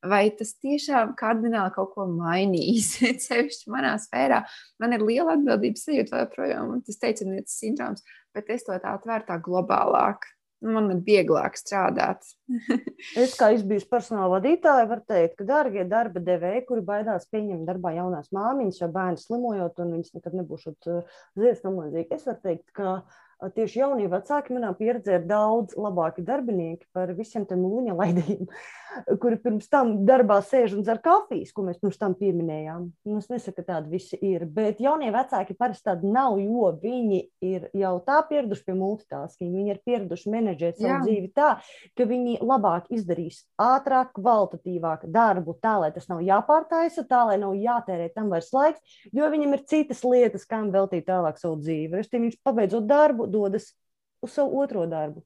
vai 0.05 0.27
tas 0.35 0.53
tiešām 0.63 1.15
kardināli 1.19 1.73
kaut 1.75 1.93
ko 1.95 2.07
mainīs? 2.11 2.95
Sevišķi 3.27 3.73
manā 3.73 3.95
sfērā 4.03 4.43
man 4.81 4.95
ir 4.95 5.05
liela 5.07 5.37
atbildības 5.37 5.87
sajūta 5.87 6.23
joprojām, 6.25 6.73
un 6.77 6.81
tas 6.85 6.99
teicinieces 7.03 7.59
sindroms, 7.61 8.03
bet 8.35 8.51
es 8.53 8.67
to 8.67 8.75
tā 8.81 8.97
atvēru 8.97 9.29
tā 9.29 9.39
globālāk. 9.43 10.33
Man 10.65 10.87
ir 10.89 11.03
vieglāk 11.05 11.53
strādāt. 11.53 12.23
es 13.21 13.35
kā 13.37 13.51
izbijusi 13.53 13.85
personāla 13.91 14.39
vadītāja, 14.39 14.87
varu 14.89 15.03
teikt, 15.05 15.35
ka, 15.37 15.45
darbie 15.45 15.83
darba 15.85 16.23
devēji, 16.25 16.63
kuri 16.65 16.81
baidās 16.87 17.29
pieņemt 17.29 17.69
darbā 17.69 17.91
jaunās 17.93 18.31
māmiņas, 18.33 18.79
jo 18.81 18.89
bērni 18.95 19.21
slimojot, 19.21 19.77
un 19.83 19.93
viņas 19.93 20.15
nekad 20.17 20.39
nebūs 20.39 20.65
uh, 20.71 21.21
ziedonamadzīgi, 21.37 22.09
es 22.17 22.25
varu 22.25 22.41
teikt, 22.47 22.65
ka 22.73 22.87
uh, 22.95 23.21
tieši 23.37 23.81
jaunie 23.83 24.07
vecāki 24.09 24.55
manā 24.55 24.71
pieredzē 24.77 25.19
ir 25.19 25.25
daudz 25.29 25.75
labāki 25.77 26.23
darbinieki 26.25 26.87
par 26.95 27.11
visiem 27.17 27.45
tiem 27.45 27.61
luņa 27.65 27.93
laidījiem, 27.97 28.47
kuri 29.21 29.37
pirms 29.41 29.69
tam 29.69 29.93
darbā 30.07 30.39
sēž 30.45 30.73
un 30.77 30.85
dzer 30.85 30.99
kafijas, 31.03 31.51
ko 31.53 31.67
mēs 31.67 31.77
pirms 31.81 31.99
tam 32.01 32.15
pieminējām. 32.17 32.87
Nu, 33.07 33.19
es 33.21 33.29
nesaku, 33.29 33.59
ka 33.59 33.67
tādi 33.75 33.93
visi 33.93 34.17
ir, 34.25 34.47
bet 34.49 34.81
jaunie 34.81 35.11
vecāki 35.13 35.55
parasti 35.57 35.85
tādi 35.91 36.09
nav, 36.09 36.39
jo 36.41 36.71
viņi 36.81 37.21
ir 37.45 37.67
jau 37.77 37.93
tā 38.07 38.23
pieraduši 38.29 38.65
pie 38.65 38.77
multitasking, 38.77 39.53
viņi 39.53 39.73
ir 39.75 39.81
pieraduši 39.85 40.33
menedžēt 40.33 40.81
savu 40.81 40.95
Jā. 40.95 40.99
dzīvi 41.05 41.31
tā, 41.37 41.51
ka 41.97 42.09
viņi 42.09 42.39
labāk 42.41 42.89
izdarīs 42.93 43.43
ātrāk, 43.61 44.15
kvalitatīvāk 44.17 45.05
darbu, 45.13 45.57
tā 45.61 45.75
lai 45.83 45.91
tas 45.93 46.09
nav 46.09 46.23
jāpārtaisa, 46.25 47.05
tā 47.07 47.21
lai 47.29 47.37
nav 47.41 47.53
jātērē 47.57 48.09
tam 48.15 48.33
vairs 48.33 48.49
laiks, 48.55 48.99
jo 49.13 49.29
viņam 49.29 49.55
ir 49.57 49.65
citas 49.69 50.01
lietas, 50.07 50.47
kam 50.49 50.71
veltīt 50.73 51.05
tālāk 51.07 51.37
savu 51.41 51.59
dzīvi. 51.61 52.01
Restīvi, 52.01 52.27
viņš 52.27 52.41
pabeidzot 52.45 52.87
darbu, 52.89 53.26
dodas 53.33 53.71
uz 54.25 54.33
savu 54.33 54.61
otro 54.63 54.85
darbu. 54.89 55.23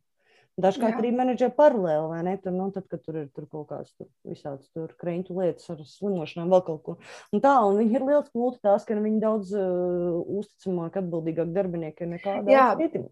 Dažkārt 0.62 0.97
arī 0.99 1.14
menedžeri 1.16 1.54
paralēli, 1.56 2.08
vai 2.12 2.20
ne? 2.28 2.34
Tur, 2.43 2.52
nu, 2.54 2.68
tad, 2.76 2.84
kad 2.91 3.02
tur 3.06 3.22
ir 3.22 3.30
tur 3.32 3.45
kaut 3.47 3.70
kādas 3.70 3.93
tur, 3.95 4.10
visādas 4.28 4.68
tur 4.76 4.91
krēņu 4.99 5.38
lietas 5.38 5.72
ar 5.72 5.80
slimošanām, 5.88 6.52
vēl 6.52 6.64
kaut 6.68 6.82
ko. 6.86 6.95
Un 7.32 7.41
tā, 7.43 7.54
un 7.66 7.80
viņi 7.80 7.95
ir 7.97 8.06
liels 8.10 8.28
multitās, 8.36 8.84
ka 8.86 8.97
viņi 8.99 9.22
daudz 9.24 9.54
uh, 9.56 10.20
uzticamāk, 10.41 10.99
atbildīgāk 11.02 11.54
darbinieki 11.56 12.10
nekā 12.12 12.36
citi. 12.82 13.06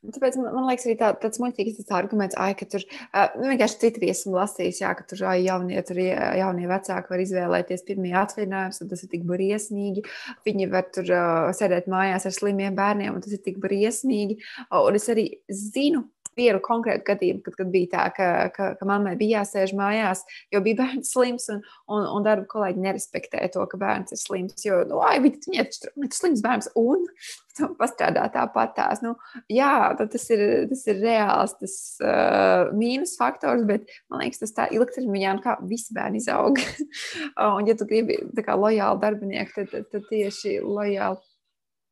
Tāpēc 0.00 0.36
man, 0.40 0.54
man 0.56 0.64
liekas, 0.70 0.86
arī 0.88 0.94
tā, 0.96 1.10
tāds 1.20 1.40
muļķīgs 1.42 1.76
tas 1.82 1.90
arguments, 1.98 2.36
ai, 2.40 2.54
ka 2.56 2.64
tur 2.72 2.84
uh, 2.86 3.34
vienkārši 3.36 3.80
citri 3.82 4.08
esmu 4.08 4.32
lasījis, 4.38 4.78
jā, 4.80 4.92
ka 4.96 5.04
tur 5.10 5.26
ai, 5.28 5.42
jaunie, 5.44 5.76
tur 5.84 6.00
jaunie 6.00 6.70
vecāki 6.70 7.12
var 7.12 7.24
izvēlēties 7.24 7.84
pirmie 7.88 8.14
atvaļinājumus, 8.22 8.80
un 8.80 8.92
tas 8.92 9.04
ir 9.04 9.10
tik 9.12 9.26
briesmīgi. 9.28 10.06
Viņi 10.48 10.70
var 10.72 10.88
tur 10.96 11.12
uh, 11.12 11.50
sēdēt 11.56 11.90
mājās 11.92 12.24
ar 12.30 12.36
slimiem 12.36 12.78
bērniem, 12.78 13.12
un 13.12 13.26
tas 13.26 13.36
ir 13.36 13.44
tik 13.44 13.60
briesmīgi. 13.60 14.40
Uh, 14.70 14.80
un 14.86 14.96
es 14.96 15.10
arī 15.12 15.26
zinu, 15.52 16.06
vienu 16.40 16.62
konkrētu 16.64 17.06
gadījumu, 17.10 17.42
kad, 17.44 17.58
kad 17.60 17.72
bija 17.72 17.90
tā, 17.94 18.06
ka, 18.16 18.28
ka, 18.54 18.70
ka 18.80 18.88
mammai 18.88 19.16
bija 19.20 19.40
jāsēž 19.40 19.74
mājās, 19.78 20.24
jo 20.52 20.62
bija 20.64 20.78
bērns 20.82 21.12
slims, 21.14 21.50
un, 21.52 21.62
un, 21.90 22.06
un 22.16 22.26
darba 22.26 22.48
kolēģi 22.50 22.84
nerespektē 22.86 23.44
to, 23.54 23.66
ka 23.70 23.80
bērns 23.80 24.16
ir 24.16 24.20
slims. 24.22 24.64
Jo, 24.66 24.82
nu, 24.88 25.02
ai, 25.04 25.18
viņa 25.24 25.66
ir 25.66 25.70
slims 26.16 26.42
bērns, 26.44 26.70
un 26.80 27.06
pastrādā 27.80 28.26
tāpat 28.32 28.74
tās. 28.78 29.02
Nu, 29.04 29.14
jā, 29.52 29.72
tas 30.00 30.26
ir, 30.32 30.44
tas 30.70 30.84
ir 30.90 31.02
reāls, 31.04 31.56
tas 31.60 31.76
uh, 32.04 32.70
mīnus 32.76 33.16
faktors, 33.20 33.66
bet 33.68 33.88
man 34.12 34.24
liekas, 34.24 34.44
tas 34.44 34.56
tā 34.56 34.68
ilgtermiņā, 34.76 35.36
kā 35.44 35.56
visi 35.68 35.96
bērni 35.96 36.22
izaug. 36.22 36.60
un, 37.50 37.68
ja 37.68 37.76
tu 37.76 37.88
gribi 37.90 38.20
kā 38.44 38.56
lojāli 38.58 39.04
darbinieki, 39.04 39.56
tad, 39.58 39.74
tad, 39.74 39.90
tad 39.92 40.08
tieši 40.10 40.58
lojāli, 40.64 41.20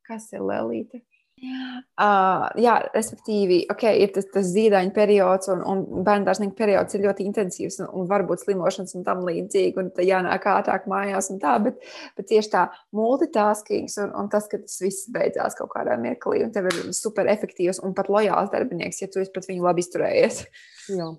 kas 0.08 0.30
ir 0.32 0.44
lelīte? 0.48 1.02
Uh, 1.38 2.46
jā, 2.60 2.74
respektīvi, 2.94 3.60
okay, 3.72 4.00
ir 4.04 4.12
tas, 4.14 4.26
tas 4.32 4.48
zīdaiņa 4.52 4.92
periods, 4.94 5.50
un, 5.52 5.62
un 5.66 6.04
bērnu 6.06 6.50
periods 6.58 6.96
ir 6.96 7.04
ļoti 7.06 7.26
intensīvs, 7.28 7.80
un, 7.84 7.90
un 8.00 8.08
varbūt 8.10 8.44
slimošanas 8.44 8.96
un 8.98 9.06
tam 9.06 9.24
līdzīgi, 9.26 9.74
un 9.80 9.92
tā 9.94 10.06
jānāk 10.06 10.48
ātrāk 10.52 10.88
mājās 10.90 11.30
un 11.34 11.40
tā, 11.42 11.56
bet, 11.64 11.78
bet 12.18 12.30
tieši 12.30 12.52
tā 12.54 12.64
multitaskings 12.96 13.98
un, 14.04 14.14
un 14.22 14.32
tas, 14.32 14.48
ka 14.50 14.62
tas 14.62 14.80
viss 14.84 15.10
beidzās 15.14 15.58
kaut 15.58 15.72
kādā 15.74 15.98
mirklī, 16.00 16.42
un 16.46 16.54
tev 16.54 16.70
ir 16.72 16.80
super 16.96 17.30
efektīvs 17.30 17.82
un 17.84 17.94
pat 17.98 18.10
lojāls 18.12 18.52
darbinieks, 18.54 19.02
ja 19.02 19.10
tu 19.12 19.22
esi 19.22 19.34
pret 19.34 19.50
viņu 19.50 19.68
labi 19.68 19.86
izturējies. 19.86 20.44
Jā. 20.94 21.12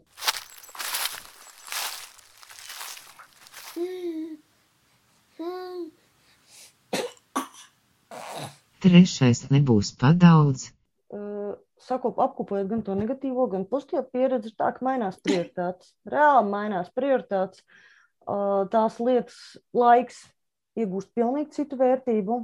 Trešais 8.80 9.48
nebūs 9.52 9.92
padaudz. 10.00 10.70
Uh, 11.12 11.58
Sakop, 11.84 12.20
apkopojot 12.20 12.68
gan 12.70 12.82
to 12.84 12.96
negatīvo, 12.96 13.48
gan 13.52 13.66
pozitīvo 13.68 14.04
pieredzi, 14.12 14.52
tā 14.56 14.74
ka 14.76 14.84
mainās 14.86 15.20
prioritātes. 15.24 15.94
Reāli 16.08 16.52
mainās 16.52 16.92
prioritātes. 16.96 17.64
Uh, 18.30 18.68
tās 18.72 19.00
lietas, 19.02 19.38
laiks 19.74 20.22
iegūst 20.80 21.12
pilnīgi 21.18 21.56
citu 21.56 21.80
vērtību. 21.80 22.40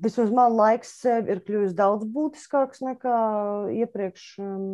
Vismaz 0.00 0.30
man 0.32 0.54
laiks 0.56 0.94
sev 1.02 1.28
ir 1.28 1.42
kļuvis 1.44 1.74
daudz 1.76 2.06
būtiskāks 2.08 2.80
nekā 2.84 3.16
iepriekš. 3.82 4.26
Um, 4.40 4.64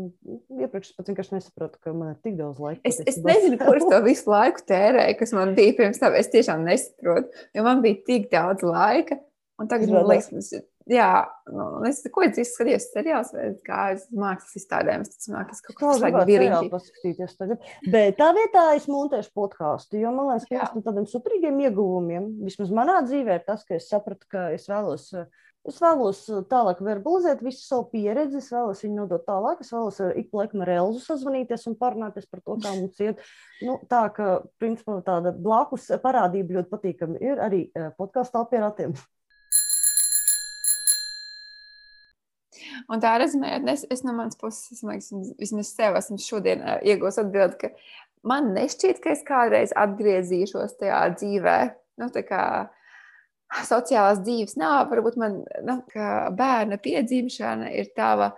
iepriekš 0.54 0.92
es 0.92 0.98
pat 0.98 1.10
vienkārši 1.10 1.34
nesapratu, 1.34 1.80
ka 1.82 1.94
man 1.96 2.12
ir 2.12 2.20
tik 2.22 2.36
daudz 2.38 2.60
laika. 2.62 2.82
Es, 2.86 3.00
es 3.02 3.18
nezinu, 3.24 3.58
kur 3.58 3.80
es 3.80 3.88
to 3.88 4.00
visu 4.04 4.30
laiku 4.30 4.62
tērēju, 4.70 5.18
kas 5.18 5.34
man 5.36 5.56
bija 5.58 5.74
pirms 5.80 6.00
tam. 6.02 6.14
Es 6.18 6.30
tiešām 6.34 6.62
nesaprotu, 6.68 7.46
jo 7.56 7.66
man 7.66 7.82
bija 7.84 8.00
tik 8.06 8.30
daudz 8.32 8.66
laika. 8.66 9.18
Un 9.58 9.70
tagad 9.72 9.90
man 9.90 10.06
liekas, 10.12 10.30
tas 10.30 10.52
ir 10.54 10.66
jā, 10.90 11.10
nu, 11.50 11.66
es 11.88 12.02
ko 12.12 12.24
es 12.26 12.38
izskatījos 12.40 12.88
seriāls 12.92 13.32
vai 13.34 13.46
kā 13.66 13.80
es 13.94 14.04
mākslas 14.14 14.58
izstādēm, 14.60 15.06
es 15.06 15.14
tas 15.14 15.30
mākslas 15.32 15.64
kaut 15.64 15.78
kā 15.80 15.94
tāds 16.02 16.30
seriāls 16.30 16.68
paskatīties 16.72 17.38
tagad. 17.40 17.64
Bet 17.92 18.18
tā 18.20 18.28
vietā 18.36 18.66
es 18.76 18.86
montēšu 18.90 19.32
podkāstu, 19.36 20.00
jo 20.02 20.12
man 20.14 20.30
liekas, 20.30 20.46
ka 20.50 20.60
viens 20.60 20.76
no 20.76 20.84
tādiem 20.86 21.08
superīgiem 21.10 21.64
ieguvumiem, 21.66 22.28
vismaz 22.46 22.70
manā 22.74 23.00
dzīvē, 23.06 23.40
ir 23.40 23.48
tas, 23.48 23.66
ka 23.66 23.80
es 23.80 23.90
sapratu, 23.90 24.30
ka 24.30 24.50
es 24.56 24.70
vēlos. 24.70 25.10
Es 25.66 25.80
vēlos 25.82 26.20
tālāk 26.46 26.78
verbalizēt 26.86 27.40
visu 27.42 27.64
savu 27.66 27.88
pieredzi, 27.90 28.38
es 28.38 28.52
vēlos 28.54 28.84
viņu 28.84 29.00
nodot 29.00 29.24
tālāk, 29.26 29.64
es 29.64 29.72
vēlos 29.74 29.98
ik 30.20 30.28
pa 30.30 30.44
laikam 30.44 30.62
ar 30.62 30.70
Elzu 30.76 31.00
sazvanīties 31.02 31.66
un 31.66 31.74
parunāties 31.80 32.28
par 32.30 32.38
to, 32.44 32.54
kā 32.62 32.70
mums 32.76 33.02
iet. 33.02 33.24
Nu, 33.66 33.74
tā 33.90 34.04
ka, 34.14 34.28
principā, 34.62 35.00
tāda 35.02 35.34
blakus 35.34 35.88
parādība 36.04 36.60
ļoti 36.60 36.70
patīkama 36.70 37.18
ir 37.18 37.42
arī 37.42 37.64
eh, 37.74 37.90
podkāstu 37.98 38.44
apieratiem. 38.44 38.94
Un 42.92 43.02
tā 43.02 43.16
rezumējot, 43.20 43.68
es, 43.72 43.84
es 43.92 44.02
no 44.06 44.14
manas 44.16 44.38
puses, 44.40 44.82
liekas, 44.86 45.10
vismaz 45.40 45.72
sev 45.72 45.98
esmu 45.98 46.18
šodien 46.22 46.64
iegūst 46.86 47.22
atbildi, 47.22 47.58
ka 47.60 47.70
man 48.26 48.52
nešķiet, 48.56 49.00
ka 49.02 49.12
es 49.14 49.24
kādreiz 49.26 49.74
atgriezīšos 49.76 50.78
tajā 50.80 51.02
dzīvē. 51.16 51.58
Nu, 52.02 52.10
sociālās 53.66 54.20
dzīves 54.24 54.58
nav, 54.60 54.90
varbūt 54.90 55.16
man 55.22 55.38
nu, 55.64 55.76
bērna 56.36 56.80
piedzimšana 56.82 57.70
ir 57.78 57.92
tava, 57.96 58.32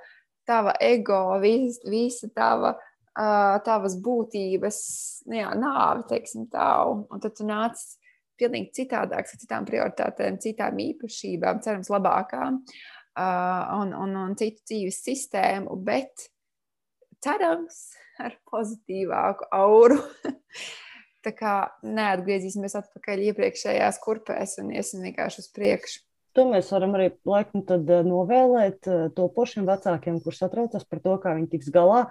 tava 0.46 0.76
ego, 0.84 1.22
vis, 1.42 1.80
visa 1.88 2.30
tava. 2.34 2.76
Uh, 3.18 3.56
tavas 3.66 3.96
būtības, 3.98 4.76
nu, 5.26 5.40
jā, 5.40 5.48
nāve, 5.58 6.04
teiksim, 6.06 6.44
tā. 6.52 6.68
Un 6.86 7.18
tad 7.18 7.32
tu 7.34 7.42
nāc 7.48 7.80
pilnīgi 8.38 8.70
citādāks, 8.76 9.32
ar 9.34 9.40
citām 9.42 9.66
prioritātēm, 9.66 10.36
citām 10.38 10.78
īpašībām, 10.84 11.58
cerams, 11.64 11.90
labākām. 11.90 12.60
Uh, 12.60 12.97
un, 13.78 13.94
un, 13.94 14.16
un 14.22 14.34
citu 14.38 14.62
dzīves 14.70 15.00
sistēmu, 15.04 15.76
bet 15.84 16.28
cerams 17.24 17.80
ar 18.22 18.36
pozitīvāku 18.50 19.48
auru. 19.54 20.00
Tā 21.26 21.32
kā 21.34 21.54
neatgriezīsimies 21.82 22.76
atpakaļ 22.78 23.24
iepriekšējās 23.32 23.98
kurpēs 24.04 24.58
un 24.62 24.70
iesim 24.76 25.02
vienkārši 25.06 25.42
uz 25.42 25.48
priekšu. 25.54 26.04
To 26.38 26.44
mēs 26.46 26.68
varam 26.70 26.94
arī 26.94 27.08
laikam 27.26 27.64
novēlēt 28.06 28.86
topošiem 29.16 29.66
vecākiem, 29.66 30.20
kurš 30.22 30.44
satraucas 30.44 30.84
par 30.86 31.00
to, 31.02 31.16
kā 31.22 31.34
viņi 31.34 31.50
tiks 31.56 31.72
galā 31.74 32.04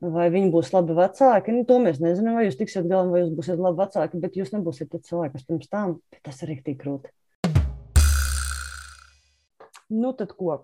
vai 0.00 0.30
viņi 0.32 0.50
būs 0.52 0.72
labi 0.72 0.96
vecāki. 0.96 1.54
Nu, 1.54 1.64
to 1.68 1.78
mēs 1.82 2.00
nezinām, 2.00 2.38
vai 2.38 2.46
jūs 2.46 2.58
tiksiet 2.60 2.88
galā, 2.88 3.08
vai 3.12 3.22
jūs 3.24 3.34
būsiet 3.36 3.60
labi 3.60 3.82
vecāki, 3.82 4.20
bet 4.22 4.36
jūs 4.38 4.52
nebūsiet 4.54 4.90
tie 4.92 5.00
cilvēki, 5.04 5.34
kas 5.36 5.48
pirms 5.48 5.72
tam, 5.72 5.98
bet 6.12 6.22
tas 6.24 6.40
ir 6.42 6.54
rīktīgi 6.54 6.80
grūti. 6.80 7.12
Nu, 9.90 10.12
tad 10.14 10.32
ko? 10.38 10.54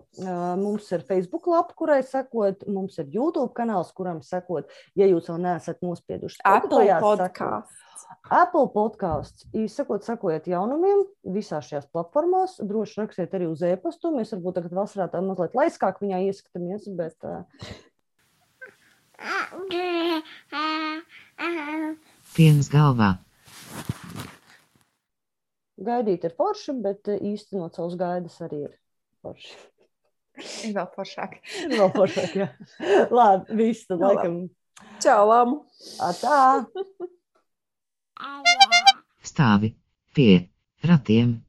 Mums 0.57 0.87
ir 0.95 1.01
Facebook 1.07 1.49
lapa, 1.51 1.75
kurai 1.75 1.99
sekot, 2.07 2.63
mums 2.71 2.95
ir 3.01 3.09
YouTube 3.11 3.51
kanāls, 3.57 3.89
kuram 3.95 4.21
sekot. 4.23 4.71
Ja 4.95 5.09
jūs 5.09 5.27
vēl 5.27 5.41
neesat 5.43 5.83
nospieduši, 5.83 6.39
Apple 6.47 6.85
podkāsts. 7.03 7.83
Apple 8.31 8.69
podkāsts. 8.71 9.43
Izsakot, 9.57 10.05
sekojiet 10.07 10.47
jaunumiem 10.47 11.03
visās 11.35 11.67
šajās 11.67 11.89
platformās. 11.91 12.55
Droši 12.63 13.01
rakstiet 13.03 13.35
arī 13.35 13.51
uz 13.51 13.65
e-pastu. 13.67 14.13
Mēs 14.15 14.31
varbūt 14.37 14.61
tagad 14.61 14.79
vasarā 14.79 15.09
tā 15.11 15.19
mazliet 15.25 15.59
laiskāk 15.59 15.99
viņā 16.03 16.23
ieskatāmies, 16.29 16.87
bet 16.95 17.19
Piens 22.37 22.71
galvā. 22.71 23.17
gaidīt 25.77 26.25
ir 26.27 26.35
forši, 26.37 26.75
bet 26.83 27.09
īstenot 27.17 27.75
savus 27.77 27.97
gaidas 27.99 28.37
arī 28.45 28.67
ir 28.67 28.75
forši. 29.23 29.55
Ir 30.67 30.75
vēl 30.77 30.89
foršāk. 30.93 31.39
Ir 31.65 31.75
vēl 31.79 31.91
foršāk, 31.95 32.35
jā. 32.37 32.47
Labi, 33.09 33.57
viss 33.57 33.87
tad 33.89 34.01
Nu, 34.03 34.11
laikam. 34.11 34.37
Čau, 35.01 35.23
lamu! 35.29 35.63
Tā. 36.21 36.65
Stāvi 39.25 39.73
pie 40.13 40.47
ratiem. 40.85 41.46